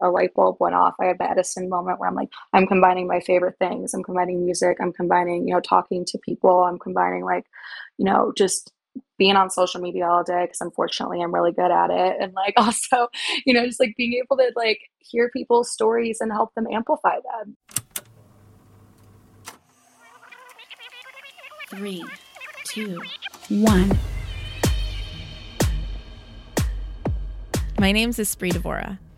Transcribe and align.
a 0.00 0.08
light 0.10 0.34
bulb 0.34 0.56
went 0.60 0.74
off. 0.74 0.94
I 1.00 1.06
had 1.06 1.18
the 1.18 1.30
Edison 1.30 1.68
moment 1.68 1.98
where 1.98 2.08
I'm 2.08 2.14
like, 2.14 2.28
I'm 2.52 2.66
combining 2.66 3.06
my 3.06 3.20
favorite 3.20 3.56
things. 3.58 3.94
I'm 3.94 4.02
combining 4.02 4.44
music. 4.44 4.78
I'm 4.80 4.92
combining, 4.92 5.48
you 5.48 5.54
know, 5.54 5.60
talking 5.60 6.04
to 6.06 6.18
people. 6.18 6.64
I'm 6.64 6.78
combining 6.78 7.24
like, 7.24 7.46
you 7.98 8.04
know, 8.04 8.32
just 8.36 8.72
being 9.18 9.36
on 9.36 9.50
social 9.50 9.80
media 9.80 10.06
all 10.06 10.22
day 10.22 10.44
because 10.44 10.60
unfortunately 10.60 11.22
I'm 11.22 11.34
really 11.34 11.52
good 11.52 11.70
at 11.70 11.90
it. 11.90 12.16
And 12.20 12.34
like 12.34 12.54
also, 12.58 13.08
you 13.44 13.54
know, 13.54 13.64
just 13.64 13.80
like 13.80 13.94
being 13.96 14.14
able 14.14 14.36
to 14.36 14.52
like 14.54 14.80
hear 14.98 15.30
people's 15.30 15.72
stories 15.72 16.18
and 16.20 16.30
help 16.30 16.54
them 16.54 16.66
amplify 16.70 17.16
them. 17.16 17.56
Three, 21.70 22.04
two, 22.64 23.00
one. 23.48 23.98
My 27.78 27.92
name 27.92 28.10
is 28.10 28.18
Espree 28.18 28.52
Devora 28.52 28.98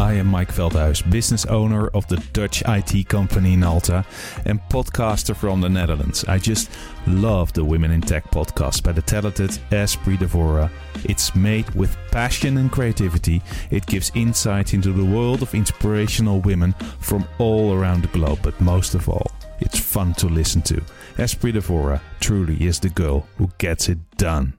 I 0.00 0.12
am 0.12 0.28
Mike 0.28 0.52
Veldhuis, 0.52 1.10
business 1.10 1.44
owner 1.46 1.88
of 1.88 2.06
the 2.06 2.18
Dutch 2.32 2.62
IT 2.68 3.08
company 3.08 3.56
Nalta 3.56 4.04
and 4.46 4.60
podcaster 4.70 5.34
from 5.34 5.60
the 5.60 5.68
Netherlands. 5.68 6.24
I 6.28 6.38
just 6.38 6.70
love 7.08 7.52
the 7.52 7.64
Women 7.64 7.90
in 7.90 8.00
Tech 8.00 8.30
podcast 8.30 8.84
by 8.84 8.92
the 8.92 9.02
talented 9.02 9.50
Espree 9.72 10.16
Devora. 10.16 10.70
It's 11.02 11.34
made 11.34 11.68
with 11.70 11.96
passion 12.12 12.58
and 12.58 12.70
creativity. 12.70 13.42
It 13.72 13.86
gives 13.86 14.12
insight 14.14 14.72
into 14.72 14.92
the 14.92 15.04
world 15.04 15.42
of 15.42 15.52
inspirational 15.52 16.42
women 16.42 16.74
from 17.00 17.26
all 17.38 17.74
around 17.74 18.02
the 18.02 18.08
globe, 18.08 18.38
but 18.40 18.60
most 18.60 18.94
of 18.94 19.08
all, 19.08 19.32
it's 19.58 19.80
fun 19.80 20.14
to 20.14 20.28
listen 20.28 20.62
to. 20.62 20.80
Espree 21.16 21.52
Devora 21.52 22.00
truly 22.20 22.64
is 22.64 22.78
the 22.78 22.90
girl 22.90 23.26
who 23.36 23.50
gets 23.58 23.88
it 23.88 23.98
done. 24.16 24.58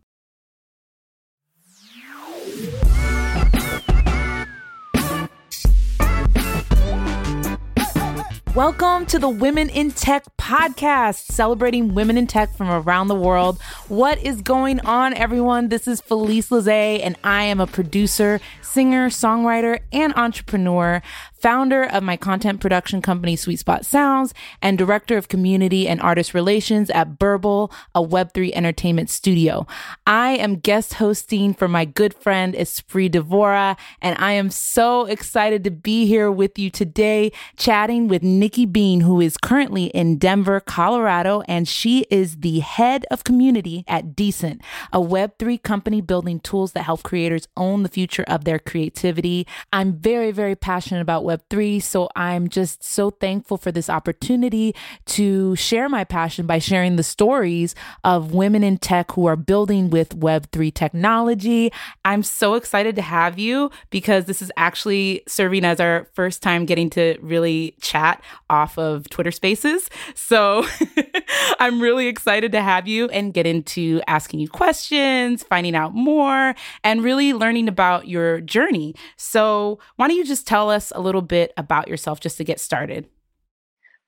Welcome 8.56 9.06
to 9.06 9.20
the 9.20 9.30
Women 9.30 9.70
in 9.70 9.92
Tech 9.92 10.26
podcast, 10.38 11.32
celebrating 11.32 11.94
women 11.94 12.18
in 12.18 12.26
tech 12.26 12.52
from 12.56 12.68
around 12.68 13.08
the 13.08 13.16
world. 13.16 13.62
What 13.90 14.18
is 14.24 14.42
going 14.42 14.80
on, 14.80 15.14
everyone? 15.14 15.70
This 15.70 15.88
is 15.88 16.02
Felice 16.02 16.50
Lizay, 16.50 17.00
and 17.04 17.16
I 17.24 17.44
am 17.44 17.60
a 17.60 17.68
producer, 17.68 18.42
singer, 18.64 19.10
songwriter, 19.10 19.82
and 19.94 20.16
entrepreneur 20.16 21.04
founder 21.42 21.84
of 21.84 22.04
my 22.04 22.18
content 22.18 22.60
production 22.60 23.02
company, 23.02 23.36
Sweet 23.36 23.60
Spot 23.60 23.86
Sounds, 23.86 24.34
and 24.62 24.78
director 24.78 25.18
of 25.18 25.28
community 25.28 25.88
and 25.88 26.02
artist 26.02 26.34
relations 26.34 26.90
at 26.90 27.18
Burble, 27.18 27.72
a 27.96 28.04
Web3 28.04 28.52
entertainment 28.54 29.10
studio. 29.10 29.66
I 30.06 30.32
am 30.32 30.60
guest 30.60 30.96
hosting 30.96 31.54
for 31.54 31.68
my 31.68 31.86
good 31.86 32.14
friend 32.14 32.54
Espree 32.54 33.10
Devora, 33.10 33.78
and 34.02 34.18
I 34.20 34.34
am 34.34 34.50
so 34.50 35.06
excited 35.06 35.64
to 35.64 35.72
be 35.72 36.06
here 36.06 36.32
with 36.32 36.60
you 36.60 36.70
today, 36.70 37.32
chatting 37.58 38.08
with 38.08 38.24
Nikki 38.24 38.66
Bean, 38.66 39.02
who 39.02 39.22
is 39.22 39.38
currently 39.38 39.86
in 39.86 40.18
Denver, 40.18 40.60
Colorado, 40.60 41.42
and 41.48 41.68
she 41.68 42.06
is 42.10 42.38
the 42.38 42.60
head 42.60 43.06
of 43.12 43.24
community 43.24 43.84
at 43.88 44.16
Decent, 44.16 44.62
a 44.92 45.00
Web3 45.00 45.62
company 45.62 46.02
building 46.02 46.40
tools 46.40 46.74
that 46.74 46.84
help 46.84 47.04
creators 47.04 47.48
own 47.56 47.84
the 47.84 47.90
future 47.90 48.26
of 48.28 48.46
their 48.46 48.60
creativity. 48.60 49.48
I'm 49.72 49.94
very, 49.94 50.32
very 50.32 50.56
passionate 50.56 51.02
about 51.02 51.24
Web3. 51.30 51.82
So 51.82 52.10
I'm 52.16 52.50
just 52.50 52.84
so 52.84 53.12
thankful 53.12 53.58
for 53.58 53.72
this 53.72 53.90
opportunity 53.90 54.76
to 55.08 55.56
share 55.56 55.88
my 55.90 56.04
passion 56.04 56.46
by 56.46 56.60
sharing 56.60 56.96
the 56.96 57.04
stories 57.04 57.76
of 58.04 58.34
women 58.34 58.64
in 58.64 58.78
tech 58.78 59.12
who 59.12 59.26
are 59.28 59.36
building 59.36 59.90
with 59.90 60.20
Web3 60.20 60.74
technology. 60.74 61.72
I'm 62.06 62.24
so 62.24 62.56
excited 62.56 62.96
to 62.96 63.02
have 63.02 63.38
you 63.38 63.70
because 63.90 64.26
this 64.26 64.42
is 64.42 64.52
actually 64.58 65.22
serving 65.28 65.66
as 65.66 65.80
our 65.80 66.08
first 66.14 66.42
time 66.42 66.66
getting 66.66 66.90
to 66.92 67.18
really 67.22 67.76
chat 67.82 68.24
off 68.50 68.78
of 68.78 69.10
Twitter 69.10 69.32
Spaces. 69.32 69.90
So 70.16 70.66
I'm 71.60 71.82
really 71.82 72.08
excited 72.08 72.52
to 72.54 72.62
have 72.62 72.88
you 72.88 73.08
and 73.10 73.34
get 73.34 73.46
into 73.46 74.02
asking 74.08 74.40
you 74.40 74.48
questions, 74.48 75.44
finding 75.44 75.76
out 75.76 75.94
more, 75.94 76.56
and 76.84 77.04
really 77.04 77.34
learning 77.34 77.68
about 77.68 78.08
your 78.08 78.42
journey. 78.42 78.96
So, 79.18 79.80
why 79.96 80.08
don't 80.08 80.18
you 80.18 80.26
just 80.26 80.48
tell 80.48 80.70
us 80.70 80.92
a 80.96 81.02
little 81.02 81.19
little 81.20 81.28
bit 81.28 81.54
about 81.58 81.88
yourself 81.88 82.20
just 82.20 82.38
to 82.38 82.44
get 82.44 82.60
started? 82.60 83.08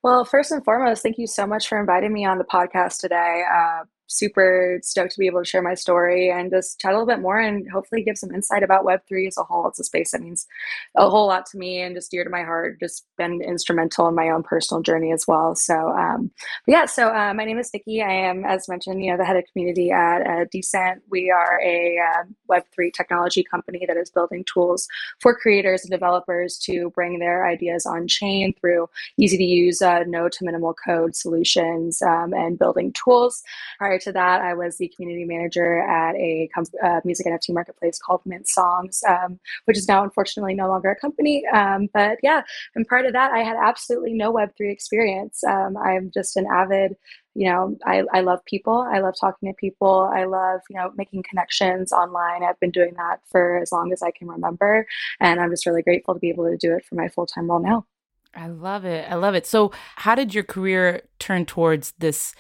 Well, 0.04 0.26
first 0.26 0.52
and 0.52 0.64
foremost, 0.64 1.04
thank 1.04 1.18
you 1.18 1.28
so 1.28 1.46
much 1.46 1.68
for 1.68 1.80
inviting 1.80 2.12
me 2.12 2.26
on 2.26 2.38
the 2.38 2.44
podcast 2.44 3.00
today. 3.00 3.44
Uh, 3.54 3.84
super 4.12 4.80
stoked 4.84 5.14
to 5.14 5.20
be 5.20 5.28
able 5.28 5.42
to 5.42 5.50
share 5.50 5.62
my 5.62 5.74
story 5.74 6.30
and 6.30 6.52
just 6.52 6.80
chat 6.80 6.92
a 6.92 6.96
little 6.96 7.08
bit 7.08 7.22
more 7.22 7.40
and 7.40 7.70
hopefully 7.72 8.04
give 8.04 8.18
some 8.18 8.34
insight 8.34 8.64
about 8.64 8.86
Web3 8.86 9.28
as 9.28 9.38
a 9.38 9.44
whole. 9.44 9.68
It's 9.68 9.80
a 9.80 9.84
space 9.84 10.12
that 10.12 10.22
means 10.22 10.48
a 10.96 11.10
whole 11.10 11.28
lot 11.28 11.46
to 11.48 11.58
me 11.58 11.82
and 11.82 11.96
just 11.96 12.12
dear 12.12 12.24
to 12.24 12.30
my 12.30 12.44
heart, 12.44 12.80
just 12.80 13.06
been 13.18 13.42
instrumental 13.42 14.08
in 14.08 14.16
my 14.16 14.30
own 14.30 14.44
personal 14.44 14.82
journey 14.82 15.12
as 15.12 15.26
well. 15.28 15.56
So, 15.56 15.90
um, 15.92 16.32
yeah, 16.68 16.86
so 16.86 17.10
uh, 17.10 17.34
my 17.34 17.46
name 17.46 17.60
is 17.60 17.72
Nikki. 17.74 18.02
I 18.02 18.12
am, 18.12 18.46
as 18.46 18.68
mentioned, 18.68 19.04
you 19.04 19.12
know, 19.12 19.18
the 19.18 19.26
head 19.26 19.38
of 19.38 19.46
community 19.52 19.92
at 19.92 20.28
uh, 20.28 20.46
Decent. 20.52 21.04
We 21.10 21.32
are 21.32 21.60
a 21.62 21.98
uh, 22.00 22.24
Web3 22.50 22.94
technology 22.94 23.44
company 23.44 23.86
that 23.88 23.98
is 23.98 24.10
building 24.10 24.44
tools 24.44 24.88
for 25.20 25.36
creators 25.36 25.84
and 25.84 25.92
developers 25.92 26.58
to 26.60 26.90
bring 26.92 27.20
their 27.20 27.48
ideas 27.48 27.86
on 27.86 28.08
chain 28.08 28.54
through 28.60 28.90
easy 29.18 29.38
to 29.38 29.44
use, 29.44 29.82
uh, 29.82 30.04
no 30.08 30.30
to 30.30 30.46
minimal 30.46 30.74
code 30.74 31.16
solutions 31.16 32.02
um, 32.02 32.34
and 32.34 32.60
building 32.60 32.94
tools. 32.94 33.44
Prior 33.78 34.00
to 34.02 34.12
that, 34.12 34.42
I 34.42 34.54
was 34.54 34.78
the 34.78 34.92
community 34.96 35.26
manager 35.26 35.80
at 35.80 36.16
a 36.16 36.50
uh, 36.84 37.02
music 37.04 37.26
NFT 37.26 37.54
marketplace 37.54 38.00
called 38.00 38.22
Mint 38.26 38.48
Songs, 38.48 39.02
um, 39.08 39.40
which 39.66 39.78
is 39.78 39.88
now 39.88 40.04
unfortunately 40.04 40.54
no 40.54 40.68
longer 40.68 40.92
a 40.92 40.96
company. 40.96 41.44
Um, 41.48 41.90
but 41.94 42.18
yeah, 42.24 42.42
and 42.76 42.88
part 42.88 43.06
of 43.06 43.14
that, 43.14 43.32
I 43.32 43.40
had 43.40 43.58
absolutely 43.62 44.14
no 44.14 44.34
Web3 44.34 44.72
experience. 44.72 45.44
Um, 45.44 45.78
I'm 45.78 46.12
just 46.12 46.38
an 46.38 46.48
avid 46.52 46.96
you 47.34 47.50
know 47.50 47.78
I, 47.86 48.04
I 48.14 48.22
love 48.22 48.44
people. 48.46 48.86
I 48.92 49.00
love 49.00 49.14
talking 49.18 49.50
to 49.50 49.56
people. 49.56 50.12
I 50.14 50.26
love 50.26 50.62
you 50.70 50.76
know 50.76 50.92
making 50.98 51.24
connections 51.24 51.94
online. 51.94 52.44
I've 52.44 52.60
been 52.60 52.72
doing 52.72 52.94
that 52.96 53.22
for 53.30 53.58
as 53.58 53.72
long 53.72 53.94
as 53.94 54.02
i 54.02 54.12
can 54.12 54.28
remember 54.28 54.86
and 55.20 55.40
i'm 55.40 55.50
just 55.50 55.66
really 55.66 55.82
grateful 55.82 56.14
to 56.14 56.20
be 56.20 56.30
able 56.30 56.50
to 56.50 56.58
do 56.58 56.76
it 56.76 56.86
for 56.86 56.96
my 56.96 57.08
full-time 57.08 57.50
role 57.50 57.62
now. 57.62 57.86
I 58.34 58.48
love 58.48 58.86
it. 58.86 59.10
I 59.10 59.16
love 59.16 59.36
it. 59.36 59.46
So 59.46 59.72
how 59.98 60.16
did 60.16 60.34
your 60.34 60.44
career 60.44 61.04
turn 61.20 61.46
towards 61.46 61.94
this 62.00 62.34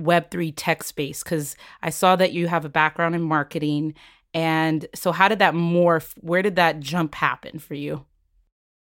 Web3 0.00 0.52
tech 0.56 0.82
space? 0.82 1.22
Because 1.22 1.56
I 1.82 1.90
saw 1.90 2.16
that 2.16 2.32
you 2.32 2.48
have 2.48 2.64
a 2.64 2.70
background 2.70 3.14
in 3.14 3.22
marketing. 3.22 3.94
And 4.32 4.86
so, 4.94 5.12
how 5.12 5.28
did 5.28 5.38
that 5.38 5.54
morph? 5.54 6.14
Where 6.20 6.42
did 6.42 6.56
that 6.56 6.80
jump 6.80 7.14
happen 7.14 7.58
for 7.58 7.74
you? 7.74 8.04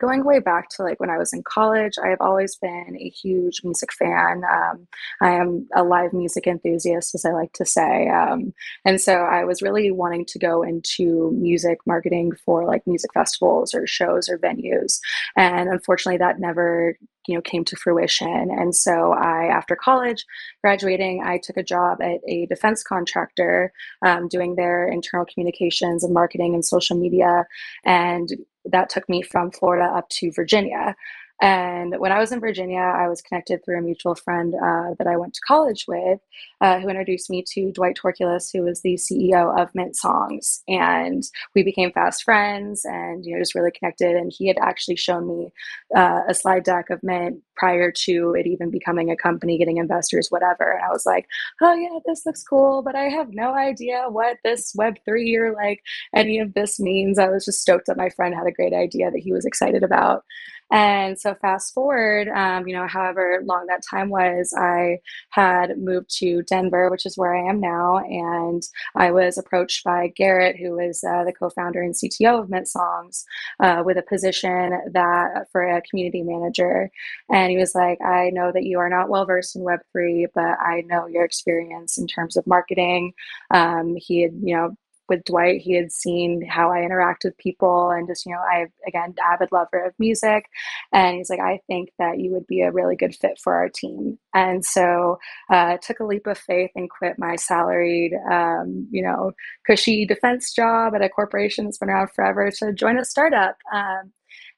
going 0.02 0.24
way 0.24 0.40
back 0.40 0.68
to 0.68 0.82
like 0.82 0.98
when 0.98 1.10
I 1.10 1.16
was 1.16 1.32
in 1.32 1.42
college, 1.44 1.92
I 2.02 2.08
have 2.08 2.20
always 2.20 2.56
been 2.56 2.96
a 2.98 3.08
huge 3.08 3.60
music 3.62 3.92
fan. 3.92 4.42
Um, 4.52 4.88
I 5.20 5.30
am 5.30 5.68
a 5.74 5.84
live 5.84 6.12
music 6.12 6.46
enthusiast, 6.46 7.14
as 7.14 7.24
I 7.24 7.30
like 7.30 7.52
to 7.54 7.64
say. 7.64 8.08
Um, 8.08 8.52
and 8.84 9.00
so 9.00 9.14
I 9.14 9.44
was 9.44 9.62
really 9.62 9.92
wanting 9.92 10.26
to 10.26 10.38
go 10.40 10.62
into 10.62 11.30
music 11.32 11.78
marketing 11.86 12.32
for 12.44 12.66
like 12.66 12.84
music 12.84 13.12
festivals 13.14 13.74
or 13.74 13.86
shows 13.86 14.28
or 14.28 14.38
venues. 14.38 14.98
And 15.36 15.68
unfortunately, 15.68 16.18
that 16.18 16.40
never 16.40 16.98
you 17.26 17.34
know 17.34 17.40
came 17.40 17.64
to 17.64 17.76
fruition 17.76 18.50
and 18.50 18.74
so 18.74 19.12
i 19.12 19.46
after 19.46 19.76
college 19.76 20.24
graduating 20.62 21.22
i 21.24 21.38
took 21.38 21.56
a 21.56 21.62
job 21.62 22.00
at 22.02 22.20
a 22.28 22.46
defense 22.46 22.82
contractor 22.82 23.72
um, 24.04 24.28
doing 24.28 24.56
their 24.56 24.86
internal 24.86 25.26
communications 25.26 26.04
and 26.04 26.14
marketing 26.14 26.54
and 26.54 26.64
social 26.64 26.96
media 26.96 27.44
and 27.84 28.30
that 28.64 28.88
took 28.88 29.08
me 29.08 29.22
from 29.22 29.50
Florida 29.50 29.84
up 29.84 30.08
to 30.08 30.30
Virginia. 30.32 30.94
And 31.42 31.98
when 31.98 32.12
I 32.12 32.20
was 32.20 32.30
in 32.30 32.38
Virginia, 32.38 32.78
I 32.78 33.08
was 33.08 33.20
connected 33.20 33.64
through 33.64 33.78
a 33.78 33.82
mutual 33.82 34.14
friend 34.14 34.54
uh, 34.54 34.94
that 34.96 35.08
I 35.08 35.16
went 35.16 35.34
to 35.34 35.40
college 35.40 35.86
with, 35.88 36.20
uh, 36.60 36.78
who 36.78 36.88
introduced 36.88 37.30
me 37.30 37.44
to 37.54 37.72
Dwight 37.72 37.96
Torculus, 38.00 38.50
who 38.52 38.62
was 38.62 38.82
the 38.82 38.94
CEO 38.94 39.60
of 39.60 39.74
Mint 39.74 39.96
Songs, 39.96 40.62
and 40.68 41.24
we 41.56 41.64
became 41.64 41.90
fast 41.90 42.22
friends, 42.22 42.84
and 42.84 43.26
you 43.26 43.34
know 43.34 43.40
just 43.40 43.56
really 43.56 43.72
connected. 43.72 44.14
And 44.14 44.32
he 44.32 44.46
had 44.46 44.56
actually 44.62 44.94
shown 44.94 45.26
me 45.26 45.52
uh, 45.96 46.20
a 46.28 46.34
slide 46.34 46.62
deck 46.62 46.90
of 46.90 47.02
Mint 47.02 47.42
prior 47.56 47.90
to 47.90 48.34
it 48.38 48.46
even 48.46 48.70
becoming 48.70 49.10
a 49.10 49.16
company, 49.16 49.58
getting 49.58 49.78
investors, 49.78 50.28
whatever. 50.30 50.70
And 50.70 50.84
I 50.84 50.90
was 50.90 51.04
like, 51.04 51.26
oh 51.60 51.74
yeah, 51.74 51.98
this 52.06 52.24
looks 52.24 52.44
cool, 52.44 52.82
but 52.82 52.94
I 52.94 53.04
have 53.08 53.34
no 53.34 53.52
idea 53.52 54.04
what 54.08 54.38
this 54.44 54.72
Web 54.76 54.94
three 55.04 55.34
or 55.34 55.52
like 55.52 55.80
any 56.14 56.38
of 56.38 56.54
this 56.54 56.78
means. 56.78 57.18
I 57.18 57.28
was 57.28 57.44
just 57.44 57.60
stoked 57.62 57.86
that 57.86 57.96
my 57.96 58.10
friend 58.10 58.32
had 58.32 58.46
a 58.46 58.52
great 58.52 58.72
idea 58.72 59.10
that 59.10 59.20
he 59.20 59.32
was 59.32 59.44
excited 59.44 59.82
about. 59.82 60.24
And 60.72 61.20
so, 61.20 61.34
fast 61.34 61.74
forward, 61.74 62.28
um, 62.28 62.66
you 62.66 62.74
know, 62.74 62.86
however 62.88 63.42
long 63.44 63.66
that 63.66 63.82
time 63.88 64.08
was, 64.08 64.54
I 64.58 65.00
had 65.30 65.78
moved 65.78 66.08
to 66.18 66.42
Denver, 66.44 66.90
which 66.90 67.06
is 67.06 67.18
where 67.18 67.36
I 67.36 67.48
am 67.50 67.60
now. 67.60 67.98
And 67.98 68.62
I 68.96 69.10
was 69.12 69.36
approached 69.38 69.84
by 69.84 70.08
Garrett, 70.16 70.56
who 70.56 70.78
is 70.80 71.04
uh, 71.04 71.24
the 71.24 71.32
co 71.34 71.50
founder 71.50 71.82
and 71.82 71.94
CTO 71.94 72.40
of 72.40 72.48
Mint 72.50 72.68
Songs, 72.68 73.24
uh, 73.60 73.82
with 73.84 73.98
a 73.98 74.02
position 74.02 74.72
that 74.92 75.46
for 75.52 75.62
a 75.62 75.82
community 75.82 76.22
manager. 76.22 76.90
And 77.30 77.50
he 77.50 77.58
was 77.58 77.74
like, 77.74 78.00
I 78.00 78.30
know 78.30 78.50
that 78.52 78.64
you 78.64 78.78
are 78.78 78.88
not 78.88 79.10
well 79.10 79.26
versed 79.26 79.56
in 79.56 79.62
Web3, 79.62 80.26
but 80.34 80.58
I 80.60 80.82
know 80.86 81.06
your 81.06 81.24
experience 81.24 81.98
in 81.98 82.06
terms 82.06 82.36
of 82.36 82.46
marketing. 82.46 83.12
Um, 83.50 83.94
he 83.96 84.22
had, 84.22 84.32
you 84.42 84.56
know, 84.56 84.76
with 85.12 85.24
Dwight, 85.24 85.60
he 85.60 85.74
had 85.74 85.92
seen 85.92 86.42
how 86.42 86.72
I 86.72 86.82
interact 86.82 87.24
with 87.24 87.36
people 87.36 87.90
and 87.90 88.08
just, 88.08 88.24
you 88.24 88.32
know, 88.32 88.38
I, 88.38 88.66
again, 88.86 89.14
avid 89.22 89.50
lover 89.52 89.84
of 89.84 89.94
music. 89.98 90.46
And 90.92 91.16
he's 91.16 91.30
like, 91.30 91.40
I 91.40 91.60
think 91.66 91.90
that 91.98 92.18
you 92.18 92.32
would 92.32 92.46
be 92.46 92.62
a 92.62 92.72
really 92.72 92.96
good 92.96 93.14
fit 93.14 93.38
for 93.42 93.54
our 93.54 93.68
team. 93.68 94.18
And 94.34 94.64
so 94.64 95.18
uh, 95.50 95.76
took 95.82 96.00
a 96.00 96.06
leap 96.06 96.26
of 96.26 96.38
faith 96.38 96.70
and 96.74 96.90
quit 96.90 97.18
my 97.18 97.36
salaried, 97.36 98.14
um, 98.30 98.88
you 98.90 99.02
know, 99.02 99.32
cushy 99.66 100.06
defense 100.06 100.52
job 100.52 100.94
at 100.94 101.02
a 101.02 101.08
corporation 101.08 101.66
that's 101.66 101.78
been 101.78 101.90
around 101.90 102.10
forever 102.14 102.50
to 102.50 102.72
join 102.72 102.98
a 102.98 103.04
startup. 103.04 103.56
Um, 103.72 104.12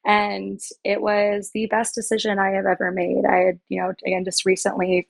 and 0.05 0.59
it 0.83 1.01
was 1.01 1.49
the 1.53 1.65
best 1.65 1.95
decision 1.95 2.37
I 2.37 2.51
have 2.51 2.65
ever 2.65 2.91
made. 2.91 3.23
I 3.27 3.37
had, 3.37 3.59
you 3.69 3.81
know, 3.81 3.91
again, 4.05 4.23
just 4.23 4.45
recently 4.45 5.07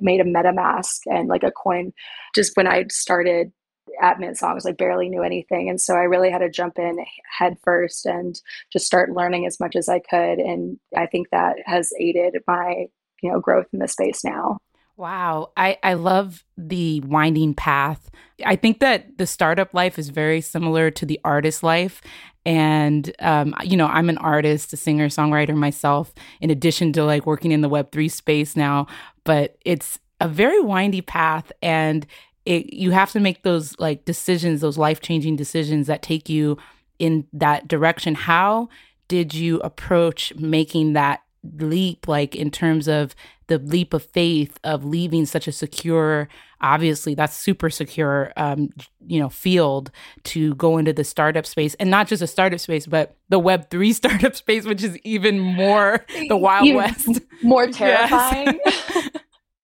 made 0.00 0.20
a 0.20 0.24
MetaMask 0.24 0.98
and 1.06 1.28
like 1.28 1.42
a 1.42 1.50
coin 1.50 1.92
just 2.34 2.54
when 2.54 2.66
I 2.66 2.84
started 2.90 3.52
at 4.00 4.36
Songs, 4.36 4.64
like 4.64 4.76
barely 4.76 5.08
knew 5.08 5.22
anything. 5.22 5.68
And 5.68 5.80
so 5.80 5.94
I 5.94 6.02
really 6.02 6.30
had 6.30 6.38
to 6.38 6.50
jump 6.50 6.78
in 6.78 7.04
head 7.38 7.56
first 7.62 8.06
and 8.06 8.38
just 8.72 8.86
start 8.86 9.12
learning 9.12 9.46
as 9.46 9.60
much 9.60 9.76
as 9.76 9.88
I 9.88 9.98
could. 9.98 10.38
And 10.38 10.78
I 10.96 11.06
think 11.06 11.28
that 11.30 11.56
has 11.66 11.92
aided 11.98 12.36
my, 12.46 12.86
you 13.22 13.30
know, 13.30 13.40
growth 13.40 13.66
in 13.72 13.78
the 13.78 13.88
space 13.88 14.24
now. 14.24 14.58
Wow. 14.98 15.52
I, 15.56 15.78
I 15.84 15.94
love 15.94 16.44
the 16.56 17.00
winding 17.02 17.54
path. 17.54 18.10
I 18.44 18.56
think 18.56 18.80
that 18.80 19.16
the 19.16 19.28
startup 19.28 19.72
life 19.72 19.96
is 19.96 20.08
very 20.08 20.40
similar 20.40 20.90
to 20.90 21.06
the 21.06 21.20
artist 21.24 21.62
life. 21.62 22.02
And, 22.44 23.14
um, 23.20 23.54
you 23.62 23.76
know, 23.76 23.86
I'm 23.86 24.08
an 24.08 24.18
artist, 24.18 24.72
a 24.72 24.76
singer, 24.76 25.08
songwriter 25.08 25.54
myself, 25.54 26.12
in 26.40 26.50
addition 26.50 26.92
to 26.94 27.04
like 27.04 27.26
working 27.26 27.52
in 27.52 27.60
the 27.60 27.68
Web3 27.68 28.10
space 28.10 28.56
now. 28.56 28.88
But 29.22 29.56
it's 29.64 30.00
a 30.20 30.26
very 30.26 30.60
windy 30.60 31.00
path. 31.00 31.52
And 31.62 32.04
it, 32.48 32.72
you 32.72 32.92
have 32.92 33.12
to 33.12 33.20
make 33.20 33.42
those 33.42 33.78
like 33.78 34.06
decisions, 34.06 34.62
those 34.62 34.78
life 34.78 35.02
changing 35.02 35.36
decisions 35.36 35.86
that 35.86 36.00
take 36.00 36.30
you 36.30 36.56
in 36.98 37.26
that 37.34 37.68
direction. 37.68 38.14
How 38.14 38.70
did 39.06 39.34
you 39.34 39.60
approach 39.60 40.34
making 40.36 40.94
that 40.94 41.20
leap, 41.58 42.08
like 42.08 42.34
in 42.34 42.50
terms 42.50 42.88
of 42.88 43.14
the 43.48 43.58
leap 43.58 43.92
of 43.92 44.02
faith 44.02 44.58
of 44.64 44.82
leaving 44.82 45.26
such 45.26 45.46
a 45.46 45.52
secure, 45.52 46.26
obviously 46.62 47.14
that's 47.14 47.36
super 47.36 47.68
secure, 47.68 48.32
um, 48.38 48.70
you 49.06 49.20
know, 49.20 49.28
field 49.28 49.90
to 50.24 50.54
go 50.54 50.78
into 50.78 50.94
the 50.94 51.04
startup 51.04 51.44
space, 51.44 51.74
and 51.74 51.90
not 51.90 52.08
just 52.08 52.22
a 52.22 52.26
startup 52.26 52.60
space, 52.60 52.86
but 52.86 53.14
the 53.28 53.38
Web 53.38 53.68
three 53.68 53.92
startup 54.02 54.34
space, 54.34 54.64
which 54.64 54.82
is 54.82 54.96
even 55.04 55.38
more 55.38 56.02
the 56.28 56.36
Wild 56.38 56.64
even 56.66 56.78
West, 56.78 57.20
more 57.42 57.66
terrifying. 57.70 58.58
Yes. 58.64 59.10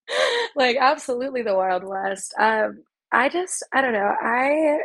like 0.56 0.76
absolutely 0.80 1.42
the 1.42 1.54
wild 1.54 1.84
west. 1.84 2.34
Um 2.38 2.82
i 3.14 3.28
just 3.28 3.62
i 3.72 3.80
don't 3.80 3.92
know 3.92 4.14
i 4.20 4.78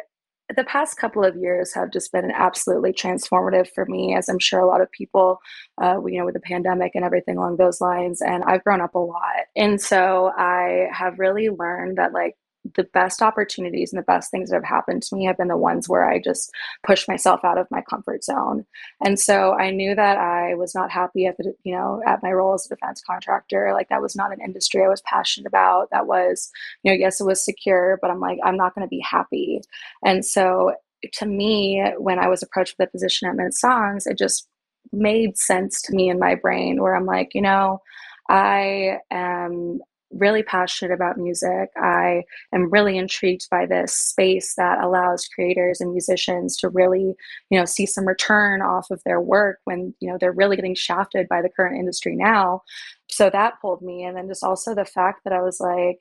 the 0.55 0.63
past 0.63 0.97
couple 0.97 1.23
of 1.23 1.35
years 1.35 1.73
have 1.73 1.91
just 1.91 2.11
been 2.11 2.31
absolutely 2.31 2.93
transformative 2.93 3.67
for 3.73 3.85
me 3.85 4.15
as 4.15 4.29
i'm 4.29 4.39
sure 4.39 4.59
a 4.59 4.67
lot 4.67 4.81
of 4.81 4.91
people 4.91 5.39
uh, 5.81 5.99
you 6.05 6.17
know 6.19 6.25
with 6.25 6.35
the 6.35 6.39
pandemic 6.39 6.93
and 6.95 7.03
everything 7.03 7.37
along 7.37 7.57
those 7.57 7.81
lines 7.81 8.21
and 8.21 8.43
i've 8.45 8.63
grown 8.63 8.81
up 8.81 8.95
a 8.95 8.99
lot. 8.99 9.45
And 9.55 9.81
so 9.81 10.31
i 10.37 10.87
have 10.93 11.19
really 11.19 11.49
learned 11.49 11.97
that 11.97 12.13
like 12.13 12.35
the 12.75 12.85
best 12.93 13.21
opportunities 13.21 13.91
and 13.91 13.99
the 13.99 14.05
best 14.05 14.31
things 14.31 14.49
that 14.49 14.55
have 14.55 14.63
happened 14.63 15.03
to 15.03 15.15
me 15.15 15.25
have 15.25 15.37
been 15.37 15.47
the 15.47 15.57
ones 15.57 15.87
where 15.87 16.09
I 16.09 16.19
just 16.19 16.51
push 16.85 17.07
myself 17.07 17.43
out 17.43 17.57
of 17.57 17.67
my 17.71 17.81
comfort 17.81 18.23
zone. 18.23 18.65
And 19.03 19.19
so 19.19 19.53
I 19.53 19.71
knew 19.71 19.95
that 19.95 20.17
I 20.17 20.55
was 20.55 20.75
not 20.75 20.91
happy 20.91 21.25
at 21.25 21.37
the, 21.37 21.53
you 21.63 21.75
know, 21.75 22.01
at 22.05 22.23
my 22.23 22.31
role 22.31 22.53
as 22.53 22.65
a 22.65 22.69
defense 22.69 23.01
contractor. 23.05 23.71
Like 23.73 23.89
that 23.89 24.01
was 24.01 24.15
not 24.15 24.31
an 24.31 24.41
industry 24.43 24.83
I 24.83 24.89
was 24.89 25.01
passionate 25.01 25.47
about. 25.47 25.89
That 25.91 26.07
was, 26.07 26.49
you 26.83 26.91
know, 26.91 26.97
yes, 26.97 27.19
it 27.21 27.25
was 27.25 27.43
secure, 27.43 27.97
but 28.01 28.11
I'm 28.11 28.19
like, 28.19 28.39
I'm 28.43 28.57
not 28.57 28.75
going 28.75 28.85
to 28.85 28.89
be 28.89 29.03
happy. 29.07 29.61
And 30.03 30.25
so 30.25 30.73
to 31.13 31.25
me, 31.25 31.83
when 31.97 32.19
I 32.19 32.27
was 32.27 32.43
approached 32.43 32.75
with 32.77 32.87
the 32.87 32.91
position 32.91 33.29
at 33.29 33.35
Mint 33.35 33.53
Songs, 33.53 34.05
it 34.05 34.17
just 34.17 34.47
made 34.91 35.37
sense 35.37 35.81
to 35.83 35.93
me 35.93 36.09
in 36.09 36.19
my 36.19 36.35
brain 36.35 36.81
where 36.81 36.95
I'm 36.95 37.05
like, 37.05 37.33
you 37.33 37.41
know, 37.41 37.81
I 38.29 38.99
am 39.11 39.79
really 40.11 40.43
passionate 40.43 40.93
about 40.93 41.17
music. 41.17 41.69
I 41.75 42.23
am 42.53 42.69
really 42.69 42.97
intrigued 42.97 43.49
by 43.49 43.65
this 43.65 43.93
space 43.93 44.55
that 44.55 44.81
allows 44.81 45.27
creators 45.27 45.81
and 45.81 45.91
musicians 45.91 46.57
to 46.57 46.69
really, 46.69 47.15
you 47.49 47.59
know, 47.59 47.65
see 47.65 47.85
some 47.85 48.07
return 48.07 48.61
off 48.61 48.89
of 48.91 49.01
their 49.05 49.21
work 49.21 49.59
when, 49.65 49.93
you 49.99 50.09
know, 50.09 50.17
they're 50.19 50.31
really 50.31 50.55
getting 50.55 50.75
shafted 50.75 51.27
by 51.27 51.41
the 51.41 51.49
current 51.49 51.77
industry 51.77 52.15
now. 52.15 52.61
So 53.09 53.29
that 53.29 53.61
pulled 53.61 53.81
me. 53.81 54.03
And 54.03 54.17
then 54.17 54.27
just 54.27 54.43
also 54.43 54.73
the 54.73 54.85
fact 54.85 55.23
that 55.23 55.33
I 55.33 55.41
was 55.41 55.59
like, 55.59 55.99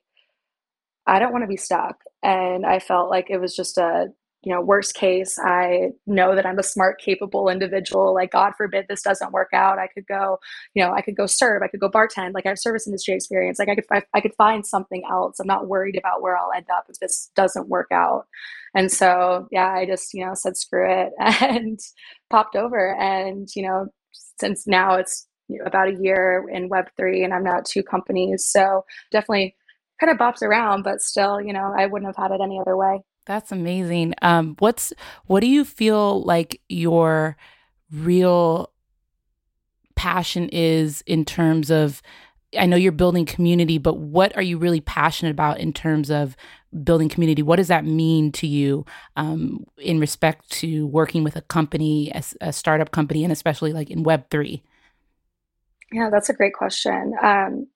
I 1.07 1.19
don't 1.19 1.33
want 1.33 1.43
to 1.43 1.49
be 1.49 1.57
stuck. 1.57 2.03
And 2.23 2.67
I 2.67 2.79
felt 2.79 3.11
like 3.11 3.31
it 3.31 3.41
was 3.41 3.57
just 3.57 3.79
a 3.79 4.09
you 4.49 4.55
know 4.55 4.63
worst 4.63 4.95
case 4.95 5.39
i 5.45 5.91
know 6.07 6.35
that 6.35 6.47
i'm 6.47 6.59
a 6.59 6.63
smart 6.63 6.99
capable 6.99 7.51
individual. 7.51 8.15
Like 8.15 8.33
god 8.33 8.55
forbid 8.57 8.87
this 8.89 9.03
doesn't 9.03 9.33
work 9.33 9.51
out. 9.53 9.79
I 9.79 9.89
could 9.89 10.07
go 10.07 10.39
you 10.75 10.83
know 10.83 10.93
i 10.95 11.03
could 11.03 11.17
go 11.17 11.27
serve. 11.27 11.63
I 11.63 11.69
could 11.69 11.81
go 11.81 11.91
bartend. 11.91 12.33
Like 12.33 12.47
i 12.47 12.49
have 12.49 12.59
service 12.59 12.87
industry 12.87 13.15
experience. 13.15 13.59
Like 13.59 13.69
i 13.69 13.75
could 13.75 13.85
I, 13.93 14.03
I 14.15 14.21
could 14.23 14.35
find 14.39 14.67
something 14.67 15.03
else. 15.11 15.39
I'm 15.39 15.47
not 15.47 15.69
worried 15.69 15.99
about 15.99 16.23
where 16.23 16.37
i'll 16.37 16.53
end 16.57 16.67
up 16.73 16.87
if 16.89 16.99
this 16.99 17.31
doesn't 17.37 17.69
work 17.69 17.89
out. 17.93 18.25
And 18.75 18.91
so 18.91 19.49
yeah 19.53 19.71
i 19.71 19.85
just 19.85 20.15
you 20.15 20.25
know 20.25 20.33
said 20.35 20.57
screw 20.57 20.91
it 20.91 21.13
and 21.43 21.79
popped 22.31 22.57
over. 22.57 22.95
And 22.95 23.49
you 23.55 23.65
know 23.65 23.89
since 24.41 24.67
now 24.67 24.95
it's 24.95 25.27
about 25.67 25.89
a 25.89 25.97
year 26.01 26.47
in 26.51 26.71
web3 26.71 27.25
and 27.25 27.35
i'm 27.35 27.45
now 27.45 27.59
at 27.59 27.67
two 27.67 27.83
companies. 27.83 28.47
So 28.47 28.87
definitely 29.13 29.57
kind 30.01 30.13
of 30.13 30.19
bops 30.19 30.43
around 30.43 30.85
but 30.85 31.03
still 31.03 31.41
you 31.41 31.53
know 31.53 31.75
i 31.77 31.85
wouldn't 31.85 32.09
have 32.09 32.17
had 32.17 32.33
it 32.33 32.41
any 32.41 32.61
other 32.61 32.77
way 32.77 33.01
that's 33.29 33.53
amazing. 33.53 34.15
Um, 34.23 34.57
what's 34.59 34.93
what 35.27 35.41
do 35.41 35.47
you 35.47 35.65
feel 35.65 36.23
like 36.25 36.61
your 36.69 37.37
real 37.93 38.73
passion 39.95 40.49
is 40.49 41.03
in 41.07 41.25
terms 41.25 41.71
of? 41.71 42.03
I 42.59 42.65
know 42.65 42.77
you're 42.77 42.93
building 42.93 43.27
community, 43.27 43.77
but 43.77 43.99
what 43.99 44.35
are 44.35 44.43
you 44.43 44.57
really 44.57 44.81
passionate 44.81 45.33
about 45.33 45.61
in 45.61 45.75
terms 45.75 46.11
of 46.11 46.35
building 46.83 47.11
community? 47.11 47.43
What 47.43 47.57
does 47.57 47.69
that 47.69 47.85
mean 47.85 48.33
to 48.33 48.47
you 48.47 48.87
um, 49.17 49.67
in 49.77 50.01
respect 50.01 50.51
to 50.53 50.87
working 50.87 51.23
with 51.23 51.37
a 51.37 51.43
company, 51.43 52.11
a, 52.15 52.23
a 52.41 52.53
startup 52.55 52.91
company, 52.91 53.23
and 53.23 53.33
especially 53.33 53.75
like 53.75 53.91
in 53.91 54.03
Web 54.03 54.31
three? 54.31 54.63
Yeah, 55.93 56.09
that's 56.11 56.31
a 56.31 56.35
great 56.35 56.55
question. 56.55 57.13
Um, 57.23 57.67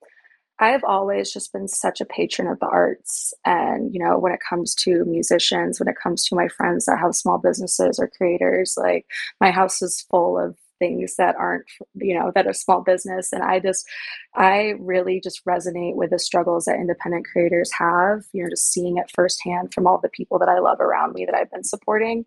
I've 0.58 0.84
always 0.84 1.32
just 1.32 1.52
been 1.52 1.66
such 1.66 2.00
a 2.00 2.06
patron 2.06 2.46
of 2.46 2.60
the 2.60 2.66
arts. 2.66 3.34
And, 3.44 3.92
you 3.92 4.02
know, 4.02 4.18
when 4.18 4.32
it 4.32 4.40
comes 4.48 4.74
to 4.76 5.04
musicians, 5.04 5.80
when 5.80 5.88
it 5.88 5.96
comes 6.00 6.24
to 6.26 6.36
my 6.36 6.48
friends 6.48 6.84
that 6.84 6.98
have 6.98 7.14
small 7.14 7.38
businesses 7.38 7.98
or 7.98 8.10
creators, 8.16 8.74
like 8.76 9.06
my 9.40 9.50
house 9.50 9.82
is 9.82 10.06
full 10.10 10.38
of 10.38 10.56
things 10.78 11.16
that 11.16 11.36
aren't, 11.36 11.64
you 11.94 12.18
know, 12.18 12.32
that 12.34 12.46
are 12.46 12.52
small 12.52 12.80
business. 12.82 13.32
And 13.32 13.42
I 13.42 13.60
just, 13.60 13.88
I 14.34 14.74
really 14.80 15.20
just 15.22 15.44
resonate 15.44 15.94
with 15.94 16.10
the 16.10 16.18
struggles 16.18 16.64
that 16.64 16.76
independent 16.76 17.26
creators 17.26 17.70
have, 17.72 18.22
you 18.32 18.42
know, 18.42 18.50
just 18.50 18.72
seeing 18.72 18.98
it 18.98 19.10
firsthand 19.14 19.72
from 19.72 19.86
all 19.86 20.00
the 20.02 20.08
people 20.08 20.38
that 20.40 20.48
I 20.48 20.58
love 20.58 20.80
around 20.80 21.14
me 21.14 21.24
that 21.24 21.34
I've 21.34 21.50
been 21.50 21.64
supporting. 21.64 22.24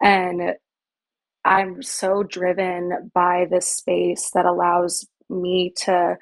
And 0.00 0.54
I'm 1.44 1.82
so 1.82 2.22
driven 2.22 3.10
by 3.14 3.46
this 3.50 3.68
space 3.68 4.30
that 4.34 4.46
allows 4.46 5.06
me 5.28 5.72
to 5.76 6.16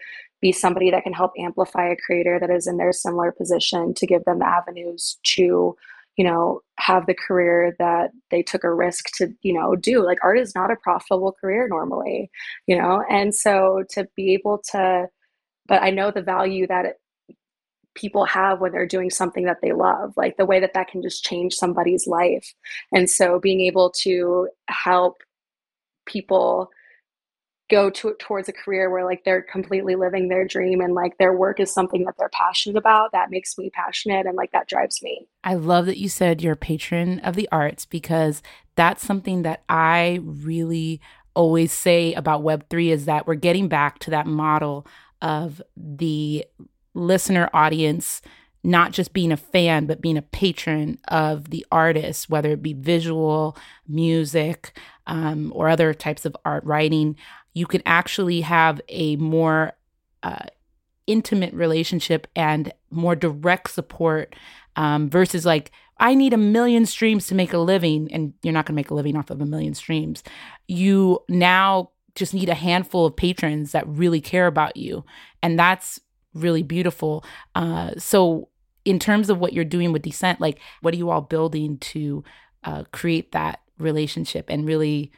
be 0.44 0.52
somebody 0.52 0.90
that 0.90 1.04
can 1.04 1.14
help 1.14 1.32
amplify 1.38 1.88
a 1.88 1.96
creator 1.96 2.38
that 2.38 2.50
is 2.50 2.66
in 2.66 2.76
their 2.76 2.92
similar 2.92 3.32
position 3.32 3.94
to 3.94 4.06
give 4.06 4.22
them 4.26 4.42
avenues 4.42 5.18
to 5.22 5.74
you 6.16 6.24
know 6.24 6.60
have 6.78 7.06
the 7.06 7.14
career 7.14 7.74
that 7.78 8.10
they 8.30 8.42
took 8.42 8.62
a 8.62 8.72
risk 8.72 9.06
to 9.16 9.28
you 9.40 9.54
know 9.54 9.74
do. 9.74 10.04
Like 10.04 10.18
art 10.22 10.38
is 10.38 10.54
not 10.54 10.70
a 10.70 10.76
profitable 10.76 11.34
career 11.40 11.66
normally 11.66 12.30
you 12.66 12.76
know? 12.76 13.02
And 13.08 13.34
so 13.34 13.84
to 13.90 14.06
be 14.14 14.34
able 14.34 14.58
to 14.72 15.08
but 15.66 15.82
i 15.82 15.90
know 15.90 16.10
the 16.10 16.22
value 16.36 16.66
that 16.66 16.84
it, 16.84 16.96
people 17.94 18.24
have 18.26 18.60
when 18.60 18.72
they're 18.72 18.86
doing 18.86 19.10
something 19.10 19.44
that 19.46 19.58
they 19.62 19.72
love 19.72 20.12
like 20.16 20.36
the 20.36 20.44
way 20.44 20.60
that 20.60 20.74
that 20.74 20.88
can 20.88 21.00
just 21.00 21.24
change 21.24 21.54
somebody's 21.54 22.06
life. 22.06 22.52
And 22.92 23.08
so 23.08 23.38
being 23.38 23.60
able 23.60 23.90
to 24.02 24.48
help 24.68 25.14
people 26.06 26.70
go 27.70 27.88
to 27.88 28.14
towards 28.18 28.48
a 28.48 28.52
career 28.52 28.90
where 28.90 29.04
like 29.04 29.24
they're 29.24 29.42
completely 29.42 29.94
living 29.94 30.28
their 30.28 30.46
dream 30.46 30.80
and 30.80 30.94
like 30.94 31.16
their 31.18 31.32
work 31.32 31.60
is 31.60 31.72
something 31.72 32.04
that 32.04 32.14
they're 32.18 32.28
passionate 32.30 32.76
about 32.76 33.12
that 33.12 33.30
makes 33.30 33.56
me 33.56 33.70
passionate 33.70 34.26
and 34.26 34.36
like 34.36 34.52
that 34.52 34.68
drives 34.68 35.02
me. 35.02 35.26
I 35.44 35.54
love 35.54 35.86
that 35.86 35.98
you 35.98 36.08
said 36.08 36.42
you're 36.42 36.52
a 36.52 36.56
patron 36.56 37.20
of 37.20 37.36
the 37.36 37.48
arts 37.50 37.86
because 37.86 38.42
that's 38.76 39.06
something 39.06 39.42
that 39.42 39.62
i 39.68 40.18
really 40.22 41.00
always 41.34 41.72
say 41.72 42.12
about 42.14 42.42
web3 42.42 42.88
is 42.88 43.04
that 43.06 43.26
we're 43.26 43.34
getting 43.34 43.68
back 43.68 43.98
to 44.00 44.10
that 44.10 44.26
model 44.26 44.86
of 45.22 45.62
the 45.76 46.44
listener 46.94 47.48
audience 47.52 48.20
not 48.66 48.92
just 48.92 49.12
being 49.12 49.30
a 49.30 49.36
fan, 49.36 49.84
but 49.84 50.00
being 50.00 50.16
a 50.16 50.22
patron 50.22 50.98
of 51.08 51.50
the 51.50 51.66
artist, 51.70 52.30
whether 52.30 52.50
it 52.50 52.62
be 52.62 52.72
visual, 52.72 53.56
music, 53.86 54.76
um, 55.06 55.52
or 55.54 55.68
other 55.68 55.92
types 55.92 56.24
of 56.24 56.34
art 56.46 56.64
writing, 56.64 57.14
you 57.54 57.66
can 57.66 57.82
actually 57.86 58.42
have 58.42 58.80
a 58.88 59.16
more 59.16 59.72
uh, 60.22 60.44
intimate 61.06 61.54
relationship 61.54 62.26
and 62.34 62.72
more 62.90 63.16
direct 63.16 63.70
support 63.70 64.34
um, 64.76 65.08
versus 65.08 65.46
like, 65.46 65.70
I 65.98 66.14
need 66.14 66.32
a 66.32 66.36
million 66.38 66.84
streams 66.86 67.28
to 67.28 67.36
make 67.36 67.52
a 67.52 67.58
living, 67.58 68.12
and 68.12 68.34
you're 68.42 68.52
not 68.52 68.66
going 68.66 68.74
to 68.74 68.80
make 68.80 68.90
a 68.90 68.94
living 68.94 69.16
off 69.16 69.30
of 69.30 69.40
a 69.40 69.46
million 69.46 69.74
streams. 69.74 70.24
You 70.66 71.20
now 71.28 71.90
just 72.16 72.34
need 72.34 72.48
a 72.48 72.54
handful 72.54 73.06
of 73.06 73.14
patrons 73.16 73.72
that 73.72 73.86
really 73.86 74.20
care 74.20 74.48
about 74.48 74.76
you. 74.76 75.04
And 75.42 75.56
that's 75.56 76.00
really 76.32 76.64
beautiful. 76.64 77.24
Uh, 77.54 77.92
so 77.96 78.48
in 78.84 78.98
terms 78.98 79.30
of 79.30 79.38
what 79.38 79.52
you're 79.52 79.64
doing 79.64 79.92
with 79.92 80.02
Decent, 80.02 80.40
like 80.40 80.58
what 80.80 80.92
are 80.94 80.96
you 80.96 81.10
all 81.10 81.20
building 81.20 81.78
to 81.78 82.24
uh, 82.64 82.84
create 82.92 83.30
that 83.32 83.60
relationship 83.78 84.46
and 84.48 84.66
really, 84.66 85.12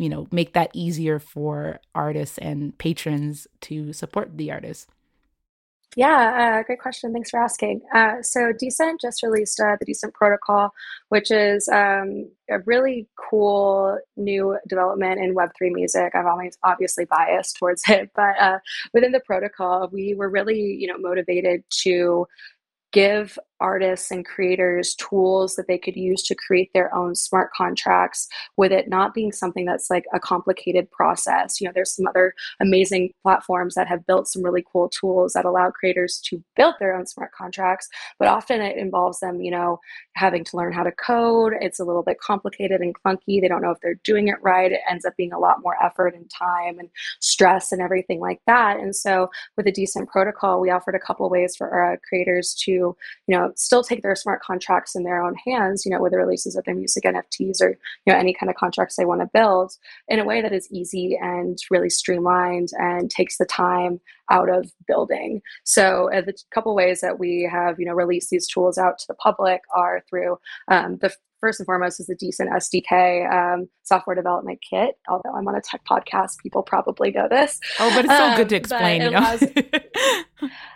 you 0.00 0.08
know, 0.08 0.26
make 0.30 0.54
that 0.54 0.70
easier 0.72 1.18
for 1.18 1.78
artists 1.94 2.38
and 2.38 2.76
patrons 2.78 3.46
to 3.60 3.92
support 3.92 4.36
the 4.38 4.50
artists? 4.50 4.86
Yeah, 5.96 6.60
uh, 6.60 6.62
great 6.62 6.80
question. 6.80 7.12
Thanks 7.12 7.30
for 7.30 7.40
asking. 7.40 7.82
Uh, 7.92 8.22
so, 8.22 8.52
Decent 8.52 9.00
just 9.00 9.24
released 9.24 9.58
uh, 9.58 9.76
the 9.78 9.84
Decent 9.84 10.14
Protocol, 10.14 10.72
which 11.08 11.32
is 11.32 11.68
um, 11.68 12.30
a 12.48 12.60
really 12.60 13.08
cool 13.16 13.98
new 14.16 14.56
development 14.68 15.20
in 15.20 15.34
Web3 15.34 15.72
music. 15.72 16.14
I'm 16.14 16.28
always 16.28 16.56
obviously 16.62 17.06
biased 17.06 17.56
towards 17.56 17.82
it, 17.88 18.10
but 18.14 18.40
uh, 18.40 18.58
within 18.94 19.10
the 19.10 19.20
protocol, 19.20 19.90
we 19.92 20.14
were 20.14 20.30
really, 20.30 20.60
you 20.60 20.86
know, 20.86 20.96
motivated 20.96 21.64
to 21.82 22.26
give 22.92 23.36
artists 23.60 24.10
and 24.10 24.24
creators 24.24 24.94
tools 24.94 25.56
that 25.56 25.66
they 25.66 25.78
could 25.78 25.96
use 25.96 26.22
to 26.22 26.34
create 26.34 26.70
their 26.72 26.94
own 26.94 27.14
smart 27.14 27.50
contracts 27.56 28.28
with 28.56 28.72
it 28.72 28.88
not 28.88 29.14
being 29.14 29.32
something 29.32 29.64
that's 29.64 29.90
like 29.90 30.04
a 30.12 30.20
complicated 30.20 30.90
process. 30.90 31.60
You 31.60 31.66
know 31.66 31.72
there's 31.74 31.94
some 31.94 32.06
other 32.06 32.34
amazing 32.60 33.12
platforms 33.22 33.74
that 33.74 33.88
have 33.88 34.06
built 34.06 34.28
some 34.28 34.42
really 34.42 34.64
cool 34.70 34.88
tools 34.88 35.32
that 35.32 35.44
allow 35.44 35.70
creators 35.70 36.20
to 36.26 36.42
build 36.56 36.74
their 36.78 36.94
own 36.94 37.06
smart 37.06 37.32
contracts 37.32 37.88
but 38.18 38.28
often 38.28 38.60
it 38.60 38.76
involves 38.76 39.20
them 39.20 39.40
you 39.40 39.50
know 39.50 39.78
having 40.14 40.44
to 40.44 40.56
learn 40.56 40.72
how 40.72 40.82
to 40.82 40.92
code. 40.92 41.54
It's 41.60 41.80
a 41.80 41.84
little 41.84 42.02
bit 42.02 42.20
complicated 42.20 42.80
and 42.80 42.94
clunky. 42.94 43.40
They 43.40 43.48
don't 43.48 43.62
know 43.62 43.70
if 43.70 43.80
they're 43.80 44.00
doing 44.04 44.28
it 44.28 44.36
right. 44.42 44.72
It 44.72 44.80
ends 44.88 45.04
up 45.04 45.16
being 45.16 45.32
a 45.32 45.38
lot 45.38 45.62
more 45.62 45.82
effort 45.82 46.14
and 46.14 46.30
time 46.30 46.78
and 46.78 46.88
stress 47.20 47.72
and 47.72 47.80
everything 47.80 48.20
like 48.20 48.40
that. 48.46 48.78
And 48.78 48.94
so 48.94 49.30
with 49.56 49.66
a 49.66 49.72
decent 49.72 50.08
protocol 50.08 50.60
we 50.60 50.70
offered 50.70 50.94
a 50.94 50.98
couple 50.98 51.28
ways 51.28 51.56
for 51.56 51.68
our 51.70 51.98
creators 52.08 52.54
to 52.54 52.70
you 52.70 52.96
know 53.28 53.49
still 53.56 53.82
take 53.82 54.02
their 54.02 54.14
smart 54.14 54.42
contracts 54.42 54.94
in 54.94 55.04
their 55.04 55.22
own 55.22 55.34
hands, 55.46 55.84
you 55.84 55.90
know, 55.90 56.00
with 56.00 56.12
the 56.12 56.18
releases 56.18 56.56
of 56.56 56.64
their 56.64 56.74
music 56.74 57.04
NFTs 57.04 57.60
or, 57.60 57.70
you 58.04 58.12
know, 58.12 58.18
any 58.18 58.34
kind 58.34 58.50
of 58.50 58.56
contracts 58.56 58.96
they 58.96 59.04
want 59.04 59.20
to 59.20 59.30
build 59.32 59.72
in 60.08 60.18
a 60.18 60.24
way 60.24 60.40
that 60.40 60.52
is 60.52 60.68
easy 60.70 61.18
and 61.20 61.58
really 61.70 61.90
streamlined 61.90 62.68
and 62.78 63.10
takes 63.10 63.38
the 63.38 63.46
time 63.46 64.00
out 64.30 64.48
of 64.48 64.70
building. 64.86 65.42
So 65.64 66.10
uh, 66.12 66.22
the 66.22 66.34
couple 66.52 66.74
ways 66.74 67.00
that 67.00 67.18
we 67.18 67.48
have, 67.50 67.78
you 67.78 67.86
know, 67.86 67.94
released 67.94 68.30
these 68.30 68.46
tools 68.46 68.78
out 68.78 68.98
to 68.98 69.06
the 69.08 69.14
public 69.14 69.60
are 69.74 70.02
through 70.08 70.38
um, 70.68 70.98
the 71.00 71.12
first 71.40 71.58
and 71.58 71.66
foremost 71.66 71.98
is 71.98 72.08
a 72.08 72.14
decent 72.14 72.50
SDK 72.50 73.30
um, 73.32 73.68
software 73.82 74.14
development 74.14 74.60
kit. 74.68 74.96
Although 75.08 75.34
I'm 75.34 75.48
on 75.48 75.56
a 75.56 75.60
tech 75.60 75.82
podcast, 75.90 76.38
people 76.42 76.62
probably 76.62 77.10
know 77.10 77.28
this. 77.28 77.58
Oh, 77.78 77.90
but 77.94 78.04
it's 78.04 78.14
so 78.14 78.26
um, 78.26 78.36
good 78.36 78.48
to 78.50 78.56
um, 78.56 78.60
explain. 78.60 79.02
You 79.02 79.10
know? 79.10 79.18
allows, 79.18 79.40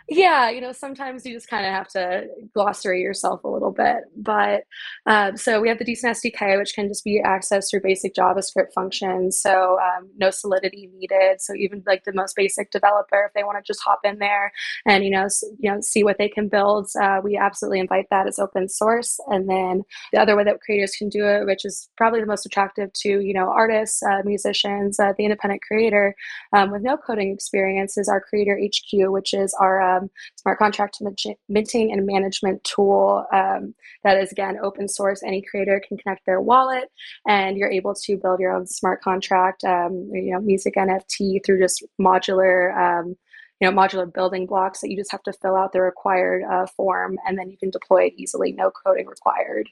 yeah, 0.09 0.51
you 0.51 0.61
know, 0.61 0.73
sometimes 0.73 1.25
you 1.25 1.33
just 1.33 1.49
kind 1.49 1.65
of 1.65 1.73
have 1.73 1.89
to 1.89 2.27
glossary 2.53 3.01
yourself 3.01 3.43
a 3.45 3.49
little 3.49 3.71
bit. 3.71 4.05
But 4.17 4.65
um, 5.07 5.37
so 5.37 5.61
we 5.61 5.69
have 5.69 5.79
the 5.79 5.85
Decent 5.85 6.17
SDK, 6.17 6.59
which 6.59 6.75
can 6.75 6.89
just 6.89 7.05
be 7.05 7.23
accessed 7.25 7.71
through 7.71 7.81
basic 7.83 8.15
JavaScript 8.15 8.73
functions. 8.75 9.41
So 9.41 9.79
um, 9.81 10.11
no 10.17 10.31
solidity 10.31 10.91
needed. 10.95 11.41
So 11.41 11.55
even 11.55 11.83
like 11.87 12.05
the 12.05 12.13
most 12.13 12.37
basic 12.37 12.71
developer, 12.71 13.25
if 13.27 13.33
they 13.35 13.45
want 13.45 13.57
to 13.57 13.67
just 13.67 13.83
hop 13.83 14.01
in 14.05 14.19
there 14.19 14.53
and 14.87 15.05
you 15.05 15.11
know, 15.11 15.27
you 15.59 15.73
know, 15.73 15.81
see 15.81 16.05
what 16.05 16.19
they 16.19 16.29
can 16.29 16.49
build, 16.49 16.91
uh, 17.01 17.21
we 17.23 17.37
absolutely 17.37 17.81
invite 17.81 18.07
that. 18.11 18.27
It's 18.27 18.39
open 18.39 18.69
source. 18.69 19.19
And 19.29 19.49
then 19.49 19.83
the 20.13 20.21
other 20.21 20.37
way 20.37 20.45
that 20.45 20.61
creators 20.61 20.97
can 20.97 21.09
do 21.09 21.27
it, 21.27 21.47
which 21.47 21.65
is 21.65 21.89
probably 21.97 22.21
the 22.21 22.27
most 22.27 22.47
attractive 22.47 22.93
to 22.93 23.21
you 23.21 23.33
know 23.33 23.49
artists, 23.49 24.03
uh, 24.03 24.21
musicians, 24.25 25.01
uh, 25.01 25.13
the 25.17 25.25
independent 25.25 25.63
creator 25.63 26.15
um, 26.53 26.71
with 26.71 26.83
no 26.83 26.97
coding 26.97 27.33
experience, 27.33 27.97
is 27.97 28.09
our 28.09 28.21
Creator 28.21 28.61
HQ, 28.63 29.11
which 29.15 29.33
is 29.33 29.55
our 29.59 29.81
um, 29.81 30.11
smart 30.37 30.59
contract 30.59 30.99
minting 31.49 31.93
and 31.93 32.07
management 32.07 32.63
tool 32.65 33.25
um, 33.33 33.75
that 34.03 34.19
is 34.19 34.31
again 34.31 34.59
open 34.63 34.89
source. 34.89 35.23
Any 35.23 35.41
creator 35.41 35.81
can 35.87 35.97
connect 35.97 36.27
their 36.27 36.41
wallet, 36.41 36.91
and 37.27 37.57
you're 37.57 37.71
able 37.71 37.95
to 37.95 38.17
build 38.19 38.41
your 38.41 38.53
own 38.53 38.67
smart 38.67 39.01
contract, 39.03 39.65
um, 39.65 40.11
you 40.13 40.33
know, 40.33 40.41
music 40.41 40.75
NFT 40.75 41.45
through 41.47 41.61
just 41.61 41.83
modular 41.99 42.77
um, 42.77 43.17
you 43.61 43.71
know 43.71 43.77
modular 43.77 44.13
building 44.13 44.47
blocks 44.47 44.81
that 44.81 44.91
you 44.91 44.97
just 44.97 45.13
have 45.13 45.23
to 45.23 45.33
fill 45.33 45.57
out 45.57 45.73
the 45.73 45.81
required 45.81 46.43
uh, 46.45 46.67
form 46.77 47.19
and 47.27 47.39
then 47.39 47.51
you 47.51 47.57
can 47.57 47.71
deploy 47.71 48.05
it 48.05 48.15
easily 48.17 48.53
no 48.53 48.71
coding 48.71 49.07
required 49.07 49.69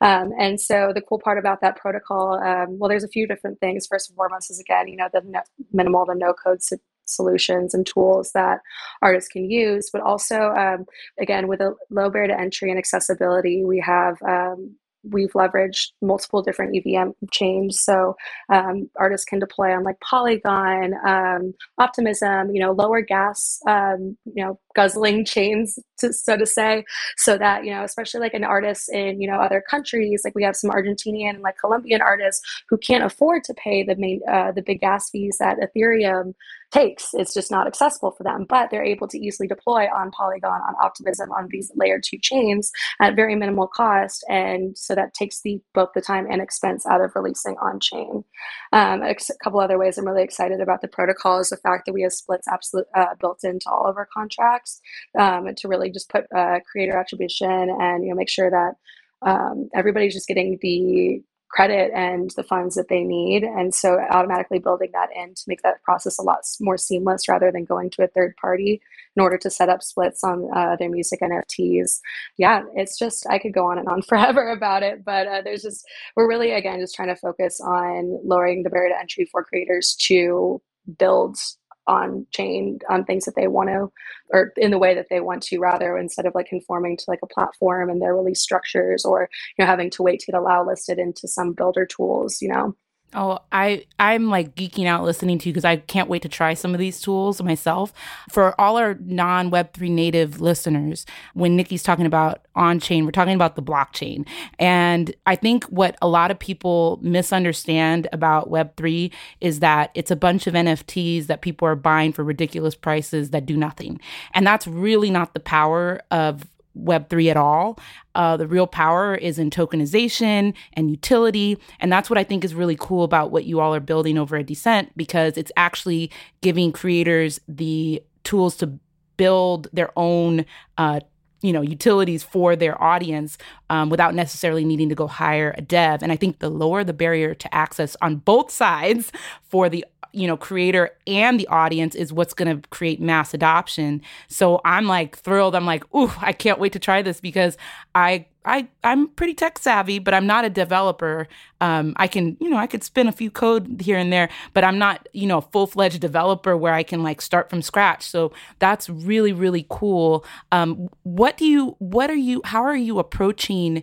um, 0.00 0.32
and 0.38 0.60
so 0.60 0.92
the 0.94 1.00
cool 1.00 1.18
part 1.18 1.38
about 1.38 1.60
that 1.60 1.76
protocol 1.76 2.34
um, 2.42 2.78
well 2.78 2.88
there's 2.88 3.04
a 3.04 3.08
few 3.08 3.26
different 3.26 3.58
things 3.60 3.86
first 3.86 4.08
and 4.08 4.16
foremost 4.16 4.50
is 4.50 4.58
again 4.58 4.88
you 4.88 4.96
know 4.96 5.08
the 5.12 5.20
no, 5.24 5.40
minimal 5.72 6.04
the 6.06 6.14
no 6.14 6.32
code 6.32 6.62
solutions 7.06 7.74
and 7.74 7.86
tools 7.86 8.32
that 8.32 8.60
artists 9.02 9.28
can 9.28 9.50
use 9.50 9.90
but 9.92 10.02
also 10.02 10.50
um, 10.52 10.84
again 11.20 11.48
with 11.48 11.60
a 11.60 11.74
low 11.90 12.10
barrier 12.10 12.28
to 12.28 12.38
entry 12.40 12.70
and 12.70 12.78
accessibility 12.78 13.64
we 13.64 13.78
have 13.80 14.16
um, 14.22 14.76
we've 15.10 15.32
leveraged 15.32 15.92
multiple 16.02 16.42
different 16.42 16.76
EVM 16.76 17.10
chains. 17.30 17.80
So 17.80 18.16
um, 18.52 18.90
artists 18.96 19.24
can 19.24 19.38
deploy 19.38 19.72
on 19.72 19.84
like 19.84 20.00
Polygon, 20.00 20.94
um, 21.06 21.54
Optimism, 21.78 22.50
you 22.54 22.60
know, 22.60 22.72
lower 22.72 23.00
gas, 23.00 23.58
um, 23.66 24.16
you 24.24 24.44
know, 24.44 24.58
guzzling 24.74 25.24
chains, 25.26 25.78
to, 25.98 26.12
so 26.12 26.36
to 26.36 26.46
say, 26.46 26.84
so 27.16 27.36
that, 27.38 27.64
you 27.64 27.72
know, 27.72 27.84
especially 27.84 28.20
like 28.20 28.34
an 28.34 28.44
artist 28.44 28.88
in, 28.92 29.20
you 29.20 29.28
know, 29.30 29.36
other 29.36 29.62
countries, 29.68 30.22
like 30.24 30.34
we 30.34 30.42
have 30.42 30.56
some 30.56 30.70
Argentinian 30.70 31.30
and 31.30 31.42
like 31.42 31.58
Colombian 31.58 32.00
artists 32.00 32.42
who 32.68 32.76
can't 32.78 33.04
afford 33.04 33.44
to 33.44 33.54
pay 33.54 33.82
the 33.82 33.96
main, 33.96 34.20
uh, 34.30 34.52
the 34.52 34.62
big 34.62 34.80
gas 34.80 35.10
fees 35.10 35.36
that 35.38 35.58
Ethereum 35.58 36.34
takes. 36.72 37.10
It's 37.14 37.32
just 37.32 37.50
not 37.50 37.66
accessible 37.66 38.10
for 38.10 38.24
them, 38.24 38.44
but 38.48 38.70
they're 38.70 38.84
able 38.84 39.08
to 39.08 39.18
easily 39.18 39.46
deploy 39.46 39.86
on 39.94 40.10
Polygon, 40.10 40.60
on 40.60 40.74
Optimism, 40.82 41.30
on 41.30 41.48
these 41.50 41.70
layer 41.74 42.00
two 42.00 42.18
chains 42.18 42.70
at 43.00 43.16
very 43.16 43.34
minimal 43.34 43.68
cost. 43.68 44.24
And 44.28 44.76
so 44.76 44.94
that 44.94 45.14
takes 45.14 45.40
the 45.42 45.60
both 45.74 45.90
the 45.94 46.00
time 46.00 46.26
and 46.30 46.42
expense 46.42 46.84
out 46.86 47.00
of 47.00 47.12
releasing 47.14 47.56
on 47.58 47.80
chain. 47.80 48.24
Um, 48.72 49.02
a 49.02 49.14
couple 49.42 49.60
other 49.60 49.78
ways 49.78 49.96
I'm 49.96 50.06
really 50.06 50.24
excited 50.24 50.60
about 50.60 50.80
the 50.80 50.88
protocol 50.88 51.38
is 51.38 51.50
the 51.50 51.56
fact 51.56 51.86
that 51.86 51.92
we 51.92 52.02
have 52.02 52.12
splits 52.12 52.48
absolute 52.48 52.86
uh, 52.94 53.14
built 53.20 53.44
into 53.44 53.70
all 53.70 53.86
of 53.86 53.96
our 53.96 54.08
contracts 54.12 54.80
um, 55.18 55.48
to 55.56 55.68
really 55.68 55.85
just 55.92 56.10
put 56.10 56.24
uh, 56.34 56.60
creator 56.70 56.96
attribution 56.96 57.68
and 57.80 58.04
you 58.04 58.10
know 58.10 58.16
make 58.16 58.28
sure 58.28 58.50
that 58.50 58.74
um, 59.22 59.68
everybody's 59.74 60.14
just 60.14 60.28
getting 60.28 60.58
the 60.60 61.22
credit 61.48 61.90
and 61.94 62.32
the 62.32 62.42
funds 62.42 62.74
that 62.74 62.88
they 62.88 63.02
need. 63.02 63.42
And 63.42 63.74
so 63.74 63.98
automatically 64.10 64.58
building 64.58 64.90
that 64.92 65.08
in 65.14 65.34
to 65.34 65.42
make 65.46 65.62
that 65.62 65.82
process 65.82 66.18
a 66.18 66.22
lot 66.22 66.40
more 66.60 66.76
seamless 66.76 67.28
rather 67.28 67.50
than 67.52 67.64
going 67.64 67.90
to 67.90 68.02
a 68.02 68.08
third 68.08 68.34
party 68.40 68.80
in 69.14 69.22
order 69.22 69.38
to 69.38 69.50
set 69.50 69.68
up 69.68 69.82
splits 69.82 70.22
on 70.24 70.50
uh, 70.54 70.76
their 70.76 70.90
music 70.90 71.20
NFTs. 71.22 72.00
Yeah, 72.36 72.64
it's 72.74 72.98
just, 72.98 73.26
I 73.30 73.38
could 73.38 73.54
go 73.54 73.66
on 73.70 73.78
and 73.78 73.88
on 73.88 74.02
forever 74.08 74.50
about 74.50 74.82
it, 74.82 75.04
but 75.04 75.26
uh, 75.26 75.42
there's 75.42 75.62
just, 75.62 75.86
we're 76.16 76.28
really, 76.28 76.52
again, 76.52 76.80
just 76.80 76.94
trying 76.94 77.08
to 77.08 77.16
focus 77.16 77.60
on 77.60 78.20
lowering 78.24 78.62
the 78.62 78.70
barrier 78.70 78.90
to 78.90 79.00
entry 79.00 79.26
for 79.30 79.44
creators 79.44 79.96
to 80.00 80.60
build 80.98 81.38
on 81.86 82.26
chain 82.32 82.78
on 82.88 83.04
things 83.04 83.24
that 83.24 83.36
they 83.36 83.46
want 83.46 83.68
to 83.68 83.90
or 84.30 84.52
in 84.56 84.70
the 84.70 84.78
way 84.78 84.94
that 84.94 85.06
they 85.08 85.20
want 85.20 85.42
to 85.42 85.58
rather 85.58 85.96
instead 85.96 86.26
of 86.26 86.34
like 86.34 86.46
conforming 86.46 86.96
to 86.96 87.04
like 87.08 87.20
a 87.22 87.26
platform 87.26 87.88
and 87.88 88.02
their 88.02 88.16
release 88.16 88.40
structures 88.40 89.04
or 89.04 89.28
you 89.56 89.64
know 89.64 89.70
having 89.70 89.90
to 89.90 90.02
wait 90.02 90.20
to 90.20 90.26
get 90.26 90.38
allow 90.38 90.64
listed 90.64 90.98
into 90.98 91.28
some 91.28 91.52
builder 91.52 91.86
tools 91.86 92.42
you 92.42 92.48
know 92.48 92.74
Oh, 93.18 93.38
I 93.50 93.86
I'm 93.98 94.28
like 94.28 94.54
geeking 94.56 94.84
out 94.84 95.02
listening 95.02 95.38
to 95.38 95.48
you 95.48 95.52
because 95.54 95.64
I 95.64 95.76
can't 95.76 96.10
wait 96.10 96.20
to 96.20 96.28
try 96.28 96.52
some 96.52 96.74
of 96.74 96.78
these 96.78 97.00
tools 97.00 97.42
myself. 97.42 97.94
For 98.30 98.58
all 98.60 98.76
our 98.76 98.94
non 99.00 99.50
Web3 99.50 99.90
native 99.90 100.42
listeners, 100.42 101.06
when 101.32 101.56
Nikki's 101.56 101.82
talking 101.82 102.04
about 102.04 102.42
on 102.54 102.78
chain, 102.78 103.06
we're 103.06 103.12
talking 103.12 103.34
about 103.34 103.56
the 103.56 103.62
blockchain. 103.62 104.28
And 104.58 105.14
I 105.24 105.34
think 105.34 105.64
what 105.64 105.96
a 106.02 106.08
lot 106.08 106.30
of 106.30 106.38
people 106.38 106.98
misunderstand 107.00 108.06
about 108.12 108.50
Web3 108.50 109.10
is 109.40 109.60
that 109.60 109.92
it's 109.94 110.10
a 110.10 110.16
bunch 110.16 110.46
of 110.46 110.52
NFTs 110.52 111.26
that 111.26 111.40
people 111.40 111.66
are 111.66 111.74
buying 111.74 112.12
for 112.12 112.22
ridiculous 112.22 112.74
prices 112.74 113.30
that 113.30 113.46
do 113.46 113.56
nothing. 113.56 113.98
And 114.34 114.46
that's 114.46 114.66
really 114.66 115.10
not 115.10 115.32
the 115.32 115.40
power 115.40 116.02
of 116.10 116.44
Web3 116.76 117.30
at 117.30 117.36
all. 117.36 117.78
Uh, 118.14 118.36
the 118.36 118.46
real 118.46 118.66
power 118.66 119.14
is 119.14 119.38
in 119.38 119.50
tokenization 119.50 120.54
and 120.72 120.90
utility. 120.90 121.58
And 121.80 121.92
that's 121.92 122.08
what 122.08 122.18
I 122.18 122.24
think 122.24 122.44
is 122.44 122.54
really 122.54 122.76
cool 122.78 123.04
about 123.04 123.30
what 123.30 123.44
you 123.44 123.60
all 123.60 123.74
are 123.74 123.80
building 123.80 124.18
over 124.18 124.36
at 124.36 124.46
Decent 124.46 124.96
because 124.96 125.36
it's 125.36 125.52
actually 125.56 126.10
giving 126.40 126.72
creators 126.72 127.40
the 127.48 128.02
tools 128.24 128.56
to 128.56 128.78
build 129.16 129.68
their 129.72 129.90
own 129.96 130.44
uh, 130.78 131.00
you 131.42 131.52
know 131.52 131.60
utilities 131.60 132.24
for 132.24 132.56
their 132.56 132.80
audience 132.82 133.38
um, 133.70 133.90
without 133.90 134.14
necessarily 134.14 134.64
needing 134.64 134.88
to 134.88 134.94
go 134.94 135.06
hire 135.06 135.54
a 135.56 135.60
dev 135.60 136.02
and 136.02 136.10
i 136.10 136.16
think 136.16 136.38
the 136.38 136.48
lower 136.48 136.82
the 136.82 136.92
barrier 136.92 137.34
to 137.34 137.54
access 137.54 137.96
on 138.02 138.16
both 138.16 138.50
sides 138.62 139.12
for 139.42 139.68
the 139.68 139.84
you 140.16 140.26
know 140.26 140.36
creator 140.36 140.90
and 141.06 141.38
the 141.38 141.46
audience 141.48 141.94
is 141.94 142.12
what's 142.12 142.34
going 142.34 142.60
to 142.60 142.68
create 142.68 143.00
mass 143.00 143.34
adoption 143.34 144.00
so 144.28 144.60
i'm 144.64 144.86
like 144.86 145.16
thrilled 145.18 145.54
i'm 145.54 145.66
like 145.66 145.84
ooh 145.94 146.12
i 146.20 146.32
can't 146.32 146.58
wait 146.58 146.72
to 146.72 146.78
try 146.78 147.02
this 147.02 147.20
because 147.20 147.56
i 147.94 148.26
I 148.46 148.68
I'm 148.84 149.08
pretty 149.08 149.34
tech 149.34 149.58
savvy, 149.58 149.98
but 149.98 150.14
I'm 150.14 150.26
not 150.26 150.44
a 150.44 150.50
developer. 150.50 151.26
Um, 151.60 151.94
I 151.96 152.06
can 152.06 152.36
you 152.40 152.48
know 152.48 152.56
I 152.56 152.68
could 152.68 152.84
spin 152.84 153.08
a 153.08 153.12
few 153.12 153.30
code 153.30 153.80
here 153.80 153.98
and 153.98 154.12
there, 154.12 154.28
but 154.54 154.62
I'm 154.62 154.78
not 154.78 155.08
you 155.12 155.26
know 155.26 155.38
a 155.38 155.42
full 155.42 155.66
fledged 155.66 156.00
developer 156.00 156.56
where 156.56 156.72
I 156.72 156.84
can 156.84 157.02
like 157.02 157.20
start 157.20 157.50
from 157.50 157.60
scratch. 157.60 158.04
So 158.04 158.32
that's 158.60 158.88
really 158.88 159.32
really 159.32 159.66
cool. 159.68 160.24
Um, 160.52 160.88
what 161.02 161.36
do 161.36 161.44
you 161.44 161.74
what 161.80 162.08
are 162.08 162.14
you 162.14 162.40
how 162.44 162.62
are 162.62 162.76
you 162.76 163.00
approaching 163.00 163.82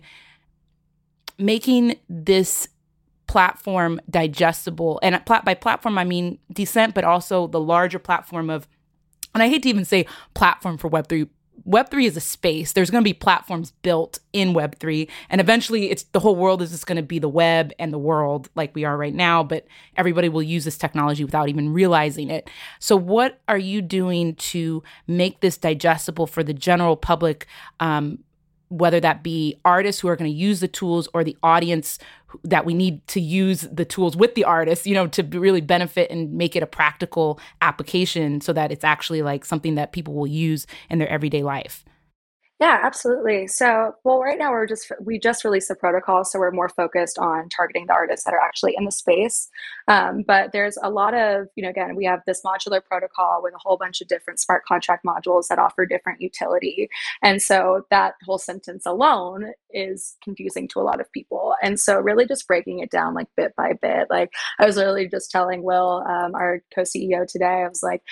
making 1.38 1.96
this 2.08 2.68
platform 3.26 4.00
digestible. 4.10 5.00
And 5.02 5.20
by 5.24 5.54
platform, 5.54 5.98
I 5.98 6.04
mean 6.04 6.38
Decent, 6.52 6.94
but 6.94 7.04
also 7.04 7.46
the 7.46 7.60
larger 7.60 7.98
platform 7.98 8.50
of, 8.50 8.68
and 9.34 9.42
I 9.42 9.48
hate 9.48 9.62
to 9.64 9.68
even 9.68 9.84
say 9.84 10.06
platform 10.34 10.78
for 10.78 10.88
Web3. 10.88 11.28
Web3 11.66 12.06
is 12.06 12.16
a 12.16 12.20
space. 12.20 12.72
There's 12.72 12.90
going 12.90 13.02
to 13.02 13.08
be 13.08 13.14
platforms 13.14 13.72
built 13.82 14.18
in 14.32 14.52
Web3, 14.52 15.08
and 15.30 15.40
eventually, 15.40 15.90
it's 15.90 16.02
the 16.02 16.20
whole 16.20 16.36
world 16.36 16.60
is 16.60 16.72
just 16.72 16.86
going 16.86 16.96
to 16.96 17.02
be 17.02 17.18
the 17.18 17.28
web 17.28 17.72
and 17.78 17.92
the 17.92 17.98
world 17.98 18.50
like 18.54 18.74
we 18.74 18.84
are 18.84 18.96
right 18.96 19.14
now. 19.14 19.42
But 19.42 19.66
everybody 19.96 20.28
will 20.28 20.42
use 20.42 20.64
this 20.64 20.76
technology 20.76 21.24
without 21.24 21.48
even 21.48 21.72
realizing 21.72 22.28
it. 22.28 22.50
So, 22.80 22.96
what 22.96 23.40
are 23.48 23.58
you 23.58 23.80
doing 23.80 24.34
to 24.34 24.82
make 25.06 25.40
this 25.40 25.56
digestible 25.56 26.26
for 26.26 26.42
the 26.42 26.54
general 26.54 26.96
public? 26.96 27.46
Um, 27.80 28.18
whether 28.68 29.00
that 29.00 29.22
be 29.22 29.58
artists 29.64 30.00
who 30.00 30.08
are 30.08 30.16
going 30.16 30.30
to 30.30 30.36
use 30.36 30.60
the 30.60 30.68
tools 30.68 31.08
or 31.14 31.24
the 31.24 31.36
audience 31.42 31.98
that 32.42 32.64
we 32.64 32.74
need 32.74 33.06
to 33.08 33.20
use 33.20 33.62
the 33.62 33.84
tools 33.84 34.16
with 34.16 34.34
the 34.34 34.44
artists, 34.44 34.86
you 34.86 34.94
know, 34.94 35.06
to 35.06 35.22
really 35.22 35.60
benefit 35.60 36.10
and 36.10 36.32
make 36.32 36.56
it 36.56 36.62
a 36.62 36.66
practical 36.66 37.38
application 37.62 38.40
so 38.40 38.52
that 38.52 38.72
it's 38.72 38.84
actually 38.84 39.22
like 39.22 39.44
something 39.44 39.76
that 39.76 39.92
people 39.92 40.14
will 40.14 40.26
use 40.26 40.66
in 40.90 40.98
their 40.98 41.08
everyday 41.08 41.42
life. 41.42 41.84
Yeah, 42.60 42.78
absolutely. 42.84 43.48
So, 43.48 43.96
well, 44.04 44.20
right 44.20 44.38
now 44.38 44.52
we're 44.52 44.66
just 44.66 44.90
we 45.00 45.18
just 45.18 45.44
released 45.44 45.66
the 45.68 45.74
protocol, 45.74 46.24
so 46.24 46.38
we're 46.38 46.52
more 46.52 46.68
focused 46.68 47.18
on 47.18 47.48
targeting 47.48 47.86
the 47.88 47.92
artists 47.92 48.24
that 48.24 48.32
are 48.32 48.40
actually 48.40 48.74
in 48.78 48.84
the 48.84 48.92
space. 48.92 49.48
Um, 49.88 50.22
but 50.24 50.52
there's 50.52 50.78
a 50.80 50.88
lot 50.88 51.14
of, 51.14 51.48
you 51.56 51.64
know, 51.64 51.68
again, 51.70 51.96
we 51.96 52.04
have 52.04 52.20
this 52.28 52.42
modular 52.46 52.80
protocol 52.82 53.40
with 53.42 53.54
a 53.54 53.58
whole 53.58 53.76
bunch 53.76 54.00
of 54.00 54.06
different 54.06 54.38
smart 54.38 54.64
contract 54.66 55.04
modules 55.04 55.48
that 55.48 55.58
offer 55.58 55.84
different 55.84 56.20
utility, 56.20 56.88
and 57.22 57.42
so 57.42 57.86
that 57.90 58.14
whole 58.24 58.38
sentence 58.38 58.86
alone 58.86 59.46
is 59.72 60.16
confusing 60.22 60.68
to 60.68 60.78
a 60.78 60.82
lot 60.82 61.00
of 61.00 61.10
people. 61.10 61.56
And 61.60 61.78
so, 61.80 61.98
really, 61.98 62.24
just 62.24 62.46
breaking 62.46 62.78
it 62.78 62.90
down 62.90 63.14
like 63.14 63.26
bit 63.36 63.52
by 63.56 63.72
bit. 63.82 64.06
Like 64.10 64.30
I 64.60 64.64
was 64.66 64.76
literally 64.76 65.08
just 65.08 65.32
telling 65.32 65.64
Will, 65.64 66.04
um, 66.08 66.36
our 66.36 66.62
co-CEO 66.72 67.26
today, 67.26 67.64
I 67.64 67.68
was 67.68 67.82
like 67.82 68.02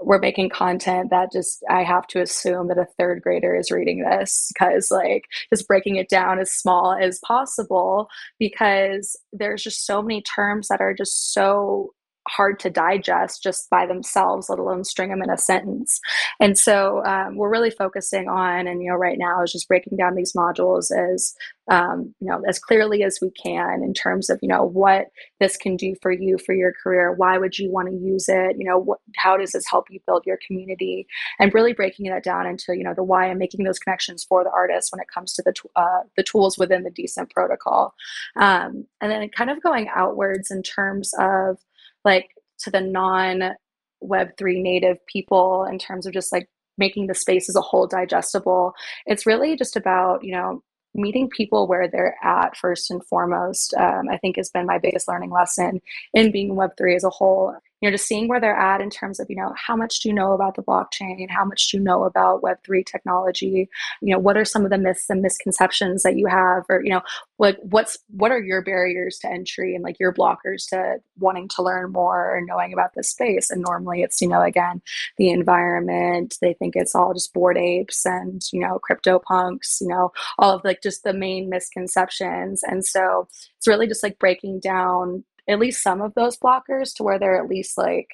we're 0.00 0.18
making 0.18 0.50
content 0.50 1.10
that 1.10 1.32
just 1.32 1.64
I 1.70 1.82
have 1.82 2.06
to 2.08 2.20
assume 2.20 2.68
that 2.68 2.78
a 2.78 2.86
third 2.98 3.22
grader 3.22 3.54
is 3.54 3.70
reading 3.70 4.02
this 4.02 4.50
because 4.52 4.90
like 4.90 5.24
just 5.52 5.68
breaking 5.68 5.96
it 5.96 6.08
down 6.08 6.38
as 6.38 6.50
small 6.50 6.96
as 7.00 7.20
possible 7.20 8.08
because 8.38 9.16
there's 9.32 9.62
just 9.62 9.86
so 9.86 10.02
many 10.02 10.22
terms 10.22 10.68
that 10.68 10.80
are 10.80 10.94
just 10.94 11.32
so 11.32 11.90
hard 12.28 12.58
to 12.60 12.70
digest 12.70 13.42
just 13.42 13.68
by 13.70 13.86
themselves, 13.86 14.48
let 14.48 14.58
alone 14.58 14.84
string 14.84 15.10
them 15.10 15.22
in 15.22 15.30
a 15.30 15.38
sentence. 15.38 16.00
And 16.40 16.58
so 16.58 17.04
um, 17.04 17.36
we're 17.36 17.50
really 17.50 17.70
focusing 17.70 18.28
on, 18.28 18.66
and 18.66 18.82
you 18.82 18.90
know, 18.90 18.96
right 18.96 19.18
now 19.18 19.42
is 19.42 19.52
just 19.52 19.68
breaking 19.68 19.96
down 19.96 20.14
these 20.14 20.32
modules 20.32 20.90
as 20.90 21.34
um, 21.70 22.14
you 22.20 22.28
know 22.28 22.42
as 22.46 22.58
clearly 22.58 23.02
as 23.02 23.18
we 23.22 23.30
can 23.30 23.82
in 23.82 23.94
terms 23.94 24.28
of 24.28 24.38
you 24.42 24.48
know 24.48 24.64
what 24.64 25.06
this 25.40 25.56
can 25.56 25.76
do 25.76 25.94
for 26.02 26.12
you 26.12 26.38
for 26.44 26.54
your 26.54 26.72
career. 26.82 27.12
Why 27.12 27.38
would 27.38 27.58
you 27.58 27.70
want 27.70 27.88
to 27.88 27.94
use 27.94 28.28
it? 28.28 28.56
You 28.58 28.68
know, 28.68 28.78
what, 28.78 28.98
how 29.16 29.36
does 29.36 29.52
this 29.52 29.64
help 29.68 29.86
you 29.90 30.00
build 30.06 30.24
your 30.26 30.38
community? 30.46 31.06
And 31.38 31.54
really 31.54 31.72
breaking 31.72 32.10
that 32.10 32.24
down 32.24 32.46
into 32.46 32.76
you 32.76 32.84
know 32.84 32.94
the 32.94 33.04
why 33.04 33.26
and 33.26 33.38
making 33.38 33.64
those 33.64 33.78
connections 33.78 34.24
for 34.24 34.44
the 34.44 34.50
artist 34.50 34.92
when 34.92 35.00
it 35.00 35.08
comes 35.12 35.32
to 35.34 35.42
the 35.42 35.54
uh, 35.76 36.02
the 36.16 36.22
tools 36.22 36.58
within 36.58 36.82
the 36.82 36.90
decent 36.90 37.30
protocol, 37.30 37.94
um, 38.36 38.86
and 39.00 39.10
then 39.10 39.28
kind 39.28 39.50
of 39.50 39.62
going 39.62 39.88
outwards 39.94 40.50
in 40.50 40.62
terms 40.62 41.12
of 41.18 41.58
like 42.04 42.28
to 42.60 42.70
the 42.70 42.80
non 42.80 43.54
web3 44.02 44.62
native 44.62 44.98
people 45.06 45.64
in 45.64 45.78
terms 45.78 46.06
of 46.06 46.12
just 46.12 46.32
like 46.32 46.48
making 46.76 47.06
the 47.06 47.14
space 47.14 47.48
as 47.48 47.56
a 47.56 47.60
whole 47.60 47.86
digestible. 47.86 48.74
It's 49.06 49.26
really 49.26 49.56
just 49.56 49.76
about 49.76 50.24
you 50.24 50.32
know 50.32 50.62
meeting 50.94 51.28
people 51.28 51.66
where 51.66 51.88
they're 51.88 52.16
at 52.22 52.56
first 52.56 52.90
and 52.90 53.04
foremost 53.06 53.74
um, 53.74 54.08
i 54.08 54.16
think 54.16 54.36
has 54.36 54.50
been 54.50 54.64
my 54.64 54.78
biggest 54.78 55.08
learning 55.08 55.30
lesson 55.30 55.80
in 56.12 56.30
being 56.30 56.54
web3 56.54 56.94
as 56.94 57.04
a 57.04 57.10
whole 57.10 57.54
you 57.84 57.90
know 57.90 57.94
just 57.94 58.08
seeing 58.08 58.28
where 58.28 58.40
they're 58.40 58.56
at 58.56 58.80
in 58.80 58.88
terms 58.88 59.20
of 59.20 59.26
you 59.28 59.36
know 59.36 59.52
how 59.58 59.76
much 59.76 60.00
do 60.00 60.08
you 60.08 60.14
know 60.14 60.32
about 60.32 60.54
the 60.54 60.62
blockchain? 60.62 61.28
How 61.28 61.44
much 61.44 61.70
do 61.70 61.76
you 61.76 61.82
know 61.82 62.04
about 62.04 62.40
web3 62.40 62.86
technology? 62.86 63.68
You 64.00 64.14
know 64.14 64.18
what 64.18 64.38
are 64.38 64.44
some 64.46 64.64
of 64.64 64.70
the 64.70 64.78
myths 64.78 65.10
and 65.10 65.20
misconceptions 65.20 66.02
that 66.02 66.16
you 66.16 66.26
have? 66.26 66.64
Or 66.70 66.82
you 66.82 66.88
know 66.88 67.02
like 67.38 67.58
what's 67.60 67.98
what 68.08 68.30
are 68.30 68.40
your 68.40 68.62
barriers 68.62 69.18
to 69.18 69.28
entry 69.28 69.74
and 69.74 69.84
like 69.84 70.00
your 70.00 70.14
blockers 70.14 70.66
to 70.70 70.96
wanting 71.18 71.46
to 71.48 71.62
learn 71.62 71.92
more 71.92 72.34
and 72.34 72.46
knowing 72.46 72.72
about 72.72 72.94
this 72.94 73.10
space? 73.10 73.50
And 73.50 73.60
normally 73.60 74.00
it's 74.00 74.22
you 74.22 74.28
know 74.28 74.40
again 74.40 74.80
the 75.18 75.28
environment. 75.28 76.38
They 76.40 76.54
think 76.54 76.76
it's 76.76 76.94
all 76.94 77.12
just 77.12 77.34
Bored 77.34 77.58
Apes 77.58 78.06
and 78.06 78.40
you 78.50 78.60
know 78.60 78.78
crypto 78.78 79.18
punks 79.18 79.82
you 79.82 79.88
know 79.88 80.10
all 80.38 80.52
of 80.52 80.64
like 80.64 80.80
just 80.80 81.04
the 81.04 81.12
main 81.12 81.50
misconceptions. 81.50 82.62
And 82.62 82.82
so 82.82 83.28
it's 83.58 83.68
really 83.68 83.86
just 83.86 84.02
like 84.02 84.18
breaking 84.18 84.60
down 84.60 85.22
at 85.48 85.58
least 85.58 85.82
some 85.82 86.00
of 86.00 86.14
those 86.14 86.36
blockers 86.36 86.94
to 86.94 87.02
where 87.02 87.18
they're 87.18 87.40
at 87.40 87.48
least 87.48 87.76
like 87.78 88.08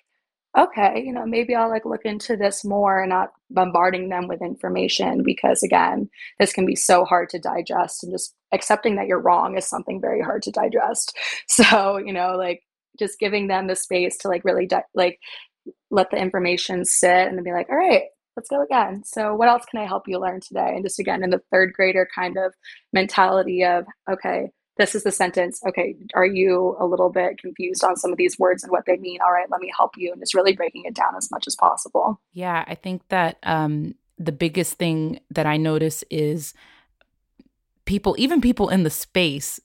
okay 0.59 1.01
you 1.05 1.12
know 1.12 1.25
maybe 1.25 1.55
i'll 1.55 1.71
like 1.71 1.85
look 1.85 2.05
into 2.05 2.37
this 2.37 2.64
more 2.64 3.01
and 3.01 3.11
not 3.11 3.31
bombarding 3.51 4.09
them 4.09 4.27
with 4.27 4.43
information 4.43 5.23
because 5.23 5.62
again 5.62 6.11
this 6.40 6.53
can 6.53 6.66
be 6.66 6.75
so 6.75 7.05
hard 7.05 7.29
to 7.29 7.38
digest 7.38 8.03
and 8.03 8.12
just 8.12 8.35
accepting 8.53 8.97
that 8.97 9.07
you're 9.07 9.21
wrong 9.21 9.57
is 9.57 9.66
something 9.66 10.01
very 10.01 10.21
hard 10.21 10.43
to 10.43 10.51
digest. 10.51 11.16
So 11.49 11.99
you 11.99 12.12
know 12.12 12.37
like 12.37 12.62
just 12.99 13.19
giving 13.19 13.47
them 13.49 13.66
the 13.66 13.77
space 13.77 14.16
to 14.19 14.29
like 14.29 14.45
really 14.45 14.66
di- 14.66 14.83
like 14.95 15.19
let 15.90 16.11
the 16.11 16.16
information 16.16 16.85
sit 16.85 17.29
and 17.29 17.37
then 17.37 17.45
be 17.45 17.53
like 17.53 17.69
all 17.69 17.77
right 17.77 18.05
let's 18.37 18.49
go 18.49 18.62
again. 18.62 19.03
So 19.05 19.35
what 19.35 19.49
else 19.49 19.64
can 19.71 19.81
i 19.81 19.87
help 19.87 20.05
you 20.07 20.19
learn 20.19 20.40
today? 20.40 20.73
And 20.75 20.85
just 20.85 20.99
again 20.99 21.23
in 21.23 21.31
the 21.31 21.43
third 21.53 21.73
grader 21.75 22.09
kind 22.14 22.38
of 22.38 22.55
mentality 22.93 23.64
of 23.64 23.85
okay 24.11 24.51
this 24.81 24.95
is 24.95 25.05
the 25.05 25.12
sentence. 25.12 25.61
Okay, 25.69 25.95
are 26.14 26.25
you 26.25 26.75
a 26.81 26.87
little 26.87 27.11
bit 27.11 27.38
confused 27.38 27.85
on 27.85 27.97
some 27.97 28.11
of 28.11 28.16
these 28.16 28.38
words 28.38 28.62
and 28.62 28.73
what 28.73 28.87
they 28.87 28.97
mean? 28.97 29.21
All 29.21 29.31
right, 29.31 29.49
let 29.51 29.61
me 29.61 29.71
help 29.77 29.93
you. 29.99 30.11
And 30.11 30.21
just 30.21 30.35
really 30.35 30.55
breaking 30.55 30.85
it 30.87 30.95
down 30.95 31.14
as 31.16 31.31
much 31.31 31.47
as 31.47 31.55
possible. 31.55 32.19
Yeah, 32.33 32.64
I 32.66 32.75
think 32.75 33.07
that 33.09 33.37
um, 33.43 33.95
the 34.19 34.33
biggest 34.33 34.75
thing 34.79 35.21
that 35.31 35.45
I 35.45 35.59
notice 35.59 36.03
is 36.11 36.55
people, 37.85 38.16
even 38.19 38.40
people 38.40 38.71
in 38.71 38.83
the 38.83 38.90
space, 38.90 39.61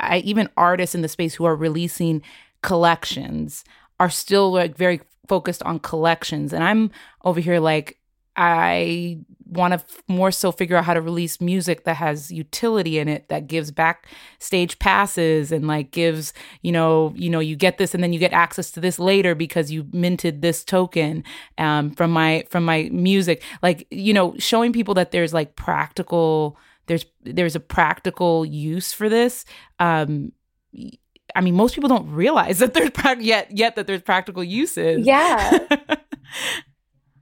I, 0.00 0.18
even 0.18 0.50
artists 0.56 0.94
in 0.94 1.00
the 1.00 1.08
space 1.08 1.34
who 1.34 1.46
are 1.46 1.56
releasing 1.56 2.20
collections 2.62 3.64
are 3.98 4.10
still 4.10 4.52
like 4.52 4.76
very 4.76 5.00
focused 5.28 5.62
on 5.62 5.78
collections. 5.78 6.52
And 6.52 6.62
I'm 6.62 6.90
over 7.24 7.40
here 7.40 7.58
like, 7.58 7.97
I 8.40 9.18
want 9.46 9.72
to 9.72 9.80
f- 9.80 10.02
more 10.06 10.30
so 10.30 10.52
figure 10.52 10.76
out 10.76 10.84
how 10.84 10.94
to 10.94 11.00
release 11.00 11.40
music 11.40 11.84
that 11.84 11.96
has 11.96 12.30
utility 12.30 12.98
in 12.98 13.08
it 13.08 13.28
that 13.28 13.48
gives 13.48 13.72
backstage 13.72 14.78
passes 14.78 15.50
and 15.50 15.66
like 15.66 15.90
gives 15.90 16.32
you 16.62 16.70
know 16.70 17.12
you 17.16 17.28
know 17.28 17.40
you 17.40 17.56
get 17.56 17.78
this 17.78 17.94
and 17.94 18.02
then 18.02 18.12
you 18.12 18.18
get 18.18 18.32
access 18.32 18.70
to 18.70 18.78
this 18.78 18.98
later 18.98 19.34
because 19.34 19.72
you 19.72 19.86
minted 19.92 20.40
this 20.40 20.62
token 20.64 21.24
um, 21.56 21.90
from 21.90 22.12
my 22.12 22.44
from 22.48 22.64
my 22.64 22.88
music 22.92 23.42
like 23.62 23.86
you 23.90 24.14
know 24.14 24.34
showing 24.38 24.72
people 24.72 24.94
that 24.94 25.10
there's 25.10 25.34
like 25.34 25.56
practical 25.56 26.56
there's 26.86 27.04
there's 27.24 27.56
a 27.56 27.60
practical 27.60 28.44
use 28.46 28.92
for 28.92 29.08
this 29.08 29.44
um, 29.80 30.30
I 31.36 31.40
mean, 31.42 31.54
most 31.54 31.74
people 31.74 31.88
don't 31.88 32.10
realize 32.10 32.58
that 32.58 32.74
there's 32.74 32.90
pra- 32.90 33.20
yet 33.20 33.50
yet 33.56 33.76
that 33.76 33.86
there's 33.86 34.02
practical 34.02 34.42
uses. 34.42 35.06
Yeah. 35.06 35.58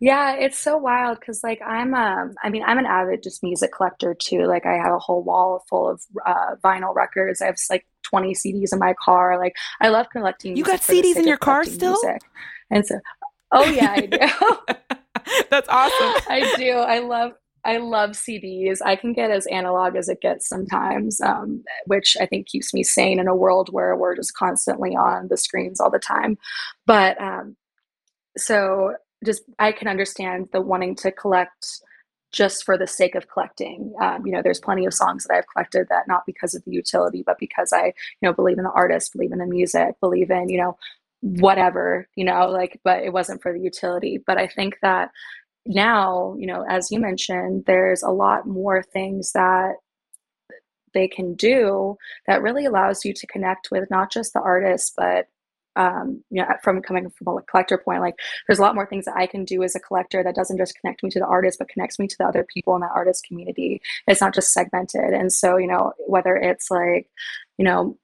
Yeah, 0.01 0.35
it's 0.35 0.59
so 0.59 0.77
wild 0.77 1.21
because 1.21 1.43
like 1.43 1.61
I'm 1.67 1.95
um 1.95 2.35
I 2.43 2.51
mean 2.51 2.63
I'm 2.65 2.79
an 2.79 2.87
avid 2.87 3.23
just 3.23 3.43
music 3.43 3.73
collector 3.73 4.15
too. 4.15 4.47
Like 4.47 4.67
I 4.67 4.75
have 4.75 4.93
a 4.93 4.99
whole 4.99 5.23
wall 5.23 5.65
full 5.69 5.89
of 5.89 6.03
uh, 6.27 6.57
vinyl 6.63 6.95
records. 6.95 7.41
I 7.41 7.47
have 7.47 7.57
like 7.71 7.87
20 8.03 8.35
CDs 8.35 8.73
in 8.73 8.79
my 8.79 8.95
car. 9.03 9.39
Like 9.39 9.55
I 9.81 9.89
love 9.89 10.07
collecting. 10.13 10.57
You 10.57 10.65
got 10.65 10.81
CDs 10.81 11.17
in 11.17 11.27
your 11.27 11.39
car 11.39 11.65
still? 11.65 11.99
Music. 12.03 12.21
And 12.71 12.87
so, 12.87 12.99
oh 13.53 13.65
yeah, 13.71 13.93
I 13.93 14.07
do. 14.07 14.75
That's 15.51 15.69
awesome. 15.69 16.23
I 16.29 16.55
do. 16.57 16.73
I 16.73 16.99
love 16.99 17.33
I 17.65 17.79
love 17.79 18.11
CDs. 18.11 18.79
I 18.85 18.95
can 18.95 19.13
get 19.13 19.31
as 19.31 19.47
analog 19.47 19.97
as 19.97 20.09
it 20.09 20.21
gets 20.21 20.49
sometimes, 20.49 21.21
um, 21.21 21.65
which 21.87 22.17
I 22.21 22.27
think 22.27 22.47
keeps 22.47 22.73
me 22.73 22.85
sane 22.85 23.19
in 23.19 23.27
a 23.27 23.35
world 23.35 23.71
where 23.73 23.97
we're 23.97 24.15
just 24.15 24.35
constantly 24.35 24.91
on 24.91 25.27
the 25.29 25.37
screens 25.37 25.81
all 25.81 25.91
the 25.91 25.99
time. 25.99 26.39
But 26.87 27.21
um, 27.21 27.57
so 28.37 28.95
just 29.25 29.43
I 29.59 29.73
can 29.73 29.89
understand 29.89 30.49
the 30.53 30.61
wanting 30.61 30.95
to 30.97 31.11
collect 31.11 31.81
just 32.33 32.65
for 32.65 32.77
the 32.77 32.87
sake 32.87 33.15
of 33.15 33.29
collecting. 33.29 33.95
Um, 34.01 34.27
you 34.27 34.33
know, 34.33 34.43
there's 34.43 34.61
plenty 34.61 34.85
of 34.85 34.93
songs 34.93 35.25
that 35.25 35.35
I've 35.35 35.47
collected 35.47 35.87
that 35.89 36.09
not 36.09 36.27
because 36.27 36.55
of 36.55 36.63
the 36.65 36.73
utility, 36.73 37.23
but 37.25 37.39
because 37.39 37.73
I, 37.73 37.87
you 37.87 37.93
know, 38.23 38.33
believe 38.33 38.59
in 38.59 38.65
the 38.65 38.71
artist, 38.71 39.13
believe 39.13 39.33
in 39.33 39.39
the 39.39 39.47
music, 39.47 39.95
believe 40.01 40.31
in, 40.31 40.49
you 40.49 40.59
know, 40.59 40.77
whatever, 41.21 42.09
you 42.15 42.25
know, 42.25 42.51
like, 42.51 42.81
but 42.85 43.03
it 43.03 43.13
wasn't 43.13 43.43
for 43.43 43.53
the 43.53 43.61
utility. 43.61 44.23
But 44.27 44.39
I 44.39 44.49
think 44.49 44.77
that 44.83 45.11
now, 45.65 46.35
you 46.39 46.47
know, 46.47 46.65
as 46.69 46.91
you 46.91 47.01
mentioned, 47.01 47.65
there's 47.67 48.03
a 48.03 48.11
lot 48.11 48.47
more 48.47 48.83
things 48.83 49.33
that 49.33 49.77
they 50.95 51.09
can 51.09 51.35
do 51.35 51.97
that 52.27 52.43
really 52.43 52.65
allows 52.65 53.05
you 53.05 53.13
to 53.13 53.27
connect 53.27 53.71
with 53.71 53.91
not 53.91 54.11
just 54.11 54.33
the 54.33 54.41
artist, 54.41 54.95
but 54.97 55.27
um, 55.77 56.23
you 56.31 56.43
know, 56.43 56.49
from 56.62 56.83
coming 56.83 57.11
from 57.11 57.39
a 57.39 57.43
collector 57.43 57.79
point, 57.79 58.01
like 58.01 58.15
there's 58.47 58.59
a 58.59 58.62
lot 58.62 58.75
more 58.75 58.87
things 58.87 59.05
that 59.05 59.17
I 59.17 59.27
can 59.27 59.45
do 59.45 59.62
as 59.62 59.75
a 59.75 59.81
collector 59.81 60.23
that 60.23 60.35
doesn't 60.35 60.59
just 60.59 60.79
connect 60.81 61.03
me 61.03 61.11
to 61.11 61.19
the 61.19 61.27
artist, 61.27 61.59
but 61.59 61.69
connects 61.69 61.99
me 61.99 62.07
to 62.09 62.17
the 62.19 62.25
other 62.25 62.45
people 62.45 62.75
in 62.75 62.81
that 62.81 62.93
artist 62.95 63.25
community. 63.27 63.81
It's 64.07 64.21
not 64.21 64.35
just 64.35 64.53
segmented. 64.53 65.12
And 65.12 65.33
so, 65.33 65.57
you 65.57 65.67
know, 65.67 65.93
whether 66.07 66.35
it's 66.35 66.71
like, 66.71 67.09
you 67.59 67.65
know, 67.65 67.99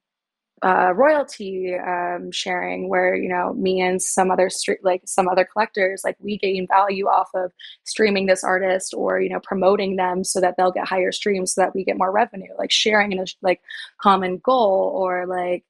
uh, 0.63 0.93
royalty 0.95 1.75
um, 1.75 2.31
sharing 2.31 2.89
where 2.89 3.17
you 3.17 3.29
know 3.29 3.53
me 3.55 3.81
and 3.81 4.01
some 4.01 4.31
other 4.31 4.49
street 4.49 4.79
like 4.85 5.03
some 5.05 5.27
other 5.29 5.45
collectors 5.45 6.03
like 6.05 6.17
we 6.21 6.39
gain 6.39 6.69
value 6.69 7.07
off 7.07 7.29
of 7.35 7.51
streaming 7.83 8.27
this 8.27 8.45
artist 8.45 8.95
or 8.97 9.21
you 9.21 9.29
know 9.29 9.41
promoting 9.41 9.97
them 9.97 10.23
so 10.23 10.41
that 10.41 10.55
they'll 10.57 10.71
get 10.71 10.87
higher 10.87 11.11
streams 11.11 11.55
so 11.55 11.61
that 11.61 11.75
we 11.75 11.83
get 11.83 11.99
more 11.99 12.13
revenue 12.13 12.53
like 12.59 12.71
sharing 12.71 13.11
in 13.11 13.19
a 13.19 13.25
like 13.43 13.61
common 14.01 14.39
goal 14.39 14.93
or 14.95 15.27
like 15.27 15.65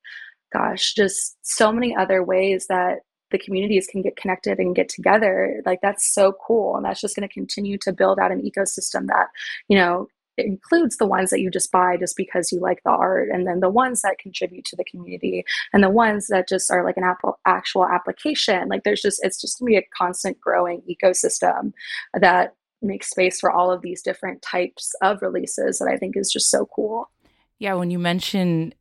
gosh, 0.53 0.95
just 0.95 1.37
so 1.43 1.73
many 1.73 1.95
other 1.95 2.23
ways 2.23 2.67
that 2.69 3.01
the 3.31 3.39
communities 3.39 3.89
can 3.91 4.03
get 4.03 4.17
connected 4.17 4.59
and 4.59 4.77
get 4.77 4.89
together. 4.89 5.63
Like 5.65 5.81
that's 5.83 6.15
so 6.15 6.35
cool. 6.47 6.77
And 6.77 6.85
that's 6.85 7.01
just 7.01 7.17
going 7.17 7.27
to 7.27 7.33
continue 7.33 7.79
to 7.79 7.93
build 7.93 8.19
out 8.19 8.31
an 8.31 8.43
ecosystem 8.43 9.07
that, 9.09 9.29
you 9.69 9.77
know, 9.77 10.07
includes 10.39 10.97
the 10.97 11.07
ones 11.07 11.31
that 11.31 11.41
you 11.41 11.51
just 11.51 11.71
buy 11.71 11.97
just 11.97 12.17
because 12.17 12.53
you 12.53 12.61
like 12.61 12.83
the 12.85 12.91
art 12.91 13.29
and 13.31 13.47
then 13.47 13.61
the 13.61 13.69
ones 13.69 14.01
that 14.03 14.19
contribute 14.19 14.65
to 14.65 14.77
the 14.77 14.85
community 14.85 15.45
and 15.73 15.83
the 15.83 15.91
ones 15.91 16.29
that 16.29 16.49
just 16.49 16.71
are 16.71 16.85
like 16.85 16.97
an 16.97 17.05
apple 17.05 17.39
actual 17.47 17.87
application 17.87 18.67
like 18.69 18.83
there's 18.83 19.03
just 19.03 19.21
it's 19.23 19.39
just 19.41 19.59
going 19.59 19.71
to 19.71 19.75
be 19.75 19.85
a 19.85 19.89
constant 19.97 20.41
growing 20.41 20.81
ecosystem 20.91 21.73
that 22.15 22.55
makes 22.81 23.11
space 23.11 23.41
for 23.41 23.51
all 23.51 23.71
of 23.71 23.83
these 23.83 24.01
different 24.01 24.41
types 24.41 24.95
of 25.03 25.21
releases 25.21 25.79
that 25.79 25.89
i 25.89 25.99
think 25.99 26.17
is 26.17 26.33
just 26.33 26.51
so 26.51 26.67
cool 26.75 27.11
yeah 27.59 27.75
when 27.75 27.91
you 27.91 27.99
mention 27.99 28.73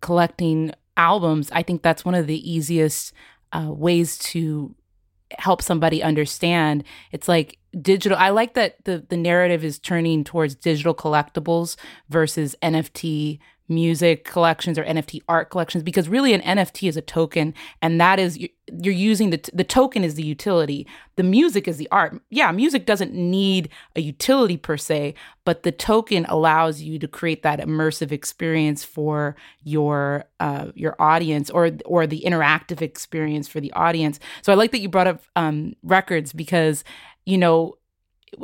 collecting 0.00 0.72
albums, 1.00 1.50
I 1.52 1.62
think 1.62 1.82
that's 1.82 2.04
one 2.04 2.14
of 2.14 2.26
the 2.26 2.52
easiest 2.52 3.12
uh, 3.52 3.68
ways 3.70 4.18
to 4.18 4.74
help 5.38 5.62
somebody 5.62 6.02
understand. 6.02 6.84
It's 7.10 7.26
like 7.28 7.58
digital. 7.80 8.18
I 8.18 8.30
like 8.30 8.54
that 8.54 8.84
the 8.84 9.04
the 9.08 9.16
narrative 9.16 9.64
is 9.64 9.78
turning 9.78 10.24
towards 10.24 10.54
digital 10.54 10.94
collectibles 10.94 11.76
versus 12.08 12.54
NFT 12.62 13.38
music 13.70 14.24
collections 14.24 14.76
or 14.78 14.84
NFT 14.84 15.22
art 15.28 15.48
collections 15.48 15.82
because 15.82 16.08
really 16.08 16.34
an 16.34 16.40
NFT 16.42 16.88
is 16.88 16.96
a 16.96 17.00
token 17.00 17.54
and 17.80 18.00
that 18.00 18.18
is 18.18 18.38
you're 18.38 18.94
using 18.94 19.30
the 19.30 19.40
the 19.54 19.64
token 19.64 20.04
is 20.04 20.16
the 20.16 20.24
utility. 20.24 20.86
The 21.16 21.22
music 21.22 21.66
is 21.66 21.76
the 21.76 21.88
art. 21.90 22.20
Yeah 22.30 22.50
music 22.50 22.84
doesn't 22.84 23.14
need 23.14 23.70
a 23.96 24.00
utility 24.00 24.56
per 24.56 24.76
se 24.76 25.14
but 25.44 25.62
the 25.62 25.72
token 25.72 26.26
allows 26.26 26.82
you 26.82 26.98
to 26.98 27.08
create 27.08 27.42
that 27.42 27.60
immersive 27.60 28.12
experience 28.12 28.84
for 28.84 29.36
your 29.62 30.24
uh, 30.40 30.66
your 30.74 30.96
audience 31.00 31.48
or 31.48 31.70
or 31.86 32.06
the 32.06 32.22
interactive 32.26 32.82
experience 32.82 33.48
for 33.48 33.60
the 33.60 33.72
audience. 33.72 34.20
So 34.42 34.52
I 34.52 34.56
like 34.56 34.72
that 34.72 34.80
you 34.80 34.88
brought 34.88 35.06
up 35.06 35.22
um, 35.36 35.74
records 35.82 36.32
because 36.32 36.84
you 37.24 37.38
know 37.38 37.78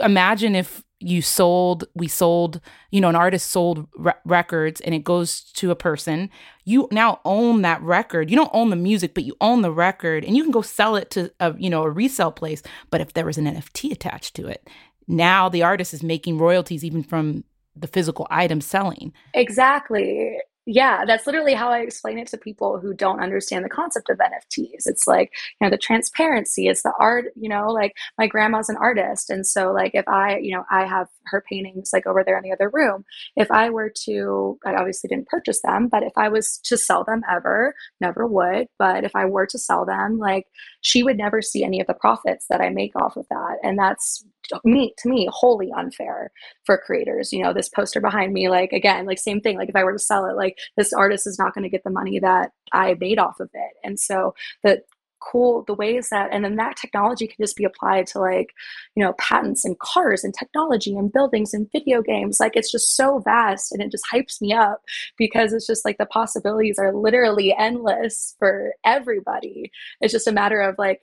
imagine 0.01 0.55
if 0.55 0.83
you 0.99 1.21
sold 1.21 1.85
we 1.95 2.09
sold 2.09 2.61
you 2.91 3.03
know 3.03 3.11
an 3.11 3.17
artist 3.17 3.51
sold 3.51 3.87
re- 3.97 4.15
records 4.25 4.81
and 4.81 4.95
it 4.95 5.05
goes 5.05 5.43
to 5.53 5.71
a 5.71 5.77
person 5.77 6.31
you 6.65 6.89
now 6.91 7.21
own 7.25 7.63
that 7.63 7.81
record. 7.83 8.29
You 8.31 8.37
don't 8.37 8.51
own 8.53 8.71
the 8.71 8.77
music 8.77 9.15
but 9.15 9.25
you 9.25 9.37
own 9.41 9.63
the 9.63 9.71
record 9.71 10.25
and 10.25 10.37
you 10.37 10.43
can 10.43 10.53
go 10.53 10.63
sell 10.63 10.97
it 10.97 11.11
to 11.13 11.31
a 11.39 11.55
you 11.59 11.71
know 11.71 11.83
a 11.83 11.91
resale 11.91 12.33
place. 12.33 12.63
But 12.91 13.01
if 13.01 13.13
there 13.13 13.27
was 13.27 13.39
an 13.39 13.47
nft 13.47 13.93
attached 13.93 14.35
to 14.37 14.49
it 14.49 14.69
now 15.07 15.49
the 15.49 15.63
artist 15.63 15.95
is 15.95 16.03
making 16.03 16.39
royalties 16.39 16.85
even 16.85 17.03
from 17.03 17.45
the 17.75 17.87
physical 17.87 18.27
item 18.31 18.61
selling. 18.61 19.13
Exactly 19.35 20.39
yeah, 20.69 21.05
that's 21.05 21.27
literally 21.29 21.55
how 21.55 21.71
I 21.71 21.79
explain 21.79 22.19
it 22.19 22.27
to 22.29 22.39
people 22.39 22.81
who 22.81 22.93
don't 22.93 23.21
understand 23.21 23.65
the 23.65 23.69
concept 23.69 24.11
of 24.11 24.19
NFTs. 24.19 24.87
It's 24.87 25.07
like, 25.07 25.31
you 25.61 25.65
know, 25.65 25.71
the 25.71 25.79
transparency, 25.79 26.67
it's 26.67 26.83
the 26.83 26.93
art, 26.99 27.27
you 27.37 27.49
know, 27.49 27.69
like 27.69 27.95
my 28.19 28.27
grandma's 28.27 28.69
an 28.69 28.77
artist. 28.77 29.31
And 29.31 29.47
so, 29.47 29.73
like, 29.73 29.93
if 29.95 30.07
I, 30.09 30.39
you 30.39 30.53
know, 30.57 30.65
I 30.69 30.85
have 30.85 31.07
her 31.27 31.45
paintings 31.49 31.91
like 31.93 32.05
over 32.05 32.25
there 32.25 32.37
in 32.37 32.43
the 32.43 32.53
other 32.53 32.69
room, 32.73 33.05
if 33.37 33.49
I 33.53 33.71
were 33.71 33.93
to, 34.07 34.59
I 34.67 34.75
obviously 34.75 35.07
didn't 35.07 35.29
purchase 35.29 35.61
them, 35.63 35.87
but 35.89 36.03
if 36.03 36.13
I 36.17 36.29
was 36.29 36.59
to 36.65 36.77
sell 36.77 37.05
them 37.05 37.23
ever, 37.31 37.73
never 38.01 38.27
would, 38.27 38.67
but 38.77 39.05
if 39.05 39.15
I 39.15 39.25
were 39.27 39.47
to 39.47 39.59
sell 39.59 39.85
them, 39.87 40.19
like, 40.19 40.47
she 40.81 41.05
would 41.05 41.17
never 41.17 41.43
see 41.43 41.63
any 41.63 41.81
of 41.81 41.87
the 41.87 41.95
profits 41.95 42.47
that 42.51 42.61
I 42.61 42.71
make 42.71 42.97
off 42.97 43.17
of 43.17 43.27
that. 43.31 43.59
And 43.63 43.79
that's 43.79 44.25
me 44.65 44.95
to 44.99 45.09
me 45.09 45.29
wholly 45.33 45.71
unfair 45.77 46.31
for 46.65 46.79
creators 46.79 47.33
you 47.33 47.43
know 47.43 47.53
this 47.53 47.69
poster 47.69 48.01
behind 48.01 48.33
me 48.33 48.49
like 48.49 48.73
again 48.73 49.07
like 49.07 49.19
same 49.19 49.41
thing 49.41 49.57
like 49.57 49.69
if 49.69 49.77
i 49.77 49.85
were 49.85 49.93
to 49.93 49.99
sell 49.99 50.27
it 50.27 50.37
like 50.37 50.56
this 50.77 50.93
artist 50.93 51.27
is 51.27 51.39
not 51.39 51.55
going 51.55 51.65
to 51.65 51.71
get 51.71 51.85
the 51.85 51.91
money 51.91 52.19
that 52.19 52.51
i 52.73 52.95
made 53.01 53.19
off 53.19 53.41
of 53.41 53.51
it. 53.55 53.73
And 53.85 53.99
so 53.99 54.35
the 54.63 54.83
cool 55.21 55.65
the 55.67 55.75
ways 55.75 56.09
that 56.11 56.29
and 56.33 56.45
then 56.45 56.57
that 56.57 56.77
technology 56.77 57.27
can 57.27 57.43
just 57.43 57.57
be 57.57 57.65
applied 57.65 58.07
to 58.07 58.19
like 58.19 58.53
you 58.95 59.03
know 59.03 59.15
patents 59.15 59.65
and 59.65 59.79
cars 59.79 60.23
and 60.23 60.35
technology 60.35 60.95
and 60.95 61.13
buildings 61.13 61.55
and 61.55 61.71
video 61.73 62.03
games. 62.03 62.39
Like 62.41 62.57
it's 62.57 62.71
just 62.71 62.97
so 62.97 63.21
vast 63.21 63.73
and 63.73 63.83
it 63.83 63.91
just 63.91 64.05
hypes 64.13 64.41
me 64.41 64.53
up 64.53 64.83
because 65.17 65.53
it's 65.53 65.67
just 65.67 65.85
like 65.85 65.99
the 65.99 66.07
possibilities 66.07 66.79
are 66.79 66.95
literally 66.95 67.55
endless 67.57 68.35
for 68.39 68.73
everybody. 68.85 69.71
It's 70.01 70.13
just 70.13 70.29
a 70.29 70.33
matter 70.33 70.61
of 70.61 70.77
like 70.79 71.01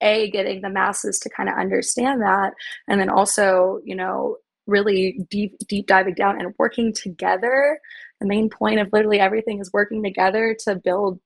a 0.00 0.30
getting 0.30 0.62
the 0.62 0.70
masses 0.70 1.18
to 1.20 1.30
kind 1.30 1.48
of 1.48 1.56
understand 1.56 2.22
that 2.22 2.54
and 2.88 3.00
then 3.00 3.08
also 3.08 3.80
you 3.84 3.94
know 3.94 4.36
really 4.66 5.26
deep 5.30 5.56
deep 5.66 5.86
diving 5.86 6.14
down 6.14 6.40
and 6.40 6.54
working 6.58 6.92
together. 6.92 7.80
The 8.20 8.26
main 8.26 8.50
point 8.50 8.80
of 8.80 8.88
literally 8.92 9.20
everything 9.20 9.60
is 9.60 9.72
working 9.72 10.02
together 10.02 10.56
to 10.64 10.76
build 10.76 11.20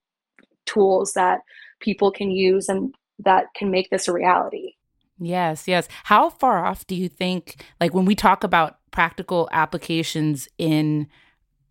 tools 0.64 1.12
that 1.12 1.40
people 1.80 2.10
can 2.10 2.30
use 2.30 2.68
and 2.68 2.94
that 3.18 3.46
can 3.54 3.70
make 3.70 3.90
this 3.90 4.08
a 4.08 4.12
reality. 4.12 4.72
Yes 5.18 5.66
yes. 5.68 5.88
How 6.04 6.30
far 6.30 6.64
off 6.64 6.86
do 6.86 6.94
you 6.94 7.08
think 7.08 7.64
like 7.80 7.94
when 7.94 8.04
we 8.04 8.14
talk 8.14 8.44
about 8.44 8.78
practical 8.90 9.48
applications 9.52 10.48
in 10.58 11.08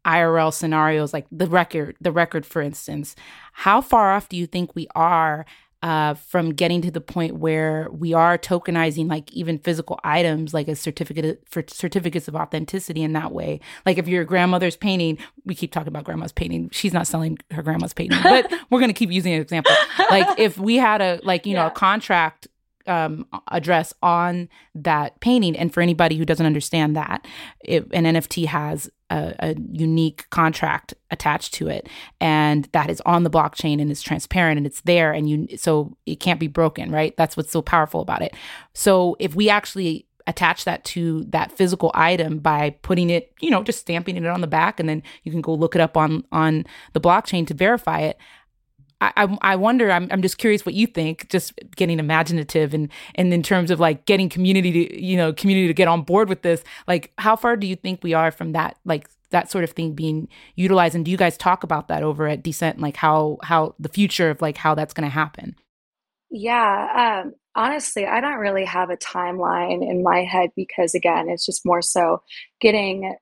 IRL 0.06 0.54
scenarios 0.54 1.14
like 1.14 1.26
the 1.32 1.48
record 1.48 1.96
the 2.00 2.12
record 2.12 2.46
for 2.46 2.62
instance 2.62 3.16
how 3.54 3.82
far 3.82 4.14
off 4.14 4.30
do 4.30 4.38
you 4.38 4.46
think 4.46 4.76
we 4.76 4.88
are 4.94 5.46
uh, 5.86 6.16
from 6.16 6.50
getting 6.50 6.82
to 6.82 6.90
the 6.90 7.00
point 7.00 7.36
where 7.36 7.88
we 7.92 8.12
are 8.12 8.40
tokenizing 8.40 9.08
like 9.08 9.32
even 9.32 9.60
physical 9.60 10.00
items 10.04 10.52
like 10.52 10.68
a 10.68 10.76
certificate 10.76 11.44
for 11.48 11.64
certificates 11.68 12.28
of 12.28 12.36
authenticity 12.36 13.04
in 13.04 13.14
that 13.14 13.32
way. 13.32 13.60
Like 13.86 14.00
if 14.00 14.08
your 14.08 14.26
grandmother's 14.26 14.76
painting 14.76 15.20
we 15.46 15.54
keep 15.54 15.72
talking 15.72 15.90
about 15.90 16.04
grandma's 16.04 16.32
painting. 16.32 16.72
She's 16.72 16.92
not 16.92 17.06
selling 17.06 17.38
her 17.52 17.62
grandma's 17.62 17.94
painting 17.94 18.18
but 18.24 18.52
we're 18.72 18.80
going 18.80 18.90
to 18.90 18.98
keep 18.98 19.12
using 19.12 19.34
an 19.34 19.42
example. 19.42 19.76
Like 20.10 20.40
if 20.40 20.58
we 20.58 20.78
had 20.78 21.02
a 21.02 21.20
like 21.22 21.46
you 21.46 21.54
yeah. 21.54 21.62
know 21.62 21.68
a 21.68 21.72
contract 21.72 22.48
um, 22.88 23.28
address 23.50 23.94
on 24.02 24.50
that 24.74 25.20
painting. 25.20 25.58
And 25.58 25.74
for 25.74 25.82
anybody 25.82 26.18
who 26.18 26.26
doesn't 26.26 26.46
understand 26.46 26.96
that, 26.96 27.26
it, 27.64 27.88
an 27.94 28.06
NFT 28.06 28.46
has 28.46 28.90
a, 29.10 29.36
a, 29.40 29.56
unique 29.72 30.30
contract 30.30 30.94
attached 31.12 31.54
to 31.56 31.68
it, 31.68 31.88
and 32.20 32.68
that 32.72 32.90
is 32.90 33.02
on 33.02 33.24
the 33.24 33.30
blockchain 33.30 33.82
and 33.82 33.92
is 33.92 34.02
transparent 34.02 34.58
and 34.58 34.66
it's 34.66 34.82
there, 34.82 35.12
and 35.12 35.30
you 35.30 35.58
so 35.58 35.96
it 36.06 36.20
can't 36.20 36.40
be 36.40 36.48
broken, 36.48 36.92
right? 36.92 37.16
That's 37.18 37.38
what's 37.38 37.52
so 37.52 37.62
powerful 37.62 38.02
about 38.02 38.22
it. 38.22 38.34
So 38.74 39.16
if 39.20 39.36
we 39.36 39.50
actually 39.50 40.08
attach 40.28 40.66
that 40.66 40.84
to 40.84 41.24
that 41.26 41.52
physical 41.52 41.92
item 41.94 42.40
by 42.40 42.72
putting 42.82 43.12
it, 43.12 43.32
you 43.40 43.52
know, 43.52 43.62
just 43.62 43.80
stamping 43.80 44.18
it 44.18 44.26
on 44.26 44.42
the 44.42 44.48
back, 44.48 44.80
and 44.80 44.90
then 44.90 45.04
you 45.24 45.32
can 45.32 45.42
go 45.42 45.54
look 45.54 45.76
it 45.76 45.82
up 45.82 45.96
on 45.96 46.24
on 46.32 46.66
the 46.94 47.02
blockchain 47.02 47.46
to 47.48 47.54
verify 47.54 48.00
it. 48.00 48.18
I, 49.16 49.38
I 49.42 49.56
wonder. 49.56 49.92
I'm, 49.92 50.08
I'm 50.12 50.22
just 50.22 50.38
curious 50.38 50.66
what 50.66 50.76
you 50.76 50.88
think. 50.88 51.30
Just 51.30 51.54
getting 51.76 52.00
imaginative 52.00 52.74
and 52.74 52.90
and 53.16 53.34
in 53.34 53.44
terms 53.44 53.72
of 53.72 53.80
like 53.80 54.06
getting 54.06 54.30
community 54.30 54.72
to 54.88 55.04
you 55.04 55.18
know 55.18 55.34
community 55.34 55.68
to 55.68 55.74
get 55.74 55.88
on 55.88 56.02
board 56.02 56.30
with 56.30 56.42
this. 56.42 56.64
Like, 56.88 57.14
how 57.18 57.36
far 57.36 57.56
do 57.56 57.68
you 57.68 57.76
think 57.76 58.04
we 58.04 58.14
are 58.14 58.32
from 58.32 58.54
that? 58.54 58.78
Like 58.86 59.10
that 59.32 59.52
sort 59.52 59.64
of 59.64 59.72
thing 59.72 59.94
being 59.94 60.28
utilized. 60.56 60.96
And 60.96 61.04
do 61.04 61.12
you 61.12 61.18
guys 61.18 61.38
talk 61.38 61.64
about 61.64 61.88
that 61.88 62.04
over 62.04 62.28
at 62.28 62.44
Decent? 62.44 62.80
Like 62.80 62.96
how 62.96 63.38
how 63.44 63.76
the 63.80 63.90
future 63.90 64.30
of 64.30 64.42
like 64.42 64.58
how 64.58 64.76
that's 64.76 64.94
going 64.94 65.08
to 65.08 65.14
happen? 65.14 65.56
Yeah. 66.32 67.24
Um, 67.24 67.34
honestly, 67.56 68.06
I 68.06 68.22
don't 68.22 68.40
really 68.40 68.66
have 68.66 68.90
a 68.90 68.98
timeline 68.98 69.82
in 69.90 70.04
my 70.04 70.24
head 70.24 70.50
because 70.56 70.96
again, 70.96 71.30
it's 71.30 71.46
just 71.46 71.66
more 71.66 71.82
so 71.82 72.22
getting 72.62 73.16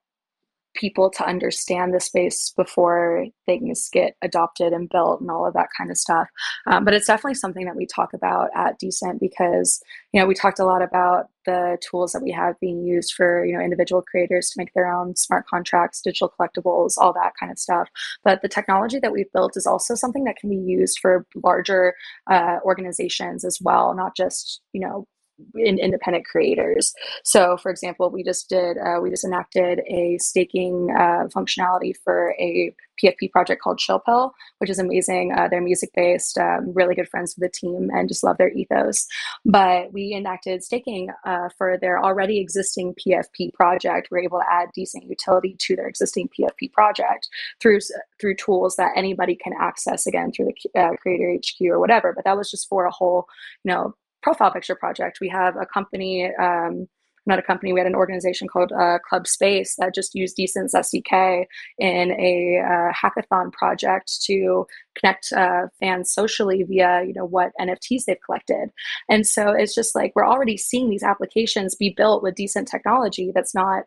people 0.74 1.10
to 1.10 1.26
understand 1.26 1.94
the 1.94 2.00
space 2.00 2.54
before 2.56 3.26
things 3.46 3.90
get 3.92 4.16
adopted 4.22 4.74
and 4.74 4.90
built 4.90 5.22
and 5.22 5.30
all 5.30 5.46
of 5.46 5.54
that 5.54 5.70
kind 5.78 5.92
of 5.92 5.98
stuff. 5.98 6.28
Um, 6.68 6.86
but 6.86 6.94
it's 6.94 7.08
definitely 7.08 7.36
something 7.36 7.66
that 7.66 7.76
we 7.76 7.86
talk 7.86 8.14
about 8.14 8.50
at 8.56 8.80
Decent 8.80 9.20
because 9.20 9.82
you 10.14 10.20
know 10.20 10.28
we 10.28 10.34
talked 10.34 10.60
a 10.60 10.66
lot 10.66 10.82
about 10.82 11.28
the 11.46 11.78
tools 11.82 12.14
that 12.14 12.24
we 12.24 12.32
have 12.32 12.60
being 12.60 12.84
used 12.84 13.14
for 13.14 13.46
you 13.46 13.54
know 13.54 13.64
individual 13.64 14.02
creators 14.02 14.50
to 14.50 14.58
make 14.58 14.74
their 14.74 14.92
own 14.92 15.16
smart 15.16 15.46
contracts, 15.48 16.02
digital 16.02 16.34
collectibles, 16.40 16.94
all 16.98 17.14
that 17.14 17.34
kind 17.40 17.52
of 17.52 17.60
stuff. 17.60 17.90
But 18.24 18.42
the 18.42 18.50
technology 18.50 19.00
that 19.00 19.12
we've 19.12 19.32
built 19.34 19.58
is 19.58 19.68
also 19.68 19.96
something 19.96 20.24
that 20.26 20.38
can 20.38 20.50
be 20.50 20.58
used 20.58 21.00
for 21.00 21.26
larger 21.44 21.94
uh, 22.30 22.60
organizations 22.64 23.46
as 23.46 23.60
well, 23.62 23.94
not 23.94 24.16
just 24.16 24.62
you 24.74 24.82
know 24.82 25.08
in 25.56 25.80
independent 25.80 26.26
creators. 26.26 26.94
So, 27.24 27.58
for 27.58 27.72
example, 27.72 28.10
we 28.10 28.24
just 28.24 28.50
did 28.50 28.78
uh, 28.78 29.00
we 29.02 29.10
just 29.10 29.26
enacted 29.26 29.82
a 29.88 30.18
staking 30.20 30.90
uh, 30.92 31.28
functionality 31.34 31.94
for 32.04 32.36
a 32.40 32.74
PFP 33.02 33.32
project 33.32 33.62
called 33.62 33.80
Chill 33.80 34.00
Pill, 34.00 34.34
which 34.60 34.70
is 34.70 34.80
amazing. 34.80 35.34
Uh, 35.36 35.48
they're 35.48 35.62
music 35.62 35.90
based, 35.96 36.38
um, 36.38 36.72
really 36.74 36.96
good 36.96 37.10
friends 37.10 37.36
with 37.36 37.52
the 37.52 37.58
team, 37.58 37.90
and 37.92 38.08
just 38.08 38.24
love 38.24 38.38
their 38.38 38.52
ethos. 38.52 39.08
But 39.46 39.92
we 39.92 40.14
enacted 40.14 40.64
staking 40.64 41.10
uh, 41.26 41.50
for 41.58 41.78
their 41.80 42.04
already 42.04 42.40
existing 42.40 42.96
PFP 42.96 43.54
project. 43.54 44.10
We're 44.12 44.20
able 44.20 44.40
to 44.40 44.52
add 44.52 44.70
decent 44.74 45.06
utility 45.06 45.56
to 45.60 45.76
their 45.76 45.88
existing 45.88 46.30
PFP 46.30 46.72
project 46.72 47.28
through 47.60 47.80
through 48.20 48.36
tools 48.36 48.76
that 48.76 48.94
anybody 48.96 49.36
can 49.36 49.54
access 49.60 50.08
again 50.08 50.32
through 50.32 50.50
the 50.74 50.80
uh, 50.80 50.96
Creator 50.98 51.38
HQ 51.38 51.68
or 51.68 51.80
whatever. 51.80 52.14
But 52.14 52.26
that 52.26 52.38
was 52.38 52.50
just 52.50 52.70
for 52.70 52.86
a 52.86 52.92
whole, 52.92 53.28
you 53.64 53.72
know, 53.72 53.96
profile 54.24 54.52
picture 54.52 54.76
project. 54.76 55.20
We 55.22 55.30
have 55.30 55.56
a 55.56 55.66
company, 55.66 56.32
um, 56.40 56.88
not 57.26 57.40
a 57.40 57.42
company, 57.42 57.72
we 57.72 57.80
had 57.80 57.88
an 57.88 57.96
organization 57.96 58.48
called 58.48 58.72
uh, 58.72 59.00
Club 59.08 59.28
Space 59.28 59.76
that 59.78 59.94
just 59.94 60.16
used 60.16 60.36
Decent's 60.36 60.74
SDK 60.74 61.46
in 61.78 62.12
a 62.12 62.60
uh, 62.60 62.92
hackathon 62.92 63.52
project 63.54 64.12
to 64.26 64.66
connect 64.98 65.32
uh, 65.32 65.68
fans 65.80 66.12
socially 66.12 66.64
via, 66.64 67.04
you 67.06 67.14
know, 67.14 67.26
what 67.26 67.52
NFTs 67.60 68.06
they've 68.06 68.18
collected. 68.26 68.70
And 69.10 69.26
so 69.26 69.52
it's 69.52 69.76
just 69.76 69.96
like 69.96 70.12
we're 70.16 70.28
already 70.28 70.58
seeing 70.58 70.90
these 70.90 71.04
applications 71.04 71.76
be 71.76 71.94
built 71.96 72.24
with 72.24 72.36
decent 72.36 72.68
technology 72.68 73.32
that's 73.34 73.56
not 73.56 73.84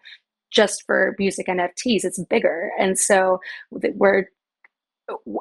just 0.50 0.84
for 0.86 1.14
music 1.18 1.48
NFTs, 1.48 2.04
it's 2.04 2.22
bigger. 2.24 2.70
And 2.78 2.98
so 2.98 3.40
we're 3.70 4.30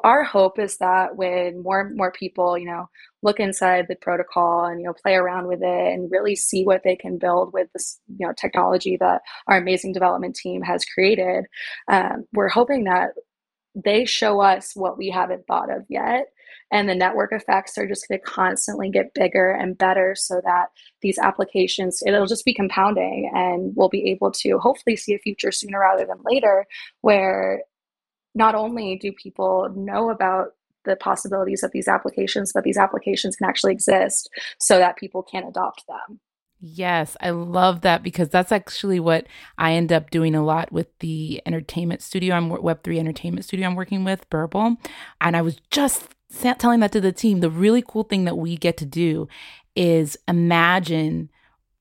our 0.04 0.22
hope 0.22 0.58
is 0.58 0.78
that 0.78 1.16
when 1.16 1.62
more 1.62 1.80
and 1.80 1.96
more 1.96 2.12
people, 2.12 2.56
you 2.56 2.66
know, 2.66 2.88
look 3.22 3.40
inside 3.40 3.86
the 3.88 3.96
protocol 3.96 4.64
and 4.64 4.80
you 4.80 4.86
know 4.86 4.92
play 4.92 5.14
around 5.14 5.48
with 5.48 5.60
it 5.62 5.92
and 5.92 6.10
really 6.10 6.36
see 6.36 6.64
what 6.64 6.82
they 6.84 6.96
can 6.96 7.18
build 7.18 7.52
with 7.52 7.68
this, 7.72 7.98
you 8.18 8.26
know, 8.26 8.32
technology 8.32 8.96
that 8.98 9.22
our 9.48 9.56
amazing 9.56 9.92
development 9.92 10.36
team 10.36 10.62
has 10.62 10.84
created, 10.84 11.44
um, 11.88 12.24
we're 12.32 12.48
hoping 12.48 12.84
that 12.84 13.10
they 13.74 14.04
show 14.04 14.40
us 14.40 14.72
what 14.74 14.96
we 14.96 15.10
haven't 15.10 15.46
thought 15.46 15.70
of 15.70 15.84
yet. 15.88 16.26
And 16.72 16.88
the 16.88 16.94
network 16.94 17.32
effects 17.32 17.78
are 17.78 17.86
just 17.86 18.08
going 18.08 18.18
to 18.18 18.24
constantly 18.24 18.90
get 18.90 19.14
bigger 19.14 19.52
and 19.52 19.78
better 19.78 20.14
so 20.16 20.40
that 20.44 20.66
these 21.00 21.18
applications, 21.18 22.02
it'll 22.04 22.26
just 22.26 22.44
be 22.44 22.54
compounding 22.54 23.30
and 23.32 23.72
we'll 23.76 23.88
be 23.88 24.10
able 24.10 24.32
to 24.32 24.58
hopefully 24.58 24.96
see 24.96 25.14
a 25.14 25.18
future 25.18 25.52
sooner 25.52 25.78
rather 25.78 26.04
than 26.04 26.18
later 26.24 26.66
where 27.02 27.62
not 28.36 28.54
only 28.54 28.96
do 28.96 29.10
people 29.12 29.68
know 29.74 30.10
about 30.10 30.48
the 30.84 30.94
possibilities 30.94 31.62
of 31.62 31.72
these 31.72 31.88
applications, 31.88 32.52
but 32.52 32.62
these 32.62 32.76
applications 32.76 33.34
can 33.34 33.48
actually 33.48 33.72
exist 33.72 34.28
so 34.60 34.78
that 34.78 34.96
people 34.96 35.22
can 35.22 35.42
adopt 35.42 35.84
them. 35.88 36.20
Yes, 36.60 37.16
I 37.20 37.30
love 37.30 37.80
that 37.80 38.02
because 38.02 38.28
that's 38.28 38.52
actually 38.52 39.00
what 39.00 39.26
I 39.58 39.72
end 39.72 39.92
up 39.92 40.10
doing 40.10 40.34
a 40.34 40.44
lot 40.44 40.70
with 40.70 40.86
the 41.00 41.42
entertainment 41.44 42.02
studio. 42.02 42.34
I'm 42.34 42.50
Web3 42.50 42.98
entertainment 42.98 43.44
studio 43.44 43.66
I'm 43.66 43.74
working 43.74 44.04
with, 44.04 44.28
Burble. 44.30 44.76
And 45.20 45.36
I 45.36 45.42
was 45.42 45.58
just 45.70 46.08
telling 46.40 46.80
that 46.80 46.92
to 46.92 47.00
the 47.00 47.12
team. 47.12 47.40
The 47.40 47.50
really 47.50 47.82
cool 47.86 48.04
thing 48.04 48.24
that 48.24 48.38
we 48.38 48.56
get 48.56 48.76
to 48.78 48.86
do 48.86 49.28
is 49.74 50.16
imagine 50.28 51.30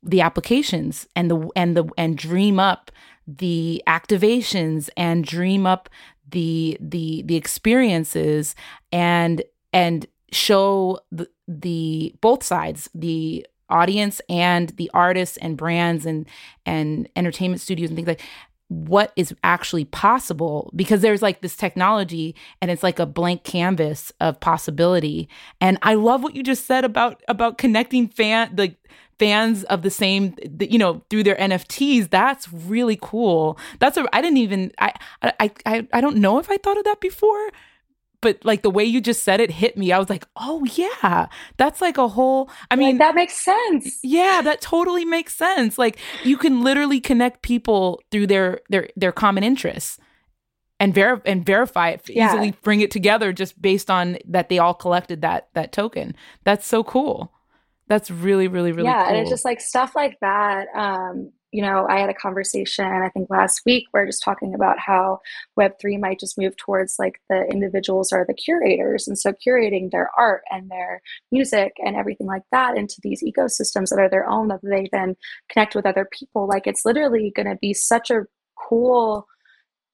the 0.03 0.21
applications 0.21 1.07
and 1.15 1.31
the 1.31 1.49
and 1.55 1.75
the 1.75 1.89
and 1.97 2.17
dream 2.17 2.59
up 2.59 2.91
the 3.27 3.81
activations 3.87 4.89
and 4.95 5.25
dream 5.25 5.65
up 5.65 5.89
the 6.35 6.77
the 6.81 7.23
the 7.25 7.37
experiences 7.37 8.55
and 8.91 9.41
and 9.71 10.05
show 10.33 10.99
the, 11.11 11.29
the 11.47 12.13
both 12.19 12.43
sides 12.43 12.89
the 12.93 13.47
audience 13.69 14.19
and 14.27 14.69
the 14.71 14.91
artists 14.93 15.37
and 15.37 15.57
brands 15.57 16.05
and 16.05 16.27
and 16.65 17.07
entertainment 17.15 17.61
studios 17.61 17.89
and 17.89 17.95
things 17.95 18.07
like 18.07 18.21
what 18.67 19.11
is 19.15 19.33
actually 19.43 19.85
possible 19.85 20.71
because 20.75 21.01
there's 21.01 21.21
like 21.21 21.41
this 21.41 21.55
technology 21.55 22.35
and 22.61 22.71
it's 22.71 22.81
like 22.81 22.97
a 22.97 23.05
blank 23.05 23.43
canvas 23.43 24.11
of 24.19 24.39
possibility. 24.39 25.29
And 25.61 25.77
i 25.81 25.93
love 25.93 26.23
what 26.23 26.35
you 26.35 26.43
just 26.43 26.65
said 26.65 26.83
about 26.83 27.21
about 27.27 27.57
connecting 27.57 28.07
fan 28.07 28.53
like 28.57 28.77
fans 29.19 29.63
of 29.65 29.81
the 29.81 29.89
same 29.89 30.35
you 30.59 30.77
know 30.77 31.01
through 31.09 31.23
their 31.23 31.35
nfts 31.35 32.09
that's 32.09 32.51
really 32.51 32.97
cool. 33.01 33.57
That's 33.79 33.97
a 33.97 34.05
i 34.13 34.21
didn't 34.21 34.37
even 34.37 34.71
i 34.79 34.93
i 35.21 35.51
i, 35.65 35.87
I 35.93 36.01
don't 36.01 36.17
know 36.17 36.39
if 36.39 36.49
i 36.49 36.57
thought 36.57 36.77
of 36.77 36.83
that 36.85 36.99
before 36.99 37.49
but 38.25 38.43
like 38.43 38.63
the 38.63 38.71
way 38.71 38.83
you 38.83 38.99
just 38.99 39.23
said 39.23 39.39
it 39.39 39.51
hit 39.51 39.77
me 39.77 39.91
i 39.91 39.99
was 39.99 40.09
like 40.09 40.25
oh 40.37 40.65
yeah 40.73 41.27
that's 41.57 41.79
like 41.79 41.99
a 41.99 42.07
whole 42.07 42.49
i 42.71 42.75
mean 42.75 42.97
like, 42.97 42.97
that 42.97 43.13
makes 43.13 43.35
sense 43.35 43.99
yeah 44.01 44.41
that 44.43 44.61
totally 44.61 45.05
makes 45.05 45.35
sense 45.35 45.77
like 45.77 45.99
you 46.23 46.35
can 46.35 46.63
literally 46.63 46.99
connect 46.99 47.43
people 47.43 48.01
through 48.09 48.25
their 48.25 48.61
their 48.69 48.89
their 48.95 49.11
common 49.11 49.43
interests 49.43 49.99
and 50.79 50.95
ver- 50.95 51.21
and 51.23 51.45
verify 51.45 51.89
it 51.89 52.01
yeah. 52.09 52.33
easily 52.33 52.55
bring 52.63 52.81
it 52.81 52.89
together 52.89 53.31
just 53.31 53.61
based 53.61 53.91
on 53.91 54.17
that 54.25 54.49
they 54.49 54.57
all 54.57 54.73
collected 54.73 55.21
that 55.21 55.49
that 55.53 55.71
token 55.71 56.15
that's 56.43 56.65
so 56.65 56.83
cool 56.83 57.31
that's 57.87 58.09
really, 58.09 58.47
really, 58.47 58.71
really 58.71 58.87
yeah, 58.87 59.03
cool. 59.03 59.09
and 59.09 59.17
it's 59.17 59.29
just 59.29 59.45
like 59.45 59.61
stuff 59.61 59.95
like 59.95 60.17
that. 60.21 60.65
Um, 60.75 61.31
you 61.55 61.61
know, 61.61 61.87
I 61.89 61.99
had 62.01 62.09
a 62.09 62.13
conversation 62.13 62.83
I 62.83 63.07
think 63.07 63.29
last 63.29 63.61
week 63.65 63.85
where 63.91 64.05
just 64.05 64.21
talking 64.21 64.53
about 64.53 64.77
how 64.77 65.21
Web 65.55 65.79
three 65.79 65.95
might 65.95 66.19
just 66.19 66.37
move 66.37 66.57
towards 66.57 66.99
like 66.99 67.21
the 67.29 67.45
individuals 67.49 68.11
or 68.11 68.25
the 68.27 68.33
curators, 68.33 69.07
and 69.07 69.17
so 69.17 69.31
curating 69.31 69.89
their 69.89 70.09
art 70.17 70.41
and 70.51 70.69
their 70.69 71.01
music 71.31 71.71
and 71.77 71.95
everything 71.95 72.27
like 72.27 72.41
that 72.51 72.75
into 72.77 72.97
these 73.01 73.23
ecosystems 73.23 73.87
that 73.87 73.99
are 73.99 74.09
their 74.09 74.29
own 74.29 74.49
that 74.49 74.59
they 74.63 74.89
then 74.91 75.15
connect 75.49 75.75
with 75.75 75.85
other 75.85 76.09
people. 76.11 76.45
Like 76.45 76.67
it's 76.67 76.83
literally 76.83 77.31
going 77.33 77.47
to 77.47 77.57
be 77.61 77.73
such 77.73 78.11
a 78.11 78.25
cool 78.57 79.25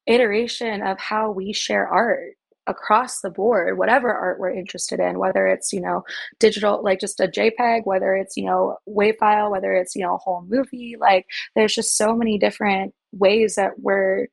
iteration 0.08 0.82
of 0.82 1.00
how 1.00 1.30
we 1.30 1.54
share 1.54 1.88
art 1.88 2.34
across 2.68 3.22
the 3.22 3.30
board 3.30 3.78
whatever 3.78 4.14
art 4.14 4.40
we're 4.40 4.52
interested 4.52 5.00
in 5.00 5.18
whether 5.18 5.48
it's 5.48 5.74
you 5.74 5.82
know 5.82 6.04
digital 6.40 6.82
like 6.84 7.00
just 7.00 7.20
a 7.20 7.28
jpeg 7.28 7.86
whether 7.86 8.14
it's 8.14 8.38
you 8.38 8.46
know 8.46 8.78
wave 8.86 9.16
file 9.20 9.50
whether 9.50 9.74
it's 9.74 9.96
you 9.96 10.04
know 10.04 10.16
a 10.16 10.20
whole 10.20 10.46
movie 10.48 10.96
like 11.00 11.26
there's 11.56 11.74
just 11.74 11.98
so 11.98 12.16
many 12.16 12.38
different 12.38 12.94
ways 13.12 13.56
that 13.56 13.72
we're 13.80 14.28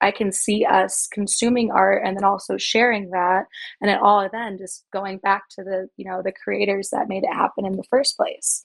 I 0.00 0.10
can 0.10 0.32
see 0.32 0.64
us 0.64 1.06
consuming 1.12 1.70
art 1.70 2.02
and 2.04 2.16
then 2.16 2.24
also 2.24 2.56
sharing 2.56 3.10
that 3.10 3.44
and 3.80 3.90
it 3.90 4.00
all 4.02 4.28
then 4.32 4.58
just 4.58 4.84
going 4.92 5.18
back 5.18 5.48
to 5.50 5.64
the 5.64 5.88
you 5.96 6.04
know 6.04 6.22
the 6.22 6.32
creators 6.32 6.90
that 6.90 7.08
made 7.08 7.24
it 7.24 7.32
happen 7.32 7.64
in 7.64 7.76
the 7.76 7.84
first 7.84 8.16
place 8.16 8.64